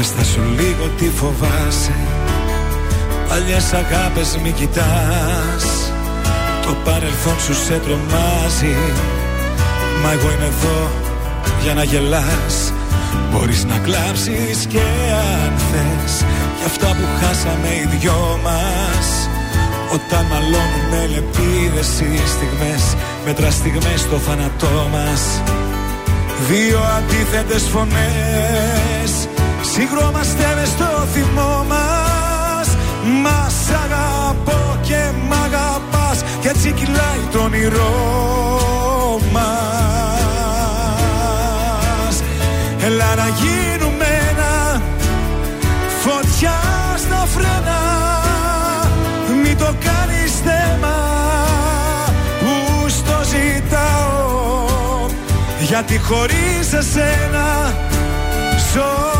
[0.00, 1.98] Για στα σου λίγο τι φοβάσαι.
[3.28, 5.64] Παλιές αγάπες μη κοιτάς.
[6.66, 8.76] Το παρελθόν σου σε τρομάζει.
[10.02, 10.80] Μα εγώ είμαι εδώ
[11.62, 12.72] για να γελάς.
[13.30, 14.84] Μπορείς να κλάψεις και
[15.42, 16.14] αν θες.
[16.56, 19.06] Για αυτά που χάσαμε οι δυο μας.
[19.94, 22.84] Όταν μαλώνουμε λεπίδες οι στιγμές
[23.24, 25.22] Μέτρα στιγμές στο θάνατό μας.
[26.48, 28.99] Δύο αντίθετες φωνές
[29.72, 32.76] Συγκρόμαστε μες στο θυμό μας.
[33.22, 36.22] Μας αγαπώ και μ' αγαπάς.
[36.40, 39.50] Και έτσι κυλάει το όνειρό μας.
[42.84, 44.82] Έλα να γίνουμε ένα
[46.02, 46.60] Φωτιά
[46.96, 47.80] στα φρένα.
[49.42, 50.96] Μην το κάνεις θέμα
[52.40, 55.06] Που στο ζητάω.
[55.60, 57.74] Γιατί χωρίς εσένα
[58.74, 59.19] Ζωή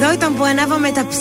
[0.00, 1.16] Εδώ ήταν που ανάβαμε τα ψ.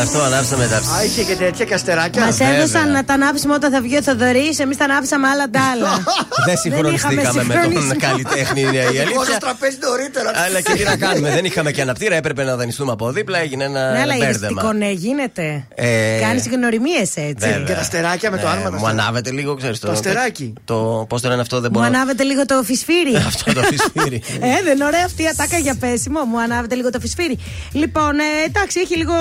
[0.00, 2.24] Αυτό ανάψαμε τα Α, είχε και τέτοια καστεράκια.
[2.24, 5.60] Μας έδωσαν να τα ανάψουμε όταν θα βγει ο Θοδωρής, εμείς τα ανάψαμε άλλα τα
[5.72, 5.88] άλλα.
[6.46, 7.96] Δεν συγχρονιστήκαμε με τον συγχρονίσει.
[7.96, 9.24] καλλιτέχνη, είναι η Εγώ αλήθεια.
[9.24, 10.30] στο τραπέζι νωρίτερα.
[10.46, 13.64] Αλλά και τι να κάνουμε, δεν είχαμε και αναπτήρα, έπρεπε να δανειστούμε από δίπλα, έγινε
[13.64, 14.28] ένα Ναι, αλλά μπέρδεμα.
[14.28, 15.66] ιριστικό ναι, γίνεται.
[15.74, 17.34] Ε, Κάνεις γνωριμίες έτσι.
[17.48, 17.64] βέβαια.
[17.66, 19.02] Και τα αστεράκια με το Ναι, άνοιγμα τα Μου αστεράκια.
[19.04, 19.86] ανάβετε λίγο, ξέρεις το.
[19.86, 20.52] Το αστεράκι.
[20.64, 21.92] Το, πώς το λένε αυτό, δεν Μου μπορώ.
[21.94, 23.14] ανάβετε λίγο το φυσφύρι.
[23.30, 24.22] Αυτό το φυσφύρι.
[24.40, 26.20] Ε, δεν είναι ωραία αυτή η ατάκα για πέσιμο.
[26.24, 27.38] Μου ανάβετε λίγο το φυσφύρι.
[27.72, 29.12] Λοιπόν, ε, εντάξει, έχει λίγο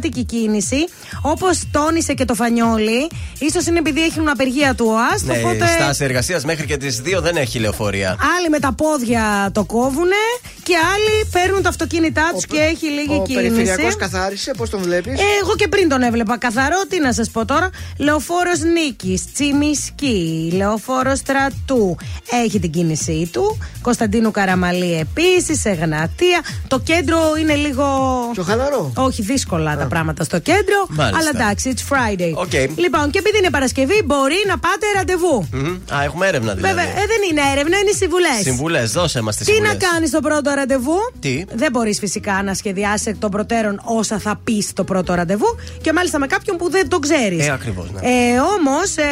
[0.00, 0.88] παρασκευιάτικη κίνηση.
[1.22, 3.08] Όπως τόνισε και το Φανιόλι,
[3.38, 5.26] ίσως είναι επειδή έχουν απεργία του ΟΑΣΤ.
[5.26, 8.16] Ναι, οπότε η στάση εργασίας μέχρι και τις 2 δεν έχει λεωφορεία.
[8.38, 10.22] άλλοι με τα πόδια το κόβουνε
[10.62, 13.48] και άλλοι παίρνουν τα αυτοκίνητά τους και έχει λίγη Ο κίνηση.
[13.50, 16.76] περιφερειακός καθάρισε, πώς τον βλέπεις; Ε, εγώ και πριν τον έβλεπα καθαρό.
[16.88, 17.70] Τι να σας πω τώρα.
[17.98, 21.96] Λεωφόρος Νίκης, Τσιμισκή, Λεωφόρος Στρατού.
[22.44, 23.58] Έχει την κίνησή του.
[23.82, 26.40] Κωνσταντίνου Καραμανλή επίσης, Εγνατία.
[26.68, 27.84] Το κέντρο είναι λίγο.
[28.32, 30.78] Πιο χαλαρό; Όχι, δύσκολα τα πράγματα στο κέντρο.
[30.88, 31.18] Μάλιστα.
[31.18, 32.32] Αλλά εντάξει, it's Friday.
[32.44, 32.52] OK.
[32.84, 35.48] Λοιπόν, και επειδή είναι Παρασκευή, μπορεί να πάτε ραντεβού.
[35.52, 35.74] Μμμ.
[35.94, 36.74] Α, έχουμε έρευνα δηλαδή.
[36.74, 38.40] Βέβαια, ε, δεν είναι έρευνα, είναι συμβουλές.
[38.42, 39.76] Συμβουλές, δώσε μας τις Τι συμβουλές.
[39.82, 44.18] να κάνεις στο πρώτο ραντεβού; Τι; Δεν μπορείς φυσικά να σχεδιάσεις εκ των προτέρων όσα
[44.18, 45.46] θα πεις στο πρώτο ραντεβού
[45.80, 47.46] και μάλιστα με κάποιον που δεν τον ξέρεις.
[47.46, 48.00] Ε, ακριβώς, ναι.
[48.00, 49.02] Ε, Όμως ε,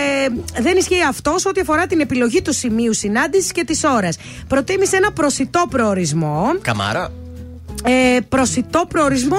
[0.61, 4.17] δεν ισχύει αυτός σε ό,τι αφορά την επιλογή του σημείου συνάντησης και της ώρας.
[4.49, 6.53] Προτίμησε ένα προσιτό προορισμό.
[6.63, 7.13] Καμάρα.
[7.85, 9.39] Ε, προσιτό προορισμό,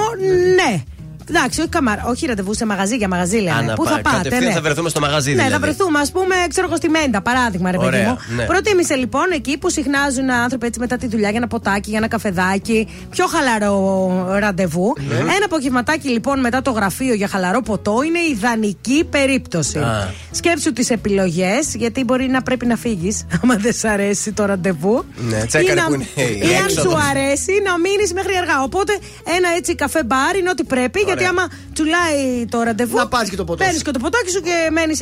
[0.54, 0.82] ναι.
[1.30, 2.04] Εντάξει, όχι καμάρα.
[2.06, 3.50] Όχι ραντεβού σε μαγαζί για μαγαζί λένε.
[3.50, 4.52] Α, να Πού πά- θα πάτε, κατευθείαν ναι.
[4.52, 5.52] θα βρεθούμε στο μαγαζί, Ναι, δηλαδή.
[5.52, 8.18] θα βρεθούμε, ας πούμε, ξέρω εγώ στη Μέντα, παράδειγμα, ρε παιδί Ωραία, μου.
[8.36, 8.44] ναι.
[8.44, 12.08] Προτίμησε λοιπόν εκεί που συχνάζουν άνθρωποι έτσι μετά τη δουλειά για ένα ποτάκι, για ένα
[12.08, 12.88] καφεδάκι.
[13.10, 14.94] Πιο χαλαρό ραντεβού.
[15.08, 15.14] Ναι.
[15.14, 19.78] Ένα απογευματάκι λοιπόν μετά το γραφείο για χαλαρό ποτό είναι η ιδανική περίπτωση.
[19.78, 20.08] Α.
[20.30, 25.04] Σκέψου τις επιλογές, γιατί μπορεί να πρέπει να φύγεις, άμα δεν σ' αρέσει το ραντεβού.
[25.16, 26.92] Ναι, τσέκαρε Ή που να- είναι η Ή αν έξοδος.
[26.92, 28.62] σου αρέσει να μείνεις μέχρι αργά.
[28.62, 28.92] Οπότε
[29.36, 32.96] ένα έτσι καφέ μπαρ είναι ό,τι πρέπει, γιατί άμα τσουλάει το ραντεβού.
[32.96, 33.84] Να πάρεις και το ποτό Παίρνεις σου.
[33.84, 35.00] και το ποτάκι σου και μένεις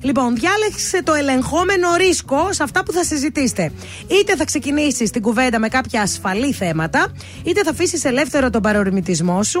[0.00, 3.72] Λοιπόν, διάλεξε το ελεγχόμενο ρίσκο σε αυτά που θα συζητήσετε.
[4.06, 7.06] Είτε θα ξεκινήσεις την κουβέντα με κάποια ασφαλή θέματα,
[7.44, 9.60] είτε θα αφήσεις ελεύθερο τον παρορμητισμό σου.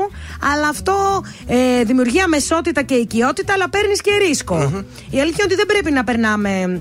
[0.52, 4.56] Αλλά αυτό ε, δημιουργεί αμεσότητα και οικειότητα, αλλά παίρνεις και ρισκο
[5.10, 6.80] Η αλήθεια είναι ότι δεν πρέπει να περνάμε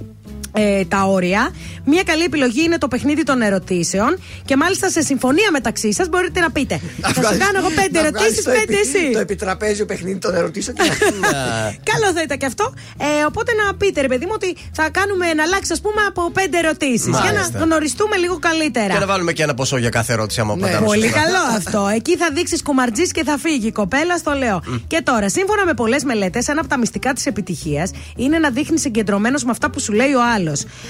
[0.53, 1.49] ε, τα όρια.
[1.85, 6.39] Μία καλή επιλογή είναι το παιχνίδι των ερωτήσεων και μάλιστα σε συμφωνία μεταξύ σας μπορείτε
[6.39, 6.79] να πείτε.
[7.01, 9.09] Θα σου κάνω εγώ πέντε Να βγάλεις ερωτήσεις, το πέντε επι- εσύ.
[9.13, 10.75] Το επιτραπέζιο παιχνίδι των ερωτήσεων.
[10.77, 10.83] και
[11.21, 12.73] να- Καλό θα ήταν και αυτό.
[12.97, 16.31] Ε, οπότε να πείτε, ρε παιδί μου, ότι θα κάνουμε να αλλάξει, ας πούμε, από
[16.31, 17.07] πέντε ερωτήσεις.
[17.07, 17.57] Για Μάλιστα.
[17.59, 18.93] να γνωριστούμε λίγο καλύτερα.
[18.93, 21.19] Και να βάλουμε και ένα ποσό για κάθε ερώτηση άμα απαντάμε Ναι, Πολύ σωστά.
[21.21, 21.87] καλό αυτό.
[21.97, 24.61] Εκεί θα δείξεις κουμαρτζής και θα φύγει η κοπέλα, στο λέω.
[24.87, 28.81] Και τώρα, σύμφωνα με πολλές μελέτες, ένα από τα μυστικά της επιτυχίας είναι να δείχνεις
[28.81, 30.36] συγκεντρωμένος με αυτά που σου λέει ο άλλο.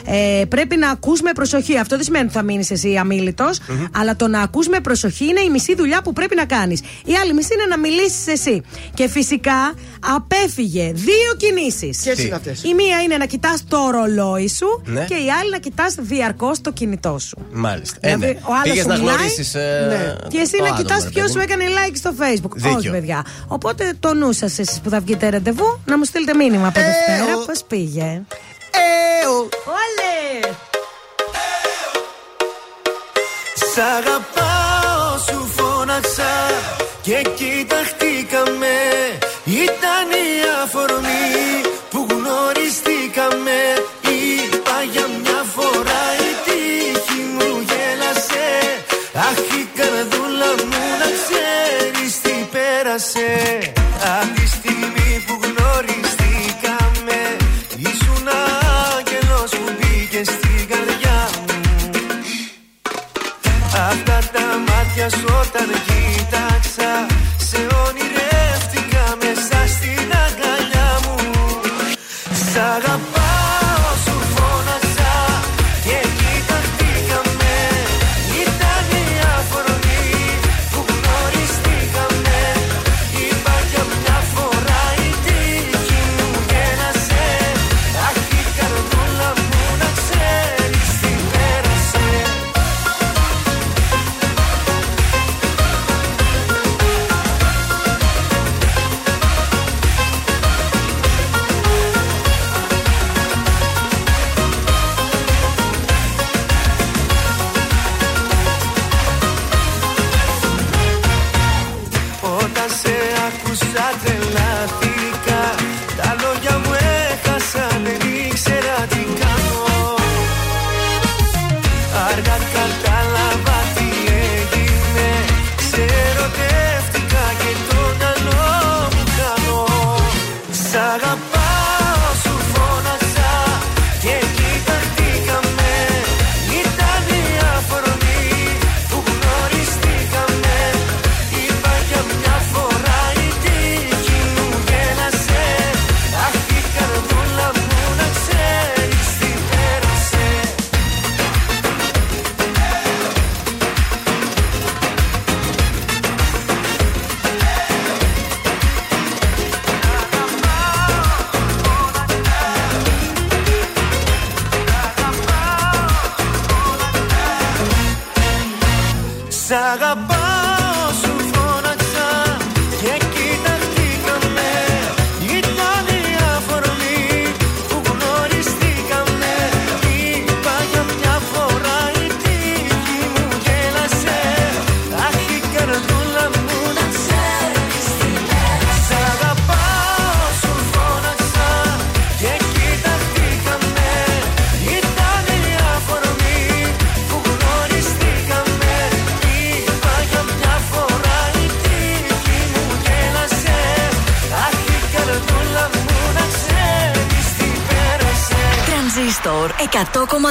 [0.05, 1.77] Ε, πρέπει να ακούς με προσοχή.
[1.77, 3.59] Αυτό δεν σημαίνει ότι θα μείνεις εσύ αμήλυτος,
[3.97, 6.79] αλλά το να ακούς με προσοχή είναι η μισή δουλειά που πρέπει να κάνεις.
[7.05, 8.61] Η άλλη μισή είναι να μιλήσεις εσύ.
[8.93, 9.73] Και φυσικά
[10.15, 11.99] απέφυγε δύο κινήσεις.
[12.03, 15.05] Ποιες είναι αυτές; Η μία είναι να κοιτάς το ρολόι σου Ναι.
[15.05, 17.37] και η άλλη να κοιτάς διαρκώς το κινητό σου.
[17.51, 17.97] Μάλιστα.
[18.01, 18.33] Δηλαδή, ε, ναι.
[18.41, 20.15] ο άλλος Πήγες σου να μιλάει, γνωρίσεις, ε, ναι.
[20.27, 21.43] Και εσύ το να άτομο, κοιτάς ρε ποιος παιδί σου μου.
[21.43, 22.51] έκανε like στο Facebook.
[22.55, 22.77] Δίκιο.
[22.77, 23.25] Όχι, παιδιά.
[23.47, 26.83] Οπότε το νου σας, εσείς που θα βγείτε ραντεβού, να μου στείλετε μήνυμα από Ε,
[26.83, 28.21] Δευτέρα ο- πώς πήγε;
[28.71, 29.37] Εώ,
[29.79, 30.53] Όλε.
[33.55, 36.33] Σ' αγαπάω σου φώναξα
[37.01, 38.75] και κοιταχτήκαμε.
[39.45, 40.29] Ήταν η
[40.63, 43.59] αφορμή που γνωριστήκαμε.
[44.01, 48.47] Είπα για μια φορά η τύχη μου γέλασε.
[49.13, 53.76] Αχ η καρδούλα μου να ξέρεις τι πέρασε.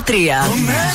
[0.07, 0.86] 3.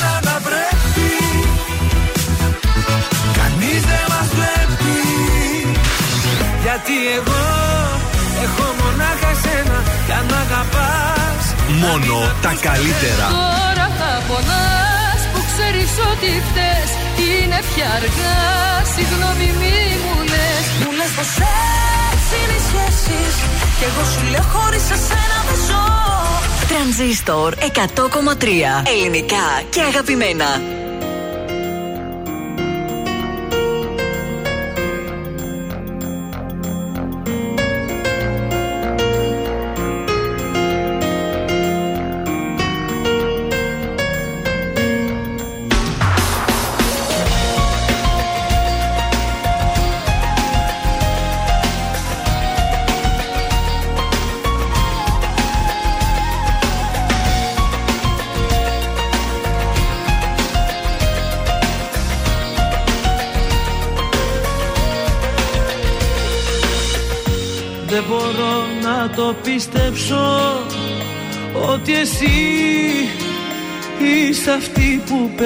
[30.02, 30.81] αγαπημένα.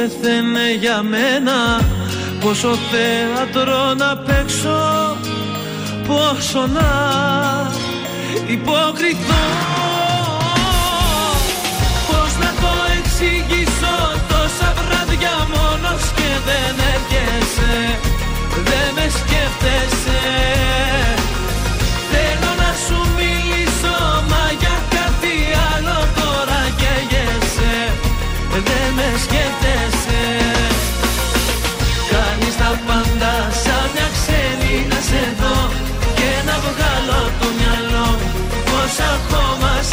[0.07, 1.81] έθαινε για μένα
[2.41, 5.17] Πόσο θέατρο να παίξω
[6.07, 6.91] Πόσο να
[8.47, 9.45] υποκριθώ
[12.09, 13.95] Πώς να το εξηγήσω
[14.29, 17.99] Τόσα βράδια μόνος και δεν έρχεσαι
[18.65, 20.86] Δεν με σκέφτεσαι.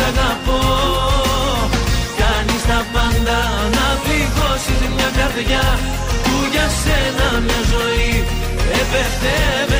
[0.04, 1.70] σ'
[2.22, 3.40] Κάνεις τα πάντα
[3.76, 5.66] να πληγώσεις μια καρδιά
[6.24, 8.26] Που για σένα μια ζωή
[8.82, 9.73] επεθαίνει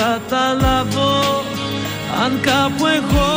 [0.00, 1.44] καταλάβω
[2.24, 3.34] αν κάπου εγώ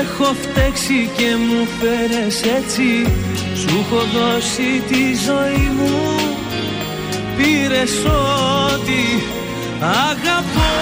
[0.00, 2.88] έχω φταίξει και μου φέρες έτσι
[3.62, 5.98] Σου έχω δώσει τη ζωή μου.
[7.36, 9.02] Πήρες ό,τι
[10.06, 10.72] αγαπώ.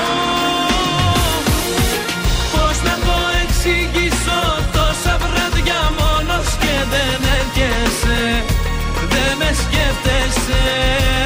[2.52, 4.40] Πώς να το εξηγήσω
[4.72, 8.44] τόσα βράδια μόνος και δεν έρχεσαι
[9.12, 11.19] Δεν με σκέφτεσαι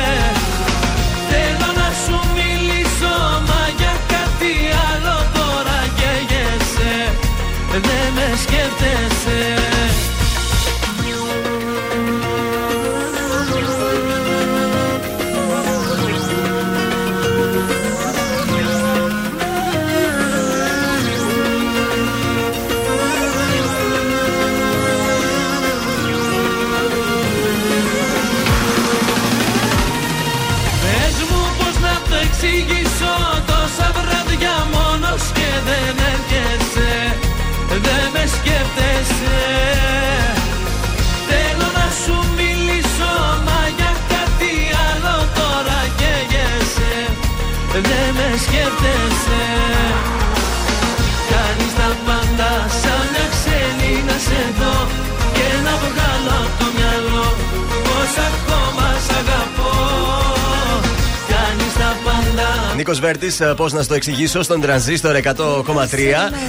[63.25, 65.33] Νίκο Βέρτη, πώς να σου το εξηγήσω στον τρανζίστορ 100,3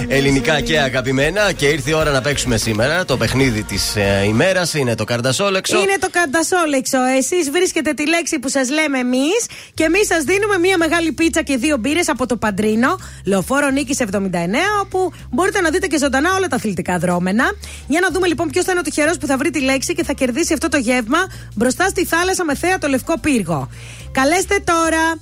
[0.08, 1.52] ελληνικά και αγαπημένα.
[1.52, 3.04] Και ήρθε η ώρα να παίξουμε σήμερα.
[3.04, 3.96] Το παιχνίδι της
[4.26, 5.78] ημέρας είναι το Καρντασόλεξο.
[5.78, 6.98] Είναι το καντασόλεξο.
[7.16, 11.42] Εσείς βρίσκετε τη λέξη που σας λέμε εμείς και εμείς σας δίνουμε μία μεγάλη πίτσα
[11.42, 14.04] και δύο μπύρες από το Παντρίνο, λεωφόρο Νίκης 79,
[14.82, 17.44] όπου μπορείτε να δείτε και ζωντανά όλα τα αθλητικά δρόμενα.
[17.86, 20.04] Για να δούμε λοιπόν ποιος θα είναι ο τυχερός που θα βρει τη λέξη και
[20.04, 21.18] θα κερδίσει αυτό το γεύμα
[21.54, 23.68] μπροστά στη θάλασσα με θέα το λευκό πύργο.
[24.12, 25.20] Καλέστε τώρα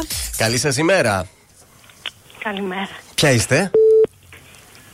[0.00, 0.06] 2310-266-233.
[0.36, 1.26] Καλή σας ημέρα.
[2.42, 2.88] Καλημέρα.
[3.14, 3.70] Ποια είστε,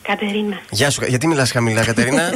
[0.03, 0.61] Κατερίνα.
[0.71, 1.05] Γεια σου.
[1.09, 2.23] Γιατί μιλάς χαμηλά, Κατερίνα;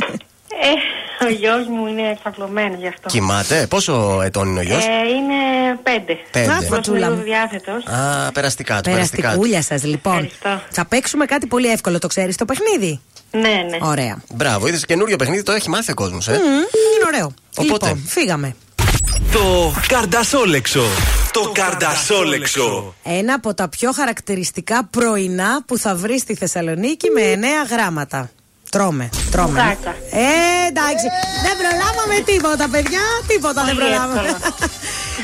[0.61, 3.09] Ε, ο γιος μου είναι εξαπλωμένος γι' αυτό.
[3.09, 3.67] Κοιμάται.
[3.67, 5.35] Πόσο ετών είναι ο γιος; Ε, είναι
[5.83, 6.19] πέντε.
[6.31, 6.53] Πέντε.
[6.53, 7.15] Απλώς Φωτούλα είναι μου.
[7.15, 7.85] λίγο διάθετος.
[7.87, 8.91] Α, περαστικά του.
[8.91, 9.23] Περαστικά του.
[9.23, 10.13] Περαστικούλια σας, λοιπόν.
[10.13, 10.61] Ευχαριστώ.
[10.71, 13.01] Θα παίξουμε κάτι πολύ εύκολο, το ξέρεις το παιχνίδι;
[13.31, 13.41] Ναι,
[13.71, 13.79] ναι.
[13.81, 14.23] Ωραία.
[14.35, 16.33] Μπράβο, είδες καινούριο παιχνίδι, το έχει μάθει ο κόσμος, ε.
[16.33, 17.35] Μμμ, είναι ωραίο.
[17.57, 17.87] Οπότε.
[17.87, 18.55] Λοιπόν, φύγαμε.
[19.33, 20.83] Το Καρντασόλεξο.
[21.33, 22.95] Το Καρντασόλεξο.
[23.03, 28.31] Ένα από τα πιο χαρακτηριστικά πρωινά που θα βρεις στη Θεσσαλονίκη με εννέα γράμματα.
[28.71, 29.49] Τρώμε, τρώμε.
[29.51, 29.91] Μπουγάτσα.
[30.11, 31.07] Ε, εντάξει.
[31.43, 33.01] Δεν προλάβαμε τίποτα, παιδιά.
[33.27, 34.29] Τίποτα δεν Πολύ προλάβαμε.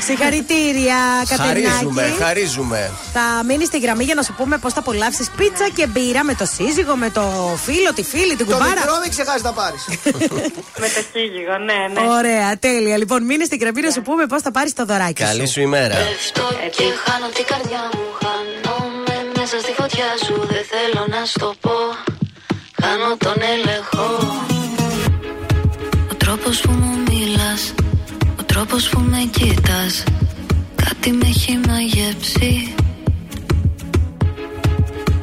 [0.01, 0.95] Συγχαρητήρια,
[1.27, 2.21] Χαρίζουμε, Κατερινάκη.
[2.23, 2.91] χαρίζουμε.
[3.13, 6.33] Θα μείνεις στη γραμμή για να σου πούμε πώς θα απολαύσεις πίτσα και μπύρα με
[6.35, 7.21] το σύζυγο, με το
[7.65, 8.73] φίλο, τη φίλη, την Το κουμπάρα.
[8.81, 9.83] μικρό μην ξεχάσει να πάρεις.
[10.83, 12.07] Με το σύζυγο, ναι, ναι.
[12.17, 12.97] Ωραία, τέλεια.
[12.97, 15.51] Λοιπόν, μείνε στην γραμμή να σου πούμε πώς θα πάρεις το δωράκι Καλή σου.
[15.53, 15.95] σου ημέρα.
[15.95, 16.47] Πέφτω
[16.77, 21.75] και χάνω την καρδιά μου Χάνομαι μέσα στη φωτιά σου Δεν θέλω να στο πω
[22.81, 24.07] Χάνω τον έλεγχο
[26.11, 27.94] Ο τρόπος που μου μιλάς Ο
[28.55, 30.03] τρόπος που με κοίτας
[30.75, 32.73] Κάτι με έχει μαγεύσει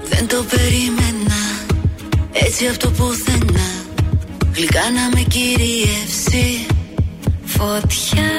[0.09, 1.41] Δεν το περίμενα
[2.33, 3.71] Έτσι από το πουθενά.
[4.55, 6.67] Γλυκά να με κυριεύσει.
[7.45, 8.33] Φωτιά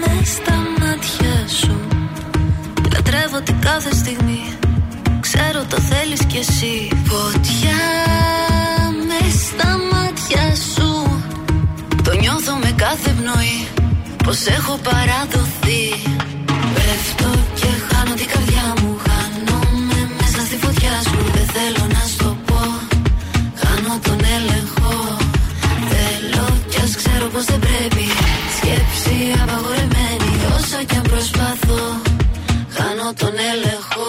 [0.00, 1.80] με στα μάτια σου.
[2.92, 4.42] Λατρεύω την κάθε στιγμή.
[5.20, 6.88] Ξέρω το θέλεις κι εσύ.
[7.04, 7.82] Φωτιά
[9.06, 10.78] με στα μάτια σου.
[10.78, 10.97] Το νιώθω με
[12.88, 13.58] κάθε πνοή
[14.24, 15.82] Πως έχω παραδοθεί.
[16.74, 21.18] Πέφτω και χάνω την καρδιά μου Χάνομαι μέσα στη φωτιά σου.
[21.34, 22.62] Δεν θέλω να στο πω
[23.62, 24.94] Χάνω τον έλεγχο.
[25.92, 28.04] Θέλω κι ας ξέρω πως δεν πρέπει.
[28.56, 31.82] Σκέψη απαγορεμένη Όσα κι αν προσπαθώ
[32.76, 34.08] Χάνω τον έλεγχο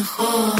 [0.00, 0.59] mejor.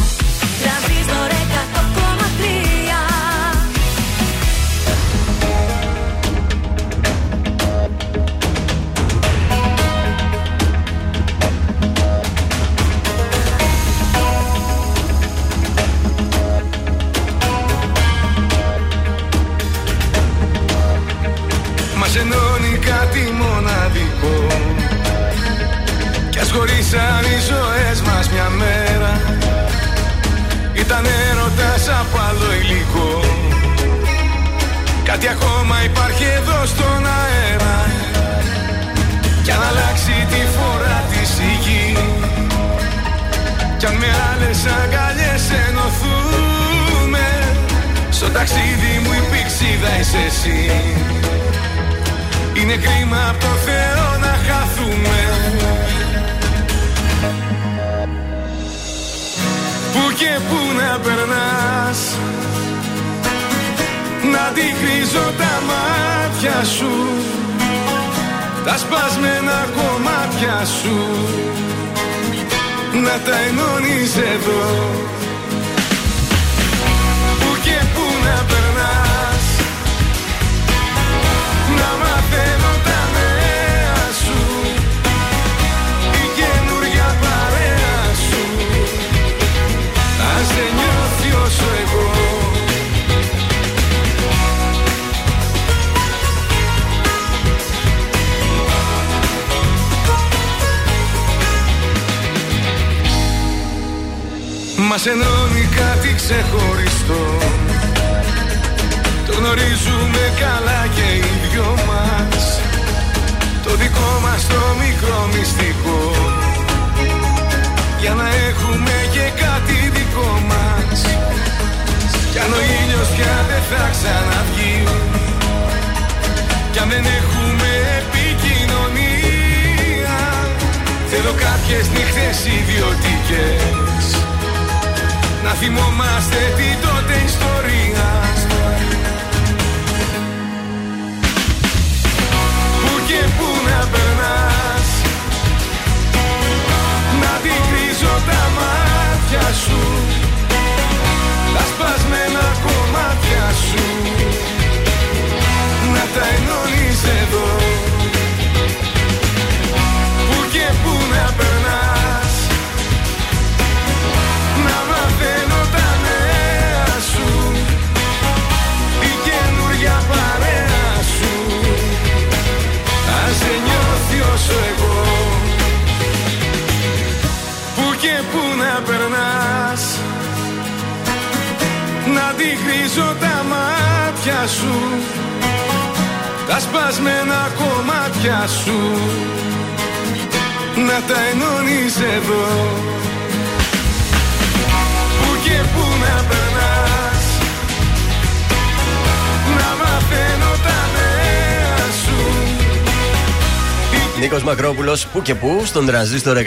[205.21, 206.41] Που και που, στον τρανζίστορ 100,3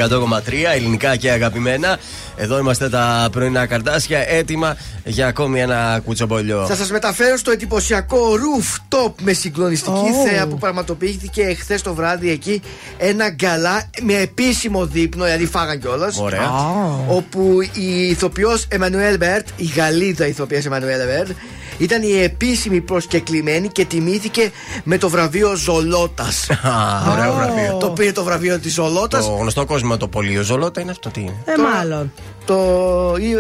[0.76, 1.98] ελληνικά και αγαπημένα.
[2.36, 6.66] Εδώ είμαστε τα πρωινά καρντάσια, έτοιμα για ακόμη ένα κουτσομπολιό.
[6.66, 10.30] Θα σας μεταφέρω στο εντυπωσιακό rooftop με συγκλονιστική Oh.
[10.30, 12.62] θέα που πραγματοποιήθηκε εχθές το βράδυ εκεί.
[12.98, 16.20] Ένα γκαλά με επίσημο δείπνο, δηλαδή φάγαν κιόλας.
[16.20, 16.52] Ωραία.
[17.08, 21.32] Όπου η ηθοποιός Εμμανουέλ Μπεάρ, η Γαλλίδα ηθοποιό Εμμανουέλ Μπεάρ,
[21.78, 24.52] ήταν η επίσημη προσκεκλημένη και τιμήθηκε
[24.84, 26.50] με το βραβείο Ζολότας.
[26.50, 27.78] Α, ωραίο βραβείο.
[27.80, 29.26] Το πήρε το βραβείο της Ζολότας.
[29.26, 32.12] Το γνωστό κόσμο το πολίο Ζολότα είναι αυτό τι είναι; Ε, μάλλον.
[32.46, 32.56] Το...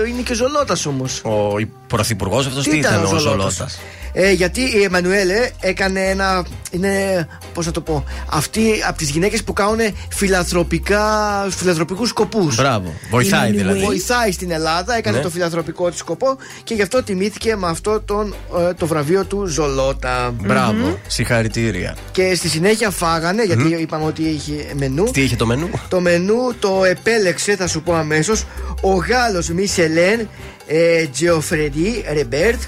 [0.07, 1.21] Είναι και Ζολότας όμως.
[1.23, 3.79] Ο πρωθυπουργός αυτός τι ήταν, ο Ζολότας;
[4.13, 6.45] Ε, γιατί η Εμμανουέλε έκανε ένα.
[6.71, 7.27] Είναι.
[7.53, 8.03] Πώς να το πω.
[8.29, 11.03] Αυτή από τις γυναίκες που κάνουν φιλανθρωπικά.
[11.49, 12.55] φιλανθρωπικούς σκοπούς.
[12.55, 12.93] Μπράβο.
[13.09, 13.79] Βοηθάει δηλαδή.
[13.79, 15.23] Βοηθάει στην Ελλάδα, έκανε Ναι.
[15.23, 18.35] το φιλανθρωπικό της σκοπό και γι' αυτό τιμήθηκε με αυτό τον,
[18.69, 20.33] ε, το βραβείο του Ζολότα.
[20.41, 20.99] Μπράβο.
[21.07, 21.95] Συγχαρητήρια.
[22.11, 25.03] Και στη συνέχεια φάγανε, γιατί είπαμε ότι είχε μενού.
[25.03, 28.45] Τι είχε το μενού; Το μενού το επέλεξε, θα σου πω αμέσως,
[28.81, 30.29] ο Γάλλος Μισελέν
[30.67, 32.61] ε, Τζεοφρεντή Ρεμπέρτ.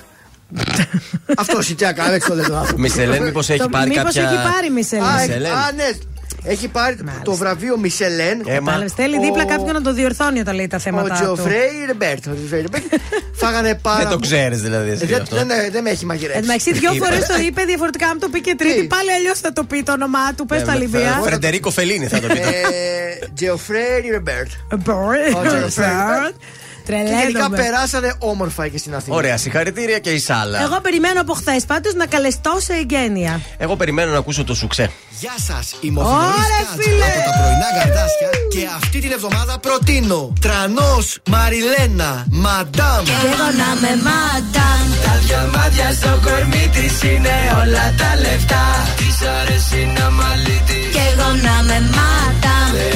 [1.38, 2.82] Αυτός η τι έκανε, το λέω άνθρωπο.
[2.82, 4.24] Μισελέν, μήπως έχει Το- πάρει μήπως κάποια.
[4.24, 5.06] έχει πάρει Μισελέν.
[5.06, 5.51] Α, Μισελέν.
[5.51, 5.90] α, ναι.
[6.48, 8.41] Έχει πάρει το βραβείο Μισελέν.
[8.45, 8.59] Έμα.
[8.59, 11.14] Κατάλαβες, Θέλει δίπλα Ο- κάποιον να το διορθώνει όταν λέει τα Ο θέματα του.
[11.15, 12.27] Τζεοφρέι Ρεμπέρτ.
[12.27, 12.83] ο Τζεοφρέι Ρεμπέρτ.
[13.41, 14.90] Φάγανε πάρα Δεν το ξέρεις δηλαδή.
[14.90, 15.35] εσύ Ε, Δεν αυτό.
[15.35, 16.41] δεν- δεν- δεν με έχει Εν μαγειρέψει.
[16.41, 17.06] τω μεταξύ, δύο Είπε.
[17.06, 18.07] φορές το είπε διαφορετικά.
[18.07, 20.45] Αν το πει και τρίτη, Τι; πάλι αλλιώς θα το πει το όνομά του.
[20.45, 21.19] Πες Ε, τα με- Λιβία.
[21.24, 22.40] Φρεντερίκο Φελίνη θα το πει.
[22.40, 24.01] Ε, Τζεοφρέι
[26.88, 27.07] Ρεμπέρτ.
[27.07, 27.22] Και Τρελαίνομαι.
[27.31, 29.15] γενικά περάσανε όμορφα και στην Αθήνα.
[29.15, 30.61] Ωραία, συγχαρητήρια και η Σάλα.
[30.61, 33.41] Εγώ περιμένω από χθες πάντως να καλεστώ σε εγγένεια.
[33.57, 34.91] Εγώ περιμένω να ακούσω το σουξέ.
[35.19, 37.05] Γεια σας, είμαι ο Θοδωρής Ωρε, Κάτς φίλε!
[37.05, 43.03] από τα πρωινά γαρδάσια και αυτή την εβδομάδα προτείνω Τρανός, Μαριλένα, Μαντάμ.
[43.03, 44.83] Και εγώ να με μάνταμ.
[45.05, 48.65] Τα διαμάτια στο κορμί της είναι όλα τα λεφτά.
[48.97, 50.80] Της αρέσει να μαλίτη.
[50.95, 52.34] Και εγώ να με μάνταμ.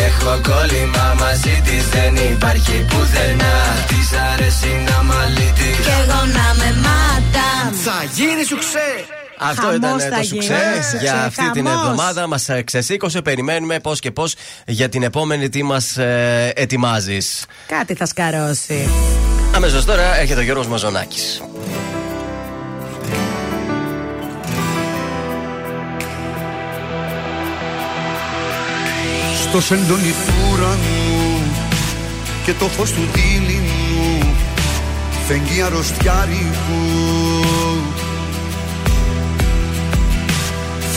[0.09, 3.55] Έχω κόλλημα μαζί της, δεν υπάρχει πουθενά.
[3.87, 5.69] Της αρέσει να μαλίτη.
[5.85, 7.73] Και εγώ να με μάνταμ.
[7.83, 8.89] Θα γίνει σου ξέ.
[9.41, 10.43] Αυτό Χαμός ήταν θα το γίνει.
[10.43, 11.81] σουξέ Σουξέ, για αυτή την χαμός.
[11.81, 12.27] εβδομάδα.
[12.27, 13.21] Μας ξεσήκωσε.
[13.21, 15.97] Περιμένουμε πώς και πώς για την επόμενη τι μας
[16.53, 17.45] ετοιμάζεις.
[17.67, 18.89] Κάτι θα σκαρώσει.
[19.55, 21.41] Αμέσως τώρα έρχεται ο Γιώργος Μαζονάκης.
[29.49, 31.41] Στο σεντόνι του ουρανού
[32.45, 34.35] και το φως του δίληνου
[35.27, 36.83] φεγγεί αρρωστιάρικου.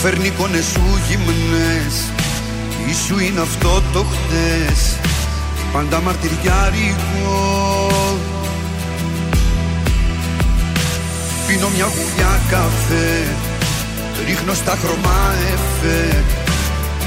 [0.01, 2.11] Φέρνει εικόνες σου γυμνές
[2.89, 4.97] ή σου είναι αυτό το χτες
[5.71, 7.87] πάντα μαρτυριάρικο
[11.47, 13.35] Πίνω μια γουλιά καφέ
[14.27, 16.23] ρίχνω στα χρώμα εφέ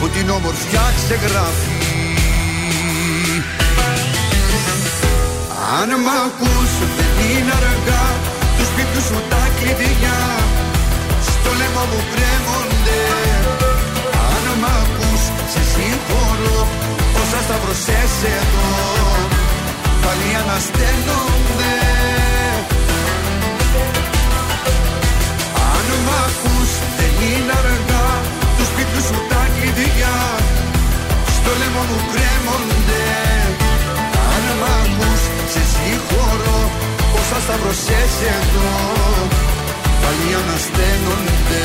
[0.00, 1.78] που την όμορφιά ξεγράφει.
[5.78, 8.06] Αν μ' ακούς δεν είναι αργά
[8.56, 10.20] τους σπίτους σου τα κλειδιά
[11.32, 13.00] στο λαιμό μου κρέμονται.
[14.32, 15.22] Αν μ' ακούς
[15.52, 16.60] σε συγχωρώ
[17.20, 18.70] όσα σταυρωσές εδώ
[20.02, 21.74] πάλι ανασταίνονται.
[25.72, 28.08] Αν μ' ακούς δεν είναι αργά
[28.56, 30.16] τους σπίτους σου τα κλειδιά
[31.36, 33.04] στο λαιμό μου κρέμονται.
[34.32, 35.22] Αν μ' ακούς
[35.52, 36.60] σε συγχωρώ
[37.18, 38.72] όσα σταυρωσές εδώ
[40.02, 41.64] πάλι ανασταίνονται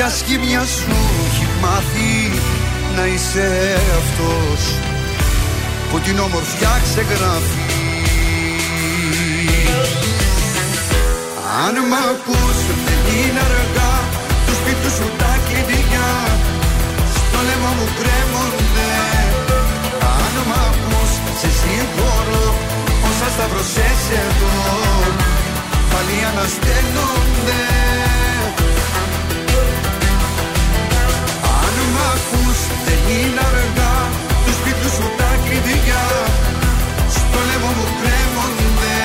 [0.00, 0.96] Ποια σχήμια σου
[1.26, 2.12] έχει μάθει
[2.96, 3.48] να είσαι
[4.00, 4.60] αυτός
[5.90, 7.66] Που την ομορφιά ξεγράφει;
[11.64, 13.94] Αν μ' ακούς δεν είναι αργά
[14.46, 16.10] Του σπίτου σου τα κλειδιά.
[17.16, 18.92] Στο λαιμό μου κρέμονται.
[20.16, 22.46] Αν μ' ακούς σε συγχωρώ
[23.08, 24.56] Όσα σταυρωσές εδώ
[25.90, 27.62] Πάλι ανασταίνονται
[32.18, 33.96] ακούς δεν είναι αργά.
[34.44, 36.06] Του σπίτου σου τα κλειδιά.
[37.16, 39.00] Στο λαιμό μου κρέμονται.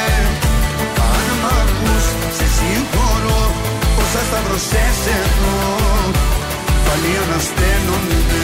[1.12, 2.06] Αν μ' ακούς
[2.38, 3.42] σε συγχωρώ.
[4.02, 5.58] Όσα σταυρωσές εδώ
[6.86, 8.44] Πάλι ανασταίνονται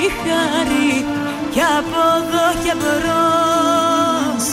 [0.00, 1.04] Τη χάρη
[1.50, 4.44] και από εδώ και μπρος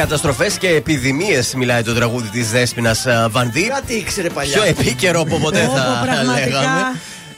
[0.00, 3.68] καταστροφές και επιδημίες μιλάει το τραγούδι της Δέσπινας Βανδί.
[3.68, 4.52] Κάτι ήξερε παλιά.
[4.52, 6.46] Πιο επίκαιρο από ποτέ Όπο, θα πραγματικά.
[6.48, 6.80] λέγαμε.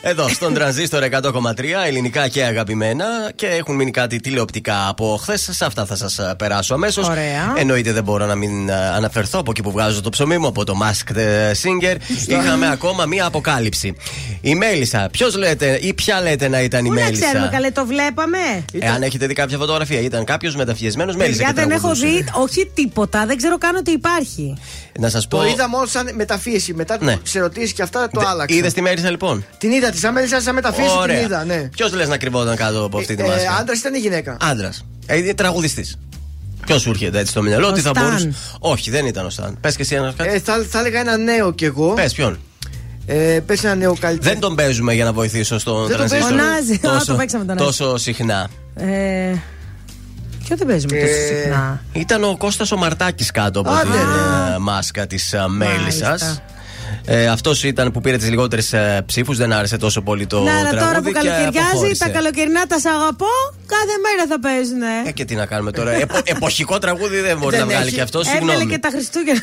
[0.02, 5.48] Εδώ στον τρανζίστορ 100,3 ελληνικά και αγαπημένα και έχουν μείνει κάτι τηλεοπτικά από χθες.
[5.52, 7.08] Σε αυτά θα σας περάσω αμέσως.
[7.08, 7.54] Ωραία.
[7.56, 10.64] Εννοείται δεν μπορώ να μην α, αναφερθώ από εκεί που βγάζω το ψωμί μου, από
[10.64, 11.16] το Masked
[11.62, 11.96] Singer.
[12.26, 13.96] Είχαμε ακόμα μία αποκάλυψη.
[14.44, 17.70] Η Μέλισσα, ποιος λέτε ή ποια λέτε να ήταν η Πού να Μέλισσα; ξέρουμε, καλέ,
[17.70, 18.38] το βλέπαμε.
[18.78, 21.38] Εάν έχετε δει κάποια φωτογραφία, ήταν κάποιος μεταφιεσμένο Μέλισσα.
[21.44, 22.06] Παιδιά, και δεν έχω τραγουδούσε.
[22.06, 23.26] δει, όχι τίποτα.
[23.26, 24.56] Δεν ξέρω καν ότι υπάρχει.
[24.98, 25.36] Να σας πω.
[25.38, 26.74] Το είδα μόνο σαν μεταφίεση.
[26.74, 27.16] Μετά Ναι.
[27.16, 28.56] τις ερωτήσεις και αυτά το άλλαξα.
[28.56, 31.16] Είδες τη Μέλισσα λοιπόν; Την είδα, της αμέλησα σαν μεταφίεση Ωραία.
[31.16, 31.68] την είδα, ναι.
[31.76, 34.84] Ποιος λες να κρυβόταν κάτω από αυτή τη Ε, μάσκα; Άντρας ήταν ή γυναίκα; Άντρας.
[35.06, 35.98] Ε, τραγουδιστής.
[36.66, 38.04] Ποιος σου έρχεται έτσι στο μυαλό, Ο τι θα Σταν.
[38.04, 38.32] μπορούσε.
[38.58, 39.58] Όχι, δεν ήταν ο Σταν.
[39.60, 40.30] Πες και εσύ ένα κάτι.
[40.34, 41.92] Ε, θα, θα έλεγα ένα νέο κι εγώ.
[41.92, 42.38] Πες ποιον;
[43.06, 44.32] Ε, Πες ένα νέο καλλιτέχνη.
[44.32, 46.28] Δεν τον παίζουμε για να βοηθήσω στον Δεν τον τρανζίστορ.
[46.38, 46.42] παίζουμε.
[46.82, 47.00] Φωνάζει.
[47.02, 47.66] Α, το παίξαμε τον Νάζι.
[47.66, 48.48] τόσο συχνά.
[48.74, 49.34] Ε,
[50.44, 51.82] ποιο δεν παίζουμε τόσο Ε, συχνά.
[51.92, 54.54] Ήταν ο Κώστας ο Μαρτάκης κάτω από Άντε, την ρε.
[54.54, 56.42] ε, μάσκα της uh, Μέλισσας.
[57.06, 57.24] Μάλιστα.
[57.24, 58.74] Ε, Αυτός ήταν που πήρε τις λιγότερες
[59.06, 60.84] ψήφους, δεν άρεσε τόσο πολύ το Να, αλλά τραγούδι.
[60.86, 62.04] τώρα που και καλοκαιριάζει, αποχώρησε.
[62.04, 63.26] τα καλοκαιρινά τα σ' αγαπώ,
[63.66, 64.82] κάθε μέρα θα παίζουν.
[65.06, 65.90] Ε, και τι να κάνουμε τώρα.
[65.92, 67.94] Επο, εποχικό τραγούδι δεν μπορεί Δεν να βγάλει έχει.
[67.94, 68.26] και αυτός.
[68.26, 68.70] Έβγαλε Συγγνώμη.
[68.72, 69.40] και τα Χριστούγεννα.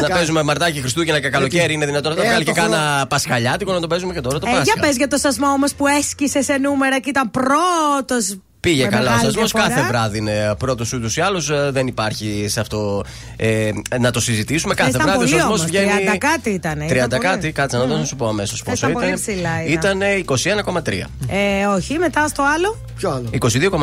[0.00, 2.76] Να παίζουμε Μαρτάκι Χριστούγεννα και καλοκαίρι είναι δυνατόν να το Ε, βγάλει το και χρόνο-
[2.76, 4.80] κάνα Πασχαλιάτικο να το παίζουμε και τώρα το Ε, για Πάσχα.
[4.80, 8.36] πες για το σασμό όμως που έσκησε σε νούμερα και ήταν πρώτος.
[8.60, 9.42] Πήγε καλά ο σασμό.
[9.52, 11.50] Κάθε βράδυ είναι πρώτος ούτως ή άλλως.
[11.70, 13.04] Δεν υπάρχει σε αυτό
[13.36, 14.74] ε, να το συζητήσουμε.
[14.74, 15.90] Κάθε ήταν βράδυ ο πολύ σασμό όμως, βγαίνει.
[16.14, 17.52] 30 κάτι ήτανε, 30 ήταν κάτι, πολύ.
[17.52, 17.98] κάτσε να Μμμ.
[18.00, 19.20] το σου πω αμέσως πόσο Ήταν πολύ ήταν.
[19.20, 20.00] ψηλά ήταν.
[20.00, 21.06] Ήταν 21,3.
[21.28, 22.76] Ε, όχι, μετά στο άλλο.
[22.96, 23.30] Ποιο άλλο;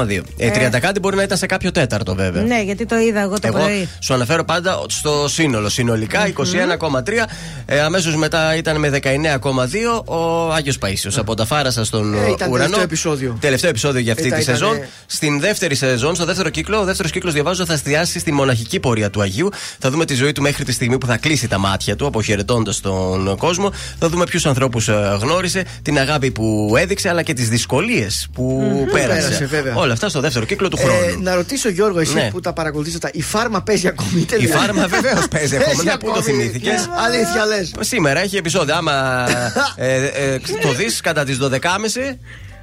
[0.10, 0.22] 22,2.
[0.38, 2.44] Ε, 30 κάτι μπορεί να ήταν σε κάποιο τέταρτο βέβαια.
[2.44, 3.90] Ναι, γιατί το είδα εγώ το Εγώ πρωί.
[4.00, 5.70] σου αναφέρω πάντα στο σύνολο.
[5.70, 7.26] Συνολικά 21,3.
[7.66, 12.34] Ε, Αμέσως μετά ήταν με 19,2 ο Άγιος Παίσιος από τα Φάρασα στον Ε, ήταν
[12.34, 12.52] ουρανό.
[12.58, 13.38] τελευταίο επεισόδιο.
[13.40, 14.67] Τελευταίο επεισόδιο για αυτή Ήταν- τη σεζόν.
[14.70, 18.80] Ήτανε- Στην δεύτερη σεζόν, στο δεύτερο κύκλο, ο δεύτερος κύκλος διαβάζω θα εστιάσει στη μοναχική
[18.80, 19.50] πορεία του Αγίου.
[19.80, 22.80] Θα δούμε τη ζωή του μέχρι τη στιγμή που θα κλείσει τα μάτια του, αποχαιρετώντας
[22.80, 23.72] τον κόσμο.
[24.00, 24.88] Θα δούμε ποιους ανθρώπους
[25.22, 28.92] γνώρισε, την αγάπη που έδειξε, αλλά και τις δυσκολίες που Μμμ.
[28.92, 29.22] πέρασε.
[29.22, 29.76] Πέρασε, βέβαια.
[29.76, 30.94] Όλα αυτά στο δεύτερο κύκλο του χρόνου.
[31.08, 32.30] Ε, να ρωτήσω Γιώργο, εσύ Ναι.
[32.32, 34.58] που τα παρακολουθείς αυτά, η φάρμα παίζει ακόμη Η τελικά.
[34.58, 35.84] φάρμα βεβαίως παίζει ακόμα.
[35.84, 37.72] Ναι, πού το θυμήθηκες; Αλήθεια λες.
[37.80, 38.76] Σήμερα έχει επεισόδιο.
[38.76, 39.26] Άμα
[39.76, 42.18] ε, ε, το δεις κατά τις 12.30.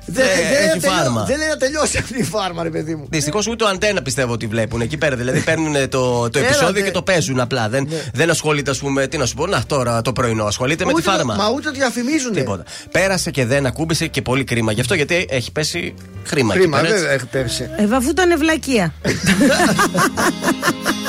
[0.06, 1.24] Δεν, ε, δεν, λέει να έχει τελειώ- φάρμα.
[1.24, 3.06] δεν λέει να τελειώσει αυτή η φάρμα, ρε παιδί μου.
[3.10, 5.16] Δυστυχώς ούτε ο αντένα πιστεύω ότι βλέπουν εκεί πέρα.
[5.16, 6.86] Δηλαδή παίρνουν το, το Έλα, επεισόδιο ναι.
[6.86, 7.68] και το παίζουν απλά.
[7.68, 10.44] Δεν, δεν ασχολείται, ας πούμε, τι να σου πω, να τώρα το πρωινό.
[10.44, 11.34] Ασχολείται με τη Ούτε το- φάρμα.
[11.34, 12.32] Μα ούτε το διαφημίζουν.
[12.32, 12.64] Τίποτα.
[12.90, 14.72] Πέρασε και δεν ακούμπησε και πολύ κρίμα.
[14.72, 16.54] Γι' αυτό γιατί έχει πέσει χρήμα.
[16.54, 17.68] Κρίμα, βέβαια έχει πέσει.
[17.76, 18.92] Ε, αφού ήταν ευλακία.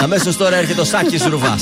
[0.04, 1.62] Αμέσως τώρα έρχεται ο Σάκης Ρουβάς.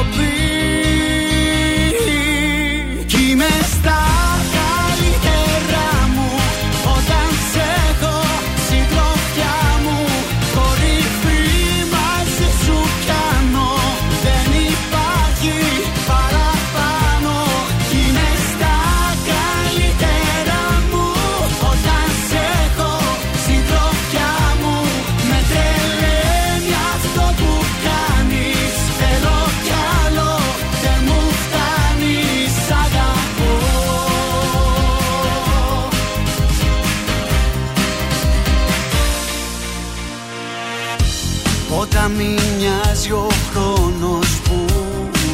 [42.11, 44.65] Όταν μη μοιάζει ο χρόνος που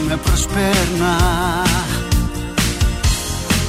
[0.08, 1.18] με προσπέρνα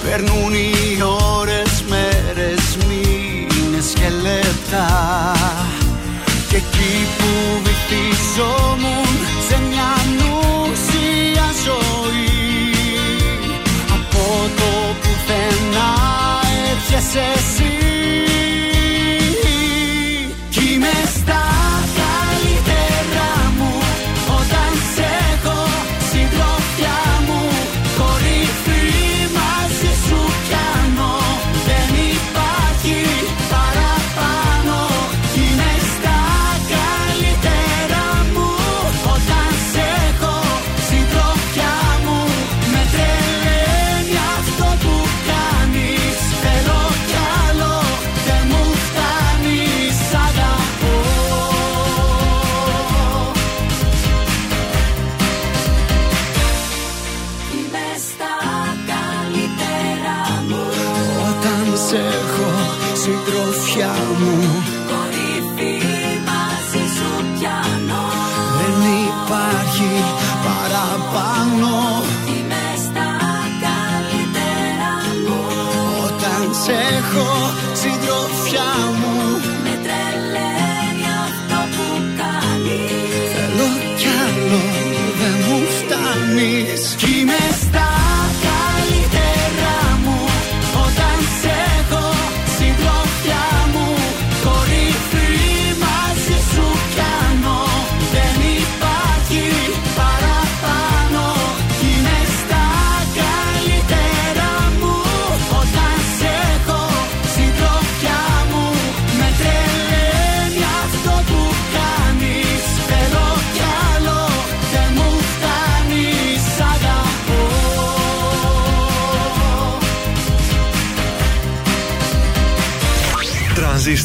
[0.02, 1.02] Περνούν οι
[1.38, 4.86] ώρες, μέρες, μήνες και λεπτά.
[6.48, 9.08] Και εκεί που βυθιζόμουν
[9.48, 12.72] σε μια νουσία ζωή
[13.90, 15.94] Από το πουθενά
[16.70, 17.77] έρχεσαι εσύ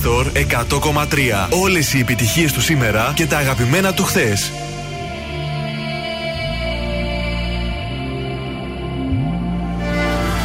[0.04, 1.48] Τρανζίστορ 100,3.
[1.50, 4.52] Όλες οι επιτυχίες του σήμερα και τα αγαπημένα του χθες.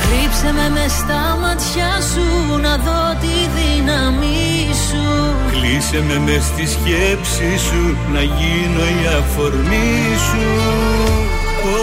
[0.03, 6.67] Κρύψε με μες στα μάτια σου να δω τη δύναμή σου Κλείσε με μες στη
[6.67, 10.47] σκέψη σου Να γίνω η αφορμή σου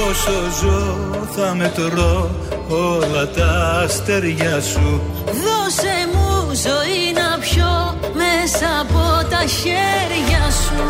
[0.10, 0.32] Όσο
[0.62, 0.98] ζω
[1.36, 2.30] θα μετρώ
[2.70, 6.15] όλα τα αστέρια σου Δώσε μου
[6.56, 10.84] ζωή να πιω μέσα από τα χέρια σου.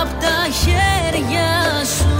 [0.00, 2.14] Απ' τα χέρια σου.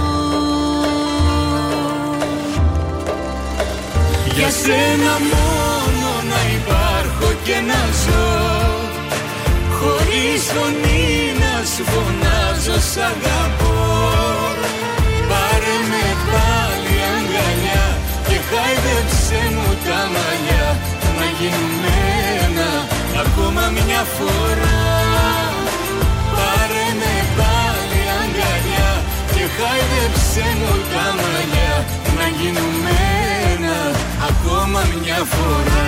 [4.35, 8.29] Για σένα μόνο να υπάρχω και να ζω.
[9.77, 13.75] Χωρίς φωνή να σου φωνάζω σ' αγαπώ.
[15.29, 17.85] Πάρε με πάλι αγκαλιά
[18.27, 19.06] Και χάιδεψε μου
[19.87, 20.67] τα μαλλιά
[21.17, 21.93] Να γίνουμε
[22.45, 22.69] ένα
[23.23, 24.79] ακόμα μια φορά.
[26.33, 28.91] Πάρε με πάλι αγκαλιά
[29.33, 31.75] Και χάιδεψε μου τα μαλλιά
[32.17, 32.95] Να γίνουμε
[33.53, 33.77] ένα
[34.29, 35.87] ακόμα μια φορά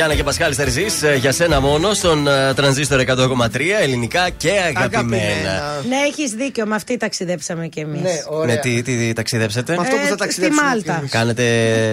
[0.00, 0.86] Γιάννα και Πασχάλη Στερζή,
[1.18, 5.82] για σένα μόνο στον ε, τρανζίστορ 100,3 ελληνικά και αγαπημένα.
[5.88, 6.66] Ναι, έχεις δίκιο.
[6.66, 8.00] Με αυτή ταξιδέψαμε κι εμείς.
[8.00, 8.54] Ναι, ωραία.
[8.54, 9.72] Ναι, τι, τι, τι ταξιδέψετε.
[9.74, 10.68] Με αυτό που θα Ε, ταξιδέψουμε.
[10.68, 11.04] στη Μάλτα.
[11.10, 11.44] Κάνετε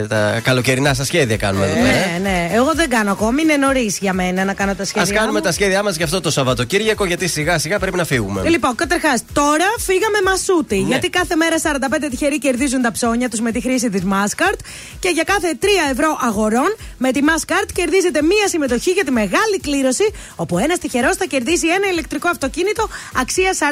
[0.10, 1.86] τα καλοκαιρινά σας σχέδια κάνουμε εδώ πέρα.
[1.88, 2.50] Ναι, ναι.
[2.54, 3.42] Εγώ δεν κάνω ακόμη.
[3.42, 5.14] Είναι νωρίς για μένα να κάνω τα Α σχέδια.
[5.16, 5.46] κάνουμε μου.
[5.46, 8.50] τα σχέδια μας για αυτό το Σαββατοκύριακο, γιατί σιγά σιγά πρέπει να φύγουμε.
[8.50, 10.78] Λοιπόν, καταρχάς, τώρα φύγαμε μασούτι.
[10.80, 10.88] Ναι.
[10.88, 14.60] Γιατί κάθε μέρα 45 τυχεροί κερδίζουν τα ψώνια τους με τη χρήση της Maskart.
[15.00, 19.60] Και για κάθε 3 ευρώ αγορών με τη Maskart κερδίζετε μία συμμετοχή για τη μεγάλη
[19.62, 20.12] κλήρωση.
[20.36, 22.90] Όπου ένας τυχερός θα κερδίσει ένα ηλεκτρικό αυτοκίνητο
[23.22, 23.66] αξία 40.000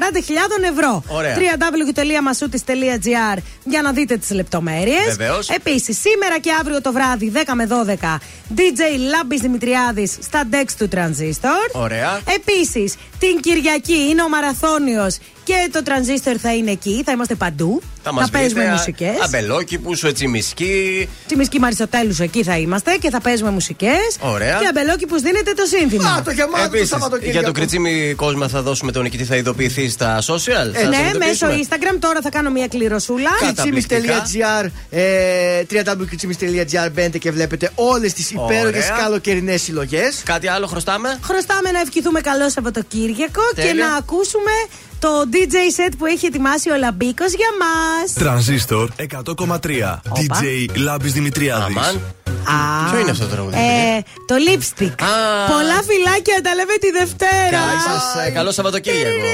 [0.72, 1.04] ευρώ.
[1.08, 1.38] Ωραία.
[1.38, 5.06] www.masutis.gr για να δείτε τις λεπτομέρειες.
[5.06, 5.50] Βεβαίως.
[5.50, 8.20] Επίσης, σήμερα και αύριο το βράδυ 10 με 12
[8.56, 11.70] DJ Λάμπης Δημητριάδης στα Dex του Transistor.
[11.72, 12.22] Ωραία.
[12.36, 17.02] Επίσης, την Κυριακή είναι ο Μαραθώνιος και το Transistor θα είναι εκεί.
[17.06, 17.82] Θα είμαστε παντού.
[18.04, 19.20] Θα μας παίζουμε μουσικές.
[19.24, 21.10] Αμπελόκηπους, έτσι μισκή.
[21.28, 24.18] Τη Μισκή Μαριστοτέλους εκεί θα είμαστε και θα παίζουμε μουσικές.
[24.20, 24.58] Ωραία.
[24.60, 26.10] Και αμπελόκηπους δίνετε το σύνθημα.
[26.10, 27.38] Α, το γεμάτο το Επίσης, Σαββατοκύριακο.
[27.38, 30.72] για το κριτσίμι κόσμο θα δώσουμε τον νικητή, θα ειδοποιηθεί στα social.
[30.74, 31.60] θα ναι, σας μέσω ειδοποιήσουμε.
[31.70, 33.30] Instagram τώρα θα κάνω μια κληροσούλα.
[33.40, 39.04] Κριτσίμις.gr ε, www.κριτσίμις.gr μπαίνετε και βλέπετε όλες τις υπέροχες Ωραία.
[39.04, 43.86] καλοκαιρινές συλλογές Κάτι άλλο χρωστάμε; Χρωστάμε να ευχηθούμε καλό Σαββατοκύριακο και Τέλεια.
[43.86, 44.52] να ακούσουμε
[45.00, 48.14] το DJ set που έχει ετοιμάσει ο Λαμπίκος για μας.
[48.14, 50.02] Τρανζίστορ 100,3.
[50.14, 51.76] DJ Λάμπης Δημητριάδης.
[51.78, 52.02] Αμάν.
[52.48, 53.56] Α, Ποιο είναι αυτό το τραγούδι.
[53.56, 55.02] Ε, το lipstick.
[55.04, 55.46] Α.
[55.48, 57.50] Πολλά φυλάκια, τα λέμε τη Δευτέρα.
[57.50, 59.26] Καλή σας, ε, καλό Σαββατοκύριακο.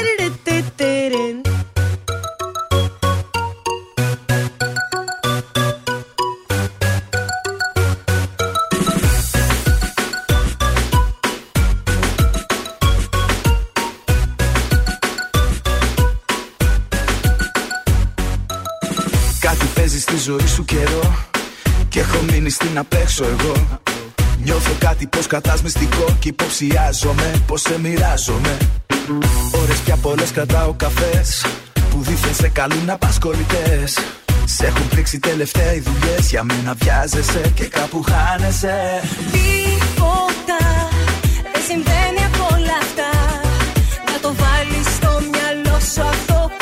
[21.92, 23.80] Και έχω μείνει στην απέξω εγώ.
[24.44, 28.58] Νιώθω κάτι πως κατάς μυστικό Κι υποψιάζομαι πως σε μοιράζομαι.
[29.61, 31.45] Ώρες πια πολλές κρατάω καφές
[31.90, 34.00] Που δίθεν σε καλούν απασχολητές.
[34.45, 39.02] Σε έχουν πλήξει τελευταία οι δουλειές Για μένα βιάζεσαι και κάπου χάνεσαι.
[39.32, 40.90] Τίποτα
[41.52, 43.11] δεν συμβαίνει από όλα αυτά.
[44.11, 46.61] Να το βάλεις στο μυαλό σου αυτό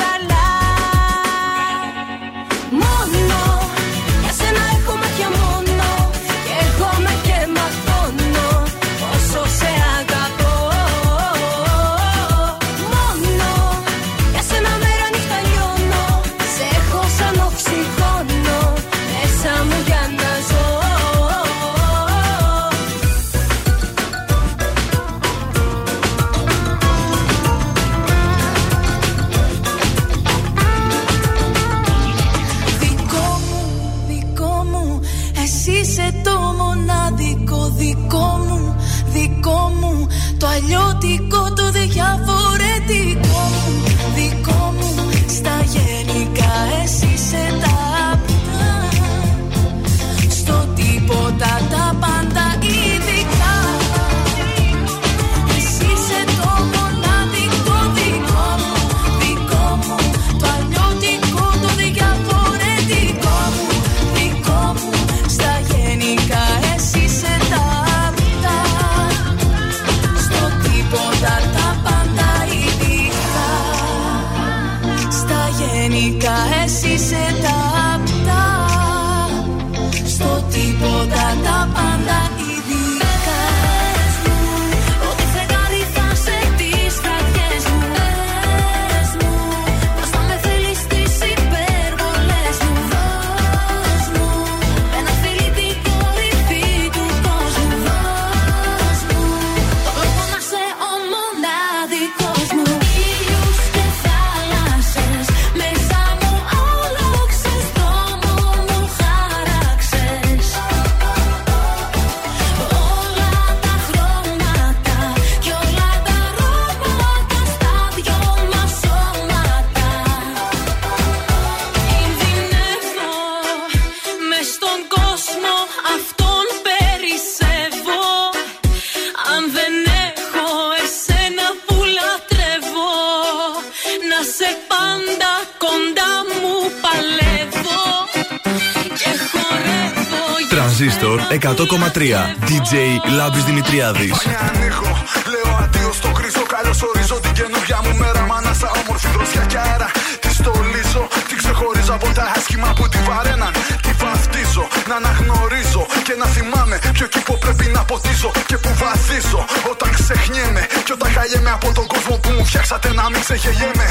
[141.91, 142.73] DJ
[143.17, 144.17] Λάμπης Δημητριάδης.
[144.47, 144.91] ανοίγω,
[145.31, 146.43] λέω αντίο στο κρίζο.
[146.55, 148.21] Καλώ ορίζω την καινούργια μου μέρα.
[148.31, 149.89] Μάνασα όμορφη δροσιά και αέρα.
[150.23, 153.53] Τη στολίζω, τη ξεχωρίζω από τα άσχημα που τη βαρέναν.
[153.85, 159.41] Τη βαφτίζω, να αναγνωρίζω και να θυμάμαι ποιο κήπο πρέπει να ποτίζω και που βαθίζω.
[159.71, 163.87] Όταν ξεχνιέμαι και όταν χαλιέμαι από τον κόσμο που μου φτιάξατε να μην ξεγελιέμαι.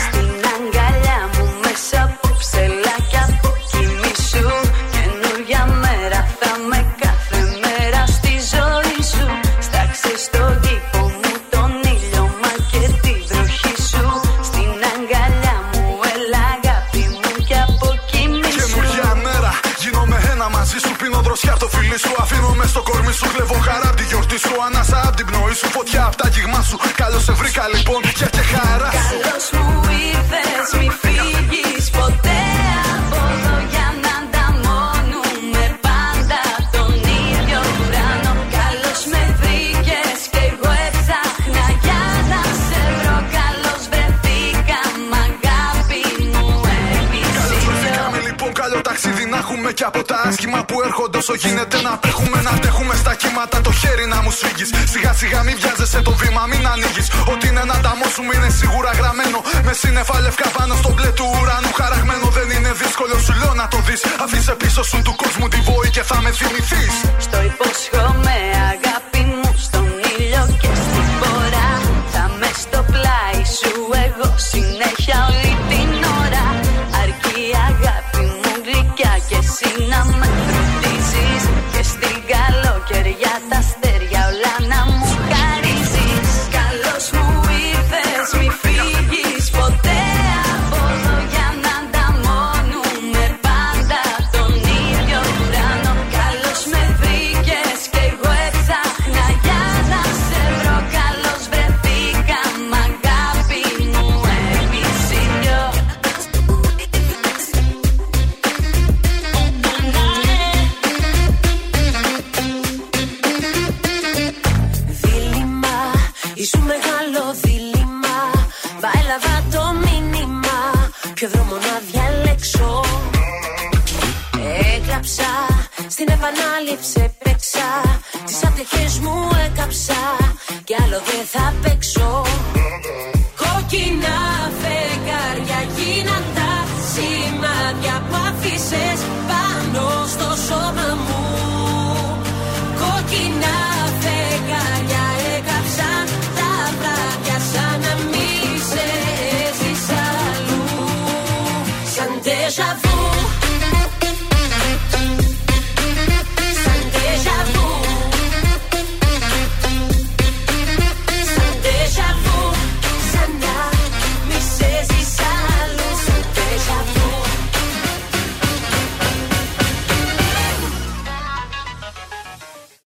[51.30, 53.60] όσο γίνεται να τρέχουμε να αντέχουμε στα κύματα.
[53.60, 54.70] Το χέρι να μου σφίγγεις.
[54.92, 57.08] Σιγά σιγά μην βιάζεσαι το βήμα, μην ανοίγεις.
[57.32, 59.38] Ό,τι είναι να ταμώσουμε είναι σίγουρα γραμμένο.
[59.66, 62.26] Με σύννεφα λευκά πάνω στο μπλε του ουρανού χαραγμένο.
[62.36, 64.00] Δεν είναι δύσκολο, σου λέω να το δεις.
[64.24, 66.94] Αφήσε πίσω σου του κόσμου τη βόη και θα με θυμηθείς.
[67.24, 67.38] Στο